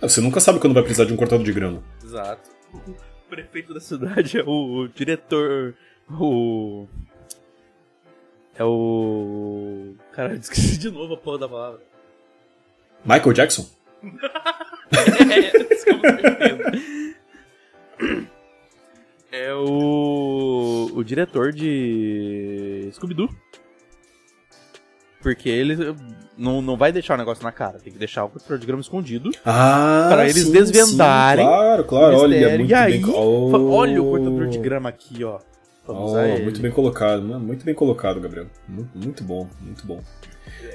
[0.00, 1.82] Você nunca sabe quando vai precisar de um cortador de grama.
[2.04, 2.50] Exato.
[2.74, 2.80] O
[3.30, 5.74] prefeito da cidade é o, o diretor.
[6.10, 6.86] O.
[8.56, 9.94] É o.
[10.12, 11.80] Caralho, esqueci de novo a porra da palavra.
[13.04, 13.66] Michael Jackson?
[14.94, 16.62] É, desculpa, perfeito.
[19.34, 20.92] É o.
[20.94, 22.88] O diretor de.
[22.92, 23.28] Scooby-Doo.
[25.20, 25.76] Porque ele
[26.36, 28.80] não, não vai deixar o negócio na cara, tem que deixar o cortador de grama
[28.80, 29.30] escondido.
[29.44, 32.16] Ah, Pra eles desvendarem sim, claro, claro.
[32.18, 33.14] Olha, muito e aí, bem...
[33.14, 33.70] Oh.
[33.72, 35.38] olha o cortador de grama aqui, ó.
[35.88, 38.46] Oh, muito bem colocado, mano, muito bem colocado, Gabriel.
[38.68, 40.02] Muito, muito bom, muito bom.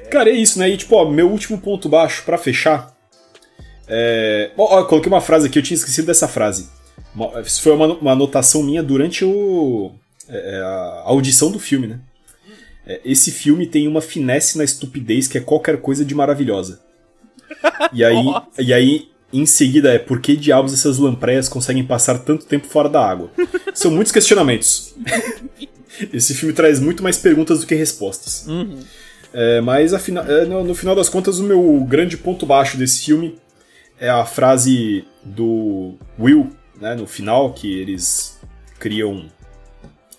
[0.09, 0.67] Cara, é isso, né?
[0.67, 2.91] E tipo, ó, meu último ponto baixo pra fechar.
[3.87, 4.51] É...
[4.57, 6.69] Ó, ó, coloquei uma frase aqui, eu tinha esquecido dessa frase.
[7.15, 9.91] Uma- Isso foi uma, uma anotação minha durante o,
[10.27, 11.99] é, é, a audição do filme, né?
[12.85, 16.81] É, esse filme tem uma finesse na estupidez que é qualquer coisa de maravilhosa.
[17.93, 18.47] E aí, Nossa.
[18.61, 22.89] e aí em seguida, é por que diabos essas lampreias conseguem passar tanto tempo fora
[22.89, 23.29] da água?
[23.75, 24.95] São muitos questionamentos.
[26.13, 28.45] Esse filme traz muito mais perguntas do que respostas.
[28.47, 28.79] Uhum.
[29.33, 33.03] É, mas afina- é, no, no final das contas, o meu grande ponto baixo desse
[33.05, 33.37] filme
[33.99, 36.49] é a frase do Will,
[36.79, 38.39] né, no final, que eles
[38.79, 39.25] criam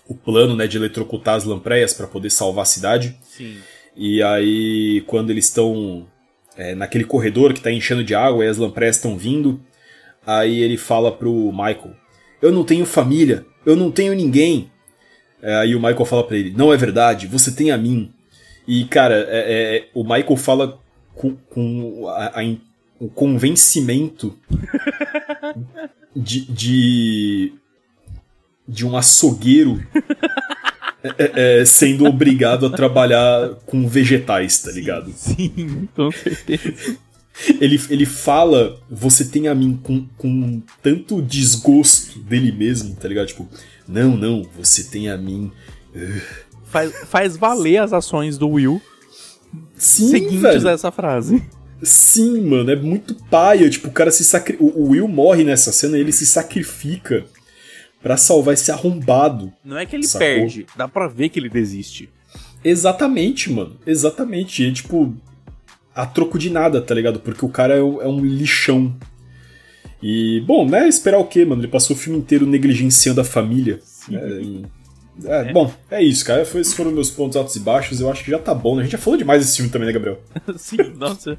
[0.07, 3.15] o plano né, de eletrocutar as lampreias para poder salvar a cidade.
[3.23, 3.57] Sim.
[3.95, 6.05] E aí, quando eles estão
[6.57, 9.59] é, naquele corredor que está enchendo de água e as lampreias estão vindo,
[10.25, 11.95] aí ele fala pro Michael:
[12.41, 14.69] Eu não tenho família, eu não tenho ninguém.
[15.41, 18.13] É, aí o Michael fala pra ele: Não é verdade, você tem a mim.
[18.67, 20.79] E cara, é- é- o Michael fala
[21.15, 22.43] com, com a- a
[22.99, 24.37] o convencimento
[26.15, 27.53] de, de
[28.67, 29.83] de um açougueiro
[31.03, 35.11] é, é, é, sendo obrigado a trabalhar com vegetais, tá ligado?
[35.15, 36.97] Sim, com certeza.
[37.59, 43.27] Ele, ele fala, você tem a mim com, com tanto desgosto dele mesmo, tá ligado?
[43.27, 43.47] Tipo,
[43.87, 45.51] não, não, você tem a mim.
[46.65, 48.81] Faz, faz valer as ações do Will
[49.75, 50.69] Sim, seguintes velho.
[50.69, 51.43] a essa frase.
[51.83, 53.69] Sim, mano, é muito paia.
[53.69, 54.57] Tipo, o cara se sacri...
[54.59, 57.25] o, Will morre nessa cena e ele se sacrifica
[58.01, 59.51] pra salvar esse arrombado.
[59.63, 60.19] Não é que ele Sacou?
[60.27, 62.09] perde, dá pra ver que ele desiste.
[62.63, 63.77] Exatamente, mano.
[63.85, 64.63] Exatamente.
[64.63, 65.15] E, tipo,
[65.95, 67.19] a troco de nada, tá ligado?
[67.19, 68.95] Porque o cara é, um- é lixão.
[70.01, 70.87] E, bom, né?
[70.87, 71.61] Esperar o quê, mano?
[71.61, 73.79] Ele passou o filme inteiro negligenciando a família.
[74.11, 74.65] É, e-
[75.23, 76.41] é, Bom, é isso, cara.
[76.41, 77.99] Esses foram meus pontos altos e baixos.
[77.99, 78.81] Eu acho que já tá bom, né?
[78.81, 80.21] A gente já falou demais desse filme também, né, Gabriel?
[80.57, 81.37] Sim, nossa.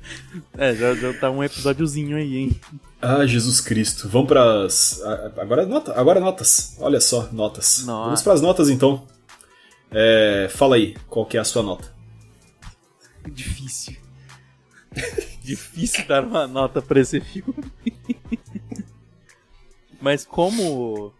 [0.57, 2.61] É, já, já tá um episódiozinho aí, hein?
[3.01, 4.09] Ah, Jesus Cristo.
[4.09, 5.01] Vamos pras.
[5.37, 6.77] Agora, nota, agora notas.
[6.79, 7.85] Olha só, notas.
[7.85, 8.05] Nossa.
[8.05, 9.07] Vamos pras notas então.
[9.91, 11.93] É, fala aí, qual que é a sua nota?
[13.29, 13.97] Difícil.
[15.43, 17.55] Difícil dar uma nota pra esse filme.
[20.01, 21.13] Mas como.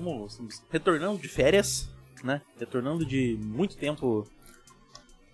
[0.00, 1.90] Como estamos retornando de férias,
[2.24, 2.40] né?
[2.58, 4.26] Retornando de muito tempo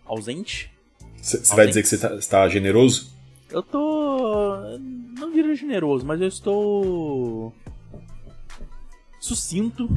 [0.05, 0.73] ausente.
[1.23, 3.13] Você vai dizer que você tá, você tá generoso?
[3.49, 4.77] Eu tô.
[5.17, 7.55] Não diria generoso, mas eu estou.
[9.21, 9.89] sucinto.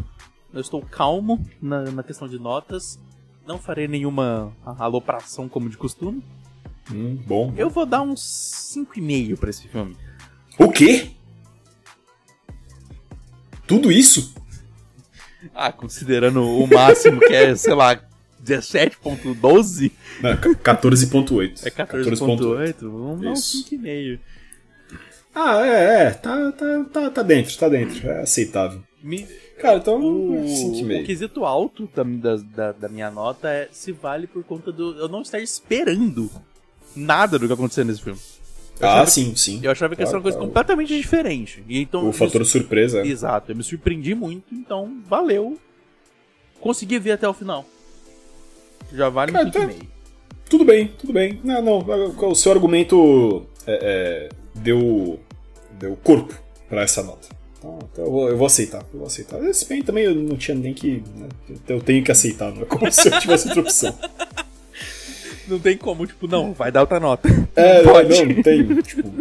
[0.53, 2.99] Eu estou calmo na, na questão de notas.
[3.47, 6.23] Não farei nenhuma alopração como de costume.
[6.91, 7.51] Hum, bom.
[7.57, 8.21] Eu vou dar uns
[8.75, 9.97] 5,5 pra esse filme.
[10.59, 11.09] O quê?
[13.65, 14.35] Tudo isso?
[15.53, 17.99] Ah, considerando o máximo que é, sei lá,
[18.43, 21.65] 17.12, Não, 14.8.
[21.65, 23.65] é 14.8, vamos dar Isso.
[23.69, 24.19] 5,5.
[25.35, 26.09] Ah, é, é.
[26.11, 28.09] Tá, tá, tá, tá dentro, tá dentro.
[28.09, 28.81] É aceitável.
[29.01, 29.27] Me-
[29.59, 29.99] Cara, então.
[30.01, 31.05] O, o 5,5.
[31.05, 35.07] quesito alto da, da, da, da minha nota é se vale por conta do eu
[35.09, 36.29] não estar esperando
[36.95, 38.19] nada do que aconteceu nesse filme.
[38.81, 39.59] Ah, sim, sim.
[39.61, 41.63] Eu achava que ia ser uma coisa Claro, completamente diferente.
[41.67, 43.05] E então, O fator surpresa.
[43.05, 45.57] Exato, eu me surpreendi muito, então valeu.
[46.61, 47.65] Consegui ver até o final.
[48.93, 49.85] Já vale Cara, um tá- 5,5.
[50.49, 51.39] Tudo bem, tudo bem.
[51.43, 51.77] Não, não.
[52.29, 55.19] O seu argumento é, é, deu,
[55.79, 56.33] deu corpo
[56.67, 57.27] pra essa nota.
[57.59, 58.81] Então, então eu, vou, eu vou aceitar.
[58.93, 59.39] Eu vou aceitar.
[59.53, 61.03] Se bem também eu não tinha nem que.
[61.15, 61.27] né,
[61.67, 63.93] eu tenho que aceitar, não é como se eu tivesse outra opção.
[65.49, 67.27] Não tem como, tipo, não, vai dar outra nota.
[67.55, 68.09] É, Pode.
[68.09, 68.81] não, não tem.
[68.81, 69.11] Tipo.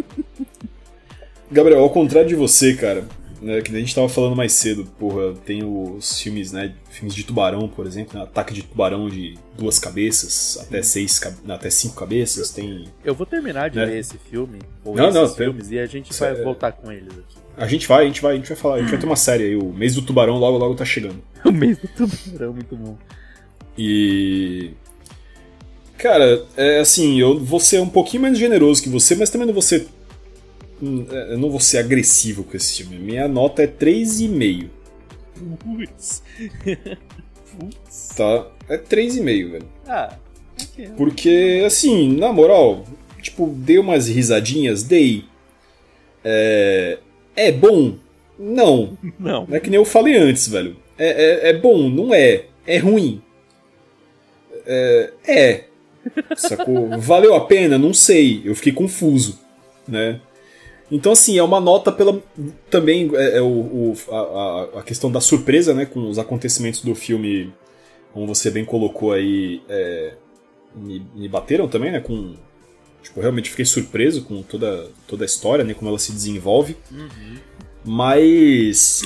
[1.51, 3.03] Gabriel, ao contrário de você, cara,
[3.41, 6.73] né, que a gente tava falando mais cedo, porra, tem os filmes, né?
[6.91, 11.69] Filmes de tubarão, por exemplo, né, ataque de tubarão de duas cabeças, até seis, até
[11.69, 12.85] cinco cabeças, tem.
[13.03, 13.85] Eu vou terminar de Né?
[13.87, 16.43] ver esse filme, ou Não, esses não, tem- filmes, e a gente Isso vai é-
[16.43, 17.37] voltar com eles aqui.
[17.57, 19.15] A gente vai, a gente vai, a gente vai falar, a gente vai ter uma
[19.15, 21.21] série aí, o mês do tubarão logo logo tá chegando.
[21.43, 22.97] O mês do tubarão, muito bom.
[23.77, 24.71] E.
[25.99, 29.53] Cara, é assim, eu vou ser um pouquinho mais generoso que você, mas também não
[29.53, 29.85] vou ser.
[30.81, 32.97] hum, é, Eu não vou ser agressivo com esse filme.
[32.97, 34.67] Minha nota é 3,5,
[35.59, 36.23] Putz.
[37.59, 38.09] Putz.
[38.15, 38.47] tá?
[38.69, 39.65] É 3,5, velho.
[39.87, 40.13] Ah,
[40.61, 40.89] ok.
[40.97, 42.85] Porque, assim, na moral,
[43.21, 45.25] tipo, dei umas risadinhas, dei.
[46.23, 46.97] É.
[47.35, 47.95] É bom?
[48.37, 48.97] Não.
[49.19, 49.45] Não.
[49.47, 50.77] Não é que nem eu falei antes, velho.
[50.97, 52.45] É, é, é bom, não é.
[52.65, 53.21] É ruim.
[54.65, 55.11] É.
[55.27, 55.68] É.
[56.35, 56.89] Sacou?
[56.99, 57.77] Valeu a pena?
[57.77, 58.41] Não sei.
[58.45, 59.39] Eu fiquei confuso,
[59.87, 60.19] né?
[60.91, 62.21] Então, assim, é uma nota pela.
[62.69, 65.85] Também é, é o, o- a, a- questão da surpresa, né?
[65.85, 67.53] Com os acontecimentos do filme,
[68.13, 70.13] como você bem colocou aí, é,
[70.75, 71.99] me, me bateram também, né?
[71.99, 72.35] Com.
[73.03, 75.73] Tipo, eu realmente fiquei surpreso com toda, toda a história, né?
[75.73, 76.75] Como ela se desenvolve.
[77.85, 79.01] Mas.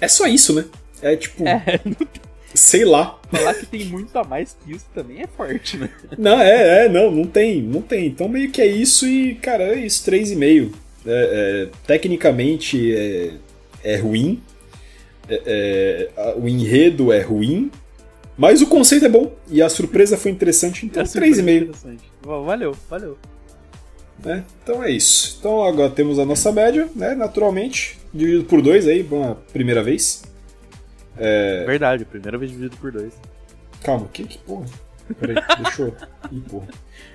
[0.00, 0.64] É só isso, né?
[1.00, 1.46] É tipo.
[1.46, 1.80] É,
[2.54, 3.18] Sei lá.
[3.32, 5.88] Falar que tem muito a mais que isso também é forte, né?
[6.16, 8.06] Não, é, é, não, não tem, não tem.
[8.06, 10.72] Então meio que é isso e, cara, é isso, 3,5.
[11.04, 13.32] É, é, tecnicamente é,
[13.82, 14.40] é ruim.
[15.28, 17.70] É, é, o enredo é ruim.
[18.36, 19.32] Mas o conceito é bom.
[19.50, 21.62] E a surpresa foi interessante, então É super 3,5.
[21.62, 22.04] interessante.
[22.22, 23.18] Valeu, valeu.
[24.24, 24.44] Né?
[24.62, 25.36] Então é isso.
[25.38, 27.14] Então agora temos a nossa média, né?
[27.14, 27.98] Naturalmente.
[28.14, 30.22] Dividido por 2 aí, bom, a primeira vez.
[31.16, 31.64] É.
[31.64, 33.12] Verdade, primeira vez dividido por dois.
[33.82, 34.66] Calma, que, que porra?
[35.18, 35.96] Peraí, deixa eu.
[36.30, 36.68] Ih, porra.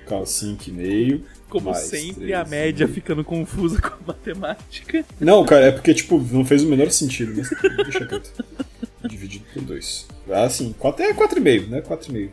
[0.06, 1.20] Calma, 5,5.
[1.48, 5.04] Como sempre, a média ficando confusa com a matemática.
[5.18, 7.48] Não, cara, é porque, tipo, não fez o menor sentido, mas
[7.84, 8.44] deixa quieto.
[9.08, 10.06] Dividido por 2.
[10.30, 11.80] Ah, sim, quatro, é 4,5, né?
[11.80, 12.30] 4,5.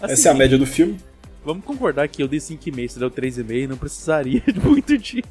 [0.00, 0.98] Assim, Essa é a média do filme.
[1.44, 5.24] Vamos concordar que eu dei 5,5, você deu 3,5, não precisaria de muito de,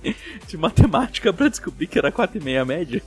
[0.47, 3.01] de matemática pra descobrir que era 4,5 a média.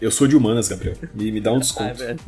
[0.00, 0.96] Eu sou de humanas, Gabriel.
[1.14, 1.94] Me, me dá um Ah, desconto.
[1.94, 2.18] velho.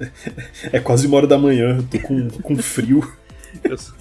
[0.72, 3.00] É quase uma hora da manhã, tô com, com frio.
[3.64, 3.96] Eu sou-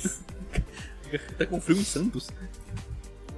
[1.40, 2.30] tá com frio em Santos?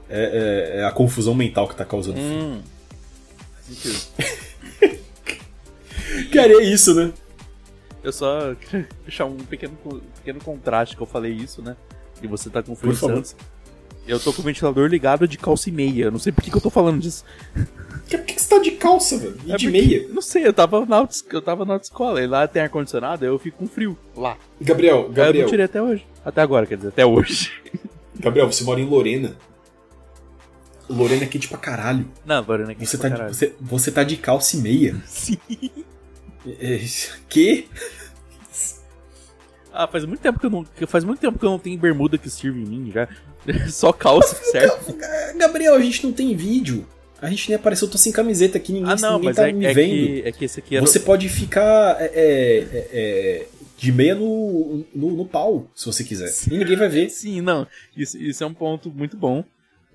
[0.10, 2.28] É, é- é a confusão mental que tá causando frio.
[2.28, 2.62] Hum.
[6.34, 7.14] Cara, é isso, né?
[8.04, 9.78] Eu só queria deixar um pequeno,
[10.18, 11.78] pequeno contraste que eu falei isso, né?
[12.22, 13.24] E você tá com frio em favor.
[14.10, 16.06] Eu tô com o ventilador ligado de calça e meia.
[16.06, 17.24] Eu não sei por que, que eu tô falando disso.
[17.54, 19.38] Por que, que você tá de calça, velho?
[19.46, 20.08] E É de porque- meia?
[20.10, 23.60] Não sei, eu tava na eu tava na autoescola e lá tem ar-condicionado, eu fico
[23.60, 23.96] com frio.
[24.16, 24.36] Lá.
[24.60, 26.06] Gabriel, eu Gabriel, não tirei até hoje.
[26.26, 27.52] Até agora, quer dizer, até hoje.
[28.20, 29.36] Gabriel, você mora em Lorena.
[30.90, 32.08] Lorena é quente pra caralho.
[32.26, 33.36] Não, Lorena aqui Você pra tá, de, caralho.
[33.36, 34.96] você, você tá de calça e meia.
[35.06, 35.38] Sim.
[36.60, 36.82] É, é,
[37.30, 37.68] que?
[39.82, 40.64] Ah, faz muito tempo que eu não.
[40.66, 43.08] que Faz muito tempo que eu não tenho bermuda que sirva em mim já.
[43.70, 44.94] Só calça, certo?
[45.38, 46.86] Gabriel, a gente não tem vídeo.
[47.22, 49.48] A gente nem apareceu, eu tô sem camiseta aqui, ninguém, Ah, não, ninguém mas tá
[49.50, 49.90] é, me é vendo.
[49.90, 50.86] que, é que esse aqui era.
[50.86, 53.46] Você pode ficar é, é, é, é,
[53.78, 56.30] de meia no, no, no pau, se você quiser.
[56.52, 57.66] E ninguém vai ver, Sim, não.
[57.96, 59.44] Isso, isso é um ponto muito bom.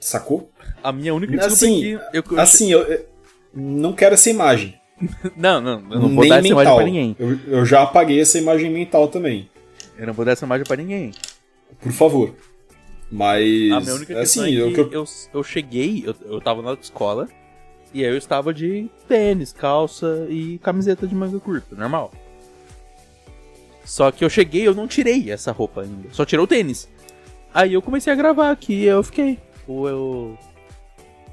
[0.01, 0.51] sacou?
[0.83, 2.35] A minha única desculpa Assim, é que.
[2.35, 3.07] Eu, Assim, eu, eu
[3.55, 4.75] não quero essa imagem.
[5.37, 6.77] Não, não, eu não vou nem dar essa imagem mental.
[6.77, 7.17] pra ninguém.
[7.19, 9.51] Eu, eu já apaguei essa imagem mental também.
[9.99, 11.13] Eu não vou dar essa imagem pra ninguém.
[11.81, 12.35] Por favor.
[13.11, 13.43] Mas.
[13.73, 15.05] A minha única questão assim, é que eu- eu,
[15.35, 17.29] eu cheguei, eu, eu tava na escola,
[17.93, 22.13] e aí eu estava de tênis, calça e camiseta de manga curta, normal.
[23.85, 26.89] Só que eu cheguei, eu não tirei essa roupa ainda, só tirei o tênis.
[27.53, 29.39] Aí eu comecei a gravar aqui e eu fiquei.
[29.69, 30.39] Ou eu.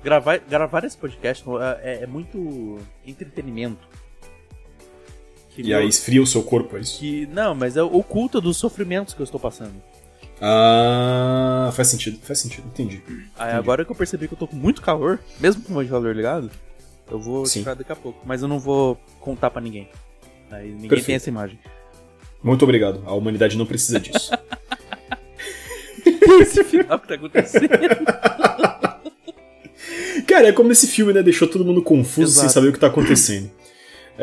[0.03, 1.43] Gravar, gravar esse podcast
[1.81, 3.88] é, é muito entretenimento.
[5.67, 6.99] E aí esfria o seu corpo, é isso?
[6.99, 9.73] que Não, mas é oculta dos sofrimentos que eu estou passando.
[10.41, 13.01] Ah, faz sentido, faz sentido, entendi.
[13.38, 16.13] Aí agora que eu percebi que eu tô com muito calor, mesmo com o ventilador
[16.13, 16.49] ligado,
[17.09, 17.59] eu vou Sim.
[17.59, 18.19] tirar daqui a pouco.
[18.25, 19.88] Mas eu não vou contar pra ninguém.
[20.49, 21.05] Aí ninguém Perfeito.
[21.05, 21.59] tem essa imagem.
[22.43, 23.03] Muito obrigado.
[23.05, 24.31] A humanidade não precisa disso.
[26.41, 27.69] Esse final que tá acontecendo.
[30.27, 31.21] cara, é como esse filme, né?
[31.21, 32.39] Deixou todo mundo confuso Exato.
[32.41, 33.49] sem saber o que tá acontecendo.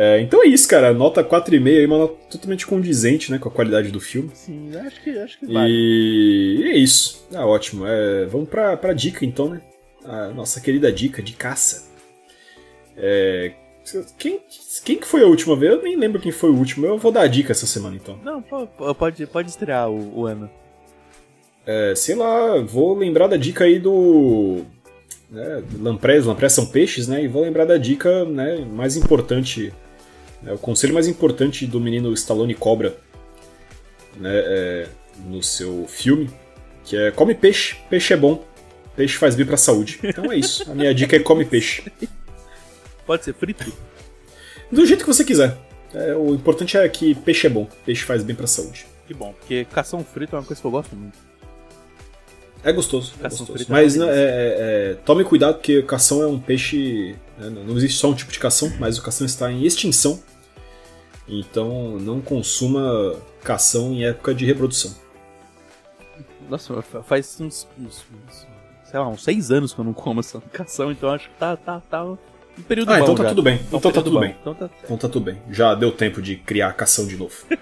[0.01, 0.95] É, então é isso, cara.
[0.95, 3.39] Nota 4,5 aí, uma nota totalmente condizente, né?
[3.41, 4.31] Com a qualidade do filme.
[4.33, 5.73] Sim, acho que, acho que vale.
[5.73, 7.27] E é isso.
[7.35, 7.85] Ah, ótimo.
[7.85, 9.61] É, vamos pra, pra dica então, né?
[10.05, 11.91] A nossa querida dica de caça.
[12.97, 13.51] É,
[14.17, 14.39] quem,
[14.85, 15.73] quem que foi a última vez?
[15.73, 16.87] Eu nem lembro quem foi o último.
[16.87, 18.17] Eu vou dar a dica essa semana então.
[18.23, 20.49] Não, pode, pode estrear o, o ano.
[21.67, 24.65] É, sei lá, vou lembrar da dica aí do.
[25.29, 27.25] Né, Lamprés, Lamprés são peixes, né?
[27.25, 29.73] E vou lembrar da dica né, mais importante.
[30.43, 32.97] Né, o conselho mais importante do menino Stallone Cobra
[34.17, 34.89] né, é,
[35.27, 36.31] no seu filme,
[36.85, 38.45] que é come peixe, peixe é bom,
[38.97, 39.99] peixe faz bem pra saúde.
[40.03, 40.71] Então é isso.
[40.71, 41.91] A minha dica é come peixe.
[43.07, 43.73] Pode ser frito?
[44.71, 45.57] Do jeito que você quiser.
[45.95, 48.87] É, o importante é que peixe é bom, peixe faz bem pra saúde.
[49.07, 51.17] Que bom, porque cação frito é uma coisa que eu gosto muito.
[52.63, 53.65] É gostoso, é Cação gostoso.
[53.65, 54.21] é Mas né, delícia.
[54.21, 57.15] é, é, tome cuidado porque cação é um peixe.
[57.39, 60.23] Né, não existe só um tipo de cação, mas o cação está em extinção.
[61.29, 64.95] Então não consuma cação em época de reprodução.
[66.49, 68.05] Nossa, fa- faz uns, uns-
[68.91, 71.55] sei lá, uns seis anos que eu não como essa cação, então acho que tá,
[71.57, 72.17] tá, tá um
[72.67, 73.29] período Ah, bom então tá já.
[73.29, 73.57] tudo bem.
[73.57, 74.21] um Então tá tudo bom.
[74.21, 74.37] bem.
[74.41, 75.43] Então tá Então tá tudo bem.
[75.51, 77.35] Já deu tempo de criar cação de novo.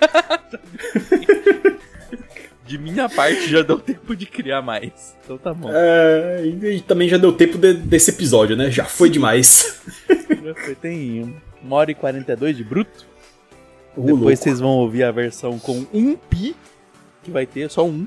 [2.67, 5.15] De minha parte, já deu tempo de criar mais.
[5.25, 5.71] Então tá bom.
[5.73, 8.71] É, e, também já deu tempo de- desse episódio, né?
[8.71, 9.81] Já foi demais.
[10.81, 13.07] Tem uma hora e 42 de bruto.
[13.97, 14.37] Depois louco.
[14.37, 16.55] vocês vão ouvir a versão com um pi,
[17.23, 18.07] que vai ter só um.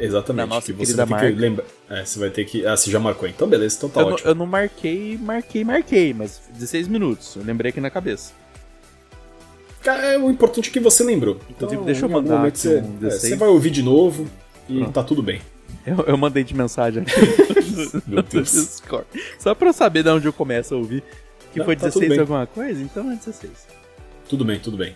[0.00, 0.48] Exatamente.
[0.48, 1.40] da nossa que você vai ter que marca.
[1.40, 1.64] lembrar.
[1.90, 2.66] É, você vai ter que.
[2.66, 3.28] Ah, você já marcou.
[3.28, 4.30] Então beleza, então tá eu, não, ótimo.
[4.30, 7.36] eu não marquei, marquei, marquei, mas 16 minutos.
[7.36, 8.32] Eu lembrei aqui na cabeça.
[9.82, 11.38] Cara, é, o importante é que você lembrou.
[11.50, 13.20] Então, Inclusive, deixa eu mandar momento você, um é, 16.
[13.22, 14.26] você vai ouvir de novo
[14.68, 14.92] e Pronto.
[14.92, 15.40] tá tudo bem.
[15.84, 17.12] Eu, eu mandei de mensagem aqui
[18.06, 18.42] Meu no.
[18.42, 19.06] Discord.
[19.38, 21.02] Só pra eu saber de onde eu começo a ouvir.
[21.52, 22.20] Que Não, foi tá tudo 16 bem.
[22.20, 22.80] alguma coisa?
[22.82, 23.50] Então é 16.
[24.28, 24.94] Tudo bem, tudo bem.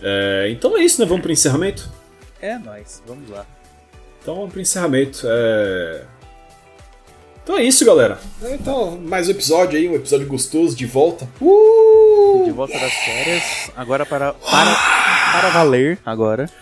[0.00, 1.06] É, então é isso, né?
[1.06, 1.90] Vamos pro encerramento?
[2.40, 3.44] É nóis, vamos lá.
[4.22, 5.22] Então vamos pro encerramento.
[5.28, 6.04] É...
[7.46, 8.18] Então é isso, galera.
[8.42, 11.28] Então, mais um episódio aí, um episódio gostoso de volta.
[11.40, 12.42] Uh!
[12.44, 14.74] De volta das férias, agora para, para,
[15.30, 16.50] para valer, agora.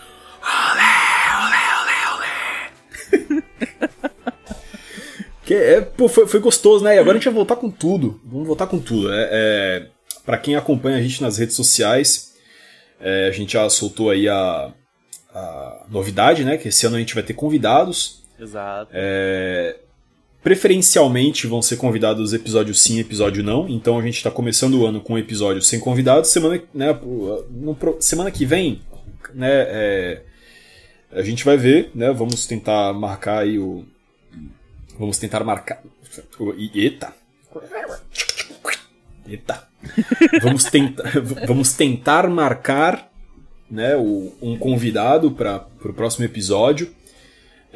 [5.43, 6.95] Que é, pô, foi, foi gostoso, né?
[6.95, 8.19] E agora a gente vai voltar com tudo.
[8.23, 9.11] Vamos voltar com tudo.
[9.11, 9.87] É, é,
[10.23, 12.33] para quem acompanha a gente nas redes sociais,
[12.99, 14.71] é, a gente já soltou aí a,
[15.33, 16.57] a novidade, né?
[16.57, 18.23] Que esse ano a gente vai ter convidados.
[18.39, 18.91] Exato.
[18.91, 19.77] É,
[20.45, 23.67] preferencialmente vão ser convidados episódio sim, episódio não.
[23.67, 26.29] Então a gente está começando o ano com episódio sem convidados.
[26.29, 26.93] Semana, né,
[27.49, 28.79] no, semana que vem,
[29.33, 30.21] né, é,
[31.11, 32.11] a gente vai ver, né?
[32.11, 33.85] Vamos tentar marcar aí o.
[34.99, 35.81] Vamos tentar marcar.
[36.75, 37.11] Eita!
[39.27, 39.67] Eita!
[40.43, 41.11] Vamos tentar,
[41.47, 43.11] vamos tentar marcar
[43.69, 46.93] né, o, um convidado para o próximo episódio.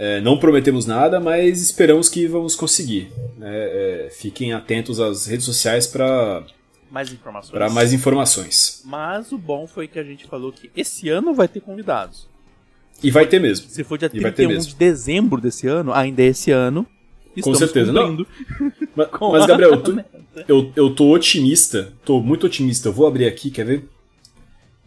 [0.02, 3.12] É, não prometemos nada, mas esperamos que vamos conseguir.
[3.38, 3.52] Né?
[3.52, 6.42] É, fiquem atentos às redes sociais para
[6.90, 7.52] mais informações.
[7.52, 8.82] Para mais informações.
[8.86, 12.30] Mas o bom foi que a gente falou que esse ano vai ter convidados.
[13.04, 13.70] E vai ter mesmo.
[13.70, 16.88] Se for dia 31 de dezembro desse ano, ainda é esse ano.
[17.42, 17.92] Com certeza.
[17.92, 18.26] Não.
[18.96, 19.98] Mas, mas Gabriel, eu tô,
[20.48, 21.92] eu, eu tô otimista.
[22.06, 22.88] Tô muito otimista.
[22.88, 23.90] Eu vou abrir aqui, quer ver?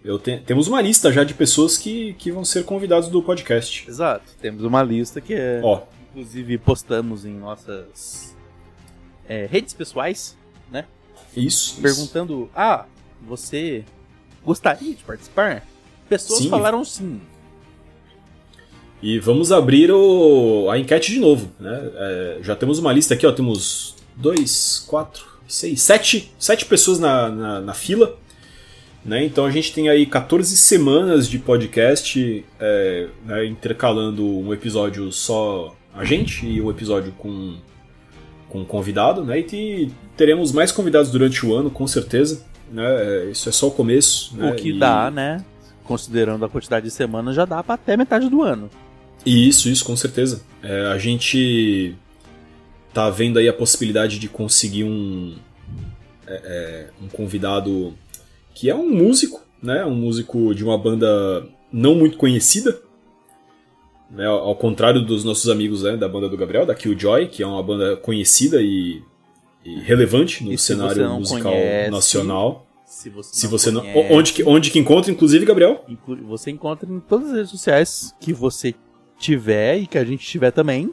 [0.04, 3.88] Eu te, temos uma lista já de pessoas que, que vão ser convidados do podcast.
[3.88, 4.24] Exato.
[4.40, 5.60] Temos uma lista que é.
[5.62, 5.82] Ó.
[6.10, 8.36] Inclusive postamos em nossas
[9.28, 10.36] é, redes pessoais,
[10.70, 10.86] né?
[11.36, 11.80] Isso.
[11.80, 12.50] Perguntando: isso.
[12.54, 12.86] Ah,
[13.22, 13.84] você
[14.44, 15.64] gostaria de participar?
[16.08, 16.50] Pessoas sim.
[16.50, 17.20] falaram sim.
[19.00, 21.50] E vamos abrir o, a enquete de novo.
[21.58, 21.90] Né?
[21.94, 23.32] É, já temos uma lista aqui, ó.
[23.32, 28.18] Temos dois, quatro, seis, sete, sete pessoas na, na, na fila.
[29.04, 29.24] Né?
[29.24, 35.74] Então a gente tem aí 14 semanas de podcast é, né, intercalando um episódio só
[35.92, 37.56] a gente e um episódio com,
[38.48, 39.24] com um convidado.
[39.24, 39.40] Né?
[39.40, 42.44] E teremos mais convidados durante o ano, com certeza.
[42.70, 42.84] Né?
[42.84, 44.36] É, isso é só o começo.
[44.36, 44.50] Né?
[44.50, 44.78] O que e...
[44.78, 45.44] dá, né?
[45.84, 48.70] Considerando a quantidade de semanas, já dá para até metade do ano.
[49.26, 50.42] Isso, isso, com certeza.
[50.62, 51.96] É, a gente
[52.92, 55.34] tá vendo aí a possibilidade de conseguir um,
[56.26, 57.94] é, é, um convidado
[58.54, 59.84] que é um músico, né?
[59.84, 62.80] Um músico de uma banda não muito conhecida.
[64.10, 64.26] Né?
[64.26, 67.62] Ao contrário dos nossos amigos né, da banda do Gabriel, da Killjoy, que é uma
[67.62, 69.02] banda conhecida e,
[69.64, 72.66] e relevante no cenário musical conhece, nacional.
[72.84, 75.82] Se você, se não, você não onde que onde que encontra inclusive Gabriel
[76.28, 78.74] você encontra em todas as redes sociais que você
[79.18, 80.92] tiver e que a gente tiver também.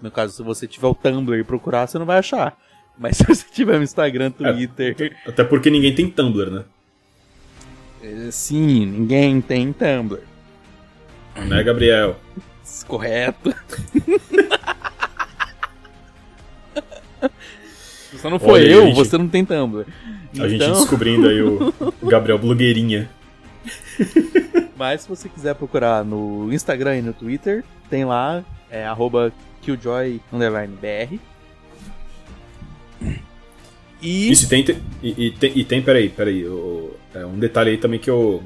[0.00, 2.56] No caso, se você tiver o Tumblr e procurar, você não vai achar.
[2.98, 5.16] Mas se você tiver o Instagram, é, Twitter.
[5.24, 6.64] É, até porque ninguém tem Tumblr, né?
[8.02, 10.20] É, sim, ninguém tem Tumblr.
[11.36, 12.16] Né, Gabriel?
[12.86, 13.54] Correto.
[18.20, 19.86] Só não foi Olha, eu, gente, você não tem Tumblr.
[20.32, 20.44] Então...
[20.44, 21.72] A gente então- descobrindo aí o
[22.02, 23.08] Gabriel Blogueirinha.
[24.76, 31.18] Mas se você quiser procurar no Instagram e no Twitter, tem lá, é arroba killjoy_br.
[34.00, 34.30] E...
[34.30, 34.64] Isso, tem,
[35.02, 38.42] e, e, tem, e tem, peraí, peraí, eu, é, um detalhe aí também que eu,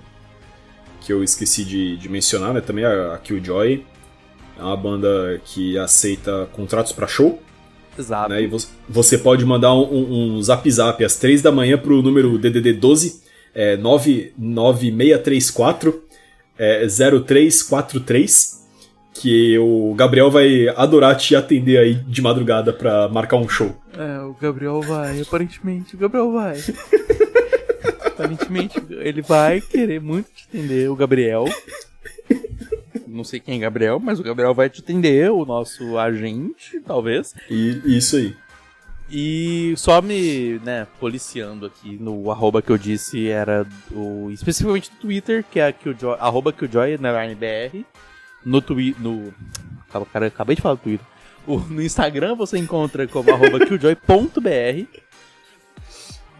[1.00, 3.84] que eu esqueci de, de mencionar, né, também a, a Killjoy
[4.58, 7.40] é uma banda que aceita contratos para show.
[7.98, 8.30] Exato.
[8.30, 8.50] Né, e
[8.88, 12.72] você, pode mandar um, um, um zap zap às 3 da manhã pro número DDD
[12.74, 13.20] 12
[13.54, 16.02] é, 99634
[16.58, 18.66] é, 0343,
[19.14, 23.76] que o Gabriel vai adorar te atender aí de madrugada pra marcar um show.
[23.96, 26.58] É, o Gabriel vai, aparentemente, o Gabriel vai.
[28.06, 31.44] aparentemente, ele vai querer muito te atender, o Gabriel.
[33.06, 37.34] Não sei quem é Gabriel, mas o Gabriel vai te atender, o nosso agente, talvez.
[37.50, 38.34] E isso aí.
[39.14, 44.30] E só me, né, policiando aqui no arroba que eu disse era o.
[44.30, 47.84] Especificamente do Twitter, que é Killjoy, arroba Killjoy na BR.
[48.42, 49.02] No Twitter.
[49.02, 49.34] No.
[50.10, 51.06] Cara, acabei de falar do Twitter.
[51.46, 54.86] O, no Instagram você encontra como arroba killjoy.br.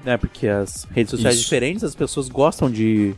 [0.04, 1.44] Né, porque as redes sociais Isso.
[1.44, 3.14] diferentes, as pessoas gostam de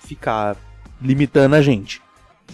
[0.00, 0.56] ficar
[1.00, 2.02] limitando a gente.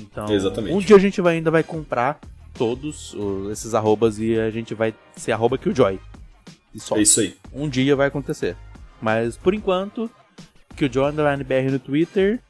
[0.00, 0.74] Então, Exatamente.
[0.74, 2.20] um dia a gente vai, ainda vai comprar
[2.54, 3.16] todos
[3.50, 5.98] esses arrobas e a gente vai ser arroba Killjoy.
[6.74, 6.96] E só.
[6.96, 7.36] É isso aí.
[7.52, 8.56] Um dia vai acontecer.
[9.00, 10.10] Mas por enquanto,
[10.76, 12.40] Killjoy BR no Twitter,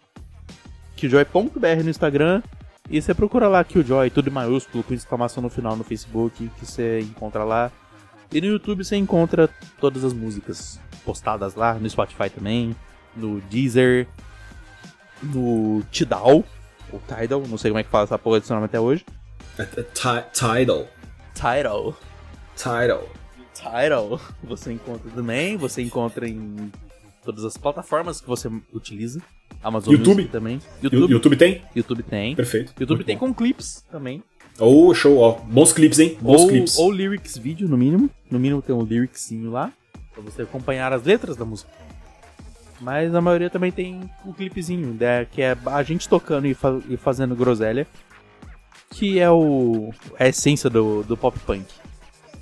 [0.97, 2.43] Killjoy.br no Instagram.
[2.91, 6.67] E você procura lá Killjoy, tudo em maiúsculo, com exclamação no final no Facebook, que
[6.67, 7.71] você encontra lá.
[8.31, 9.49] E no YouTube você encontra
[9.81, 12.75] todas as músicas postadas lá, no Spotify também,
[13.17, 14.09] no Deezer,
[15.23, 16.45] no Tidal,
[16.93, 19.05] ou Tidal, não sei como é que fala essa porra desse nome até hoje.
[20.33, 20.89] Tidal.
[21.35, 21.97] Tidal.
[22.57, 23.09] Tidal.
[23.55, 24.21] Tidal.
[24.45, 26.71] Você encontra também, você encontra em
[27.23, 29.21] todas as plataformas que você utiliza.
[29.63, 30.61] Amazon YouTube Music também.
[30.83, 31.13] YouTube.
[31.13, 31.63] YouTube tem?
[31.75, 32.35] YouTube tem.
[32.35, 32.73] Perfeito.
[32.79, 33.27] YouTube Muito tem bom.
[33.29, 34.23] com clips também.
[34.59, 35.33] Oh, show, ó.
[35.45, 36.19] Bons clips, hein?
[36.21, 36.79] Bons ou, clips.
[36.79, 38.11] Ou lyrics vídeo, no mínimo.
[38.31, 39.73] No mínimo tem um lyricsinho lá.
[40.13, 41.71] Pra você acompanhar as letras da música.
[42.81, 46.81] Mas a maioria também tem um clipezinho, né, que é a gente tocando e, fa
[46.89, 47.87] e fazendo groselha
[48.93, 51.65] que é o a essência do, do pop punk.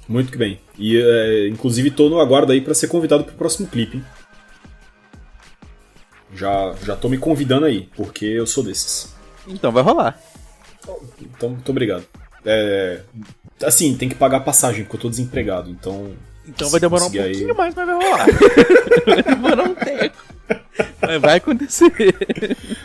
[0.09, 0.59] Muito que bem.
[0.77, 3.99] E é, inclusive tô no aguardo aí pra ser convidado pro próximo clipe.
[3.99, 4.05] hein?
[6.35, 9.13] Já, já tô me convidando aí, porque eu sou desses.
[9.47, 10.19] Então vai rolar.
[11.21, 12.05] Então, muito obrigado.
[12.45, 13.01] É,
[13.65, 16.13] assim, tem que pagar a passagem, porque eu tô desempregado, então.
[16.47, 18.27] Então vai demorar um conseguir aí- pouquinho mais, mas vai rolar.
[19.07, 20.17] vai demorar um tempo.
[21.03, 21.93] Mas vai acontecer.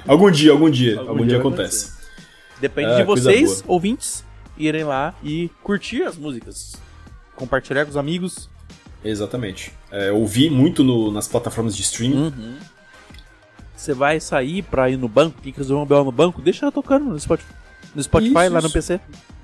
[0.08, 1.94] Algum dia, algum dia, Algum algum, dia acontece.
[2.60, 4.24] Depende Ah, de vocês, ouvintes,
[4.58, 6.74] irem lá e curtir as músicas.
[7.36, 8.50] Compartilhar com os amigos.
[9.04, 9.72] Exatamente.
[9.92, 12.18] É, eu ouvi muito no- nas plataformas de streaming.
[12.18, 12.58] Uhum.
[13.76, 16.66] Você vai sair pra ir no banco, tem que resolver um BO no banco, deixa
[16.66, 17.54] ela tocando no Spotify,
[17.94, 18.70] no Spotify Isso, lá no.
[18.70, 19.00] PC.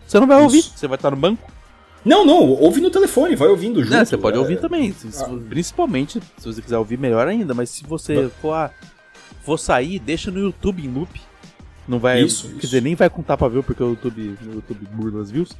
[0.08, 0.74] Você não vai ouvir, Isso.
[0.76, 1.52] você vai estar no banco.
[2.04, 3.96] Não, não, ouve no telefone, vai ouvindo junto.
[3.96, 4.92] Não, você pode é- ouvir também.
[4.92, 7.54] se- se- Principalmente, se você quiser ouvir, melhor ainda.
[7.54, 8.72] Mas se você for, ah,
[9.44, 11.22] for sair, deixa no YouTube em loop.
[11.88, 12.22] Não vai.
[12.22, 12.60] Isso, quer isso.
[12.62, 15.52] dizer, nem vai contar pra ver porque o YouTube, o YouTube burla as views.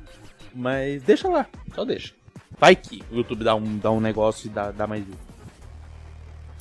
[0.56, 1.46] Mas deixa lá,
[1.76, 2.14] só deixa.
[2.60, 5.16] Vai que o YouTube dá um, dá um negócio e dá, dá mais view.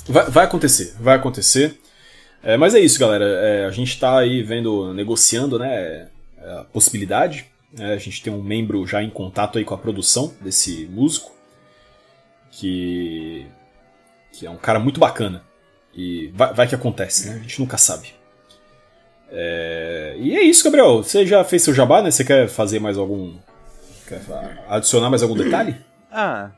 [0.09, 1.80] Vai, vai acontecer, vai acontecer.
[2.43, 3.25] É, mas é isso, galera.
[3.25, 6.09] É, a gente tá aí vendo, negociando, né,
[6.43, 7.47] a possibilidade.
[7.73, 11.33] né, a gente tem um membro já em contato aí com a produção desse músico,
[12.51, 13.47] que,
[14.33, 15.45] que é um cara muito bacana.
[15.95, 17.37] E vai, vai que acontece, né?
[17.37, 18.15] A gente nunca sabe.
[19.31, 21.03] É, e é isso, Gabriel.
[21.03, 22.11] Você já fez seu jabá, né?
[22.11, 23.35] Você quer fazer mais algum.
[24.07, 24.21] Quer
[24.69, 25.77] adicionar mais algum detalhe?
[26.11, 26.51] Ah,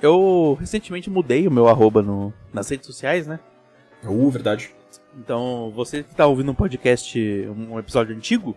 [0.00, 3.40] eu recentemente mudei o meu arroba no, nas redes sociais, né?
[4.02, 4.70] Uh, verdade.
[5.18, 7.18] Então, você que tá ouvindo um podcast,
[7.56, 8.56] um episódio antigo,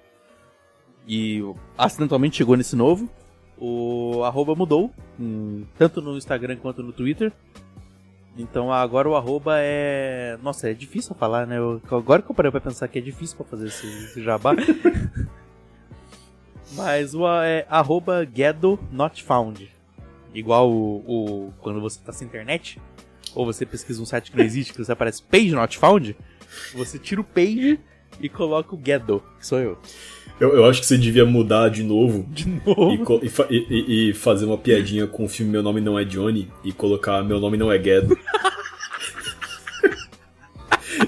[1.07, 1.41] e
[1.77, 3.09] acidentalmente chegou nesse novo,
[3.57, 4.91] o arroba mudou,
[5.77, 7.31] tanto no Instagram quanto no Twitter.
[8.39, 10.38] Então agora o arroba é.
[10.43, 11.57] Nossa, é difícil falar, né?
[11.57, 14.53] Eu- Agora que eu parei pra pensar que é difícil pra fazer esse, esse jabá.
[16.73, 19.71] Mas o é arroba Gedo Not Found.
[20.35, 20.97] Igual o,
[21.47, 22.79] o- Quando você tá sem internet,
[23.34, 26.15] ou você pesquisa um site que não existe, que você aparece Page Not Found,
[26.73, 27.79] você tira o page
[28.21, 29.77] e coloca o Gedo, que sou eu.
[30.39, 33.21] Eu, eu acho que você devia mudar de novo De e, novo.
[33.49, 36.71] e e- e- fazer uma piadinha com o filme Meu Nome Não É Johnny e
[36.71, 38.15] colocar Meu Nome Não É Guedo.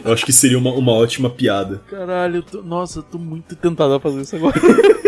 [0.03, 1.81] eu acho que seria uma, uma ótima piada.
[1.89, 4.59] Caralho, eu tô- nossa, eu tô muito tentado a fazer isso agora.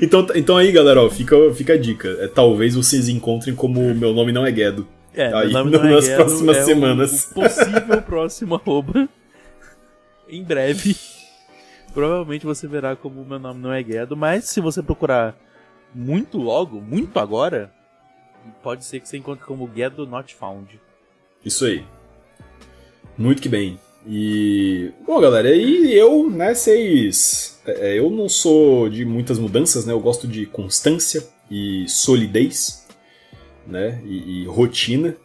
[0.00, 2.08] Então, então aí, galera, ó, fica, fica a dica.
[2.20, 4.86] É, talvez vocês encontrem como Meu Nome Não É Guedo.
[5.14, 7.30] É, Aí, nome não é nas próximas é o- semanas.
[7.30, 9.08] O possível próximo arroba.
[10.28, 10.96] Em breve.
[11.92, 15.36] Provavelmente você verá como meu nome não é Guedo, mas se você procurar
[15.92, 17.72] muito logo, muito agora,
[18.62, 20.80] pode ser que você encontre como Guedo Not Found.
[21.44, 21.84] Isso aí.
[23.18, 23.78] Muito que bem.
[24.06, 24.92] E.
[25.04, 27.60] Bom, galera, e eu, né, vocês.
[27.66, 29.92] é, Eu não sou de muitas mudanças, né?
[29.92, 32.79] Eu gosto de constância e solidez,
[33.70, 34.02] né?
[34.04, 35.16] E, e rotina,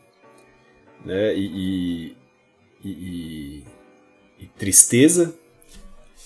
[1.03, 1.35] né?
[1.35, 2.15] E.
[2.83, 3.63] e, e-
[4.57, 5.35] tristeza.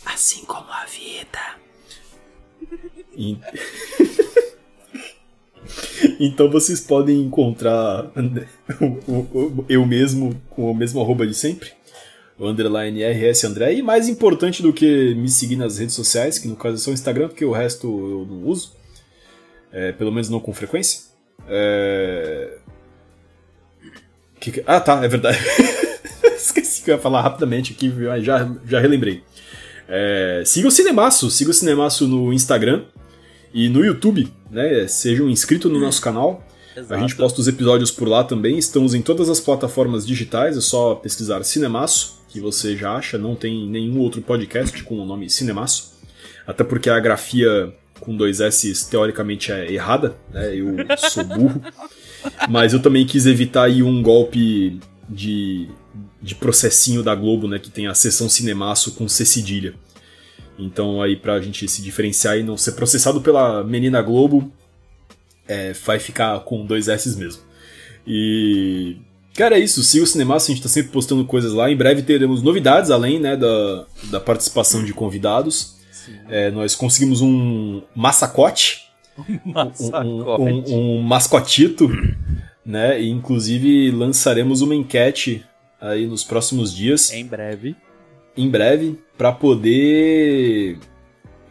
[0.06, 1.40] Assim como a vida.
[6.20, 8.12] Então vocês podem encontrar
[9.70, 11.72] eu mesmo com o mesmo arroba de sempre,
[12.38, 13.74] o underline RS André.
[13.76, 16.91] E mais importante do que me seguir nas redes sociais, que no caso é só
[16.91, 18.74] o Instagram, porque o resto eu não uso,
[19.72, 21.09] é, pelo menos não com frequência.
[21.48, 22.57] É...
[24.40, 25.38] que Ah, tá, é verdade.
[26.36, 27.91] Esqueci que eu ia falar rapidamente aqui?
[28.10, 29.24] Aí já, já relembrei.
[29.88, 32.84] É, siga o Cinemaço, siga o Cinemaço no Instagram
[33.53, 34.88] e no YouTube, né?
[34.88, 36.45] Sejam inscritos no nosso canal.
[36.90, 38.57] A gente posta os episódios por lá também.
[38.57, 43.18] Estamos em todas as plataformas digitais, é só pesquisar Cinemaço, que você já acha.
[43.18, 45.94] Não tem nenhum outro podcast com o nome Cinemaço.
[46.48, 50.56] Até porque a grafia com dois S teoricamente é errada, né?
[50.56, 51.62] Eu sou burro.
[52.50, 55.70] Mas eu também quis evitar aí um golpe de,
[56.22, 57.60] de processinho da Globo, né?
[57.60, 59.74] Que tem a seção Cinemaço com C cedilha.
[60.58, 64.52] Então aí pra gente se diferenciar e não ser processado pela menina Globo,
[65.48, 67.42] é, vai ficar com dois S mesmo.
[68.06, 68.98] E.
[69.36, 69.82] Cara, é isso.
[69.84, 71.72] Siga o Cinemaço, a gente tá sempre postando coisas lá.
[71.72, 75.79] Em breve teremos novidades, além né, da, da participação de convidados.
[76.30, 80.41] É, nós conseguimos um massacote, um, Massacote.
[80.73, 81.90] um, um mascotito,
[82.65, 83.02] né?
[83.02, 85.44] E inclusive lançaremos uma enquete
[85.81, 87.76] aí nos próximos dias Em breve.
[88.38, 90.77] em breve para poder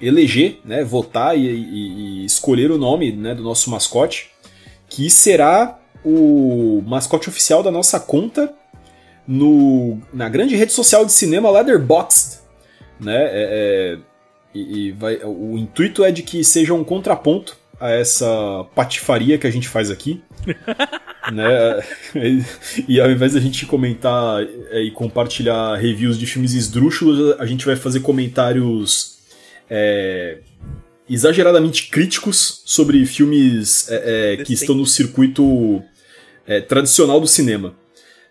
[0.00, 4.30] eleger, né, votar e, e- e escolher o nome né, do nosso mascote,
[4.88, 8.54] que será o mascote oficial da nossa conta
[9.26, 12.38] no, na grande rede social de cinema Letterboxd,
[13.00, 13.16] né?
[13.24, 13.98] é- é,
[14.54, 19.46] e, e vai, o intuito é de que seja um contraponto a essa patifaria que
[19.46, 20.22] a gente faz aqui.
[21.32, 21.82] né?
[22.88, 27.64] E ao invés da gente comentar é, e compartilhar reviews de filmes esdrúxulos, a gente
[27.64, 29.18] vai fazer comentários
[29.70, 30.38] é,
[31.08, 35.82] exageradamente críticos sobre filmes é, é, que estão no circuito
[36.46, 37.74] é, tradicional do cinema.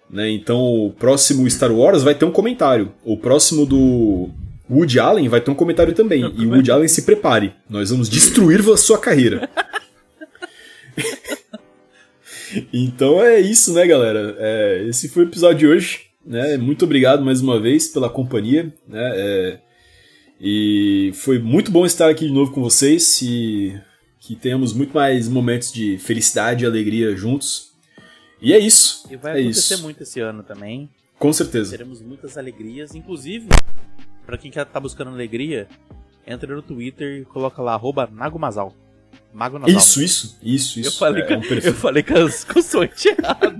[0.10, 0.30] Né?
[0.31, 2.94] Então, o próximo Star Wars vai ter um comentário.
[3.03, 4.30] O próximo do
[4.69, 6.22] Woody Allen vai ter um comentário também.
[6.38, 7.53] E o Woody Allen se prepare.
[7.69, 9.49] Nós vamos destruir a sua carreira.
[12.73, 14.35] então é isso, né, galera?
[14.39, 16.02] É, esse foi o episódio de hoje.
[16.26, 16.57] Né?
[16.57, 18.73] Muito obrigado mais uma vez pela companhia.
[18.88, 19.11] Né?
[19.15, 19.60] É,
[20.39, 23.80] e foi muito bom estar aqui de novo com vocês e
[24.19, 27.72] que tenhamos muito mais momentos de felicidade e alegria juntos.
[28.41, 29.07] E é isso.
[29.10, 29.84] E vai é acontecer isso.
[29.84, 30.89] muito esse ano também.
[31.18, 31.72] Com certeza.
[31.72, 33.48] Teremos muitas alegrias, inclusive,
[34.27, 35.67] pra quem quer tá buscando alegria,
[36.27, 38.75] entra no Twitter e coloca lá arroba Nagomazal.
[39.33, 39.77] Mago Nasal.
[39.77, 40.89] Isso, isso, isso, isso.
[40.89, 43.53] Eu falei, é, com, é eu falei com as consoantes erradas.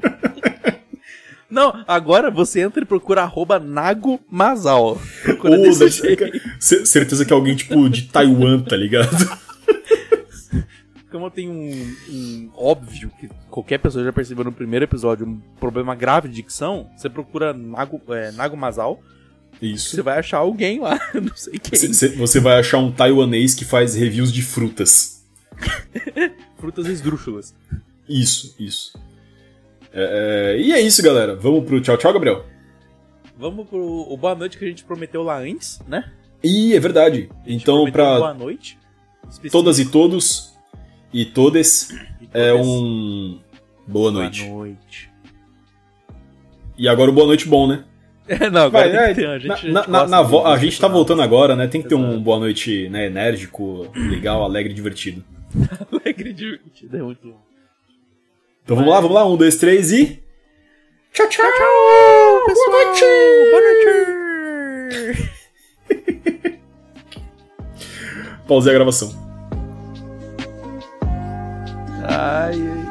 [1.50, 5.02] Não, agora você entra e procura arroba Nago Masal.
[5.24, 6.02] Procura Ou desse
[6.60, 9.08] certeza que é alguém tipo de Taiwan, tá ligado?
[11.10, 15.96] Como tem um, um óbvio que qualquer pessoa já percebeu no primeiro episódio, um problema
[15.96, 19.02] grave de dicção, você procura Nago, é, Nago Masal,
[19.60, 20.04] você Isso.
[20.04, 21.78] vai achar alguém lá, não sei quem.
[21.80, 25.26] C- c- Você vai achar um taiwanês que faz reviews de frutas.
[26.58, 27.56] Frutas esdrúxulas.
[28.08, 28.98] Isso, isso.
[29.94, 31.36] É, é, e é isso, galera.
[31.36, 32.46] Vamos pro tchau, tchau, Gabriel.
[33.38, 33.80] Vamos pro
[34.12, 36.12] o boa noite que a gente prometeu lá antes, né?
[36.44, 37.30] E é verdade.
[37.46, 38.78] Então, pra boa noite.
[39.24, 40.54] específico todas e todos
[41.14, 41.88] e todes,
[42.20, 43.40] de é um
[43.88, 44.48] boa Boa noite.
[44.48, 45.10] noite.
[46.78, 47.84] E agora o boa noite bom, né?
[48.28, 50.46] É, não, agora Vai, tem é, ter, a gente, na, a gente na- na vo-
[50.46, 51.68] a gente tá voltando agora, né?
[51.68, 55.24] Tem que ter um boa noite né, enérgico, legal, alegre, divertido.
[55.92, 57.40] Alegre e divertido, é muito bom.
[58.64, 59.26] Então vamos lá, vamos lá.
[59.26, 60.22] Um, dois, três e.
[61.14, 61.46] Tchau, tchau!
[62.46, 62.72] pessoal!
[62.72, 63.06] Boa noite!
[63.52, 63.62] Boa
[65.16, 66.58] noite!
[68.48, 69.10] Pausei a gravação.
[72.04, 72.88] Ai, ai.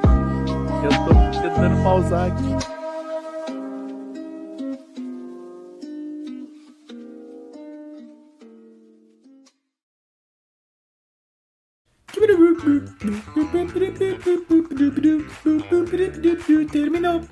[0.84, 2.75] Eu tô tentando pausar aqui.
[16.72, 17.22] Terminou.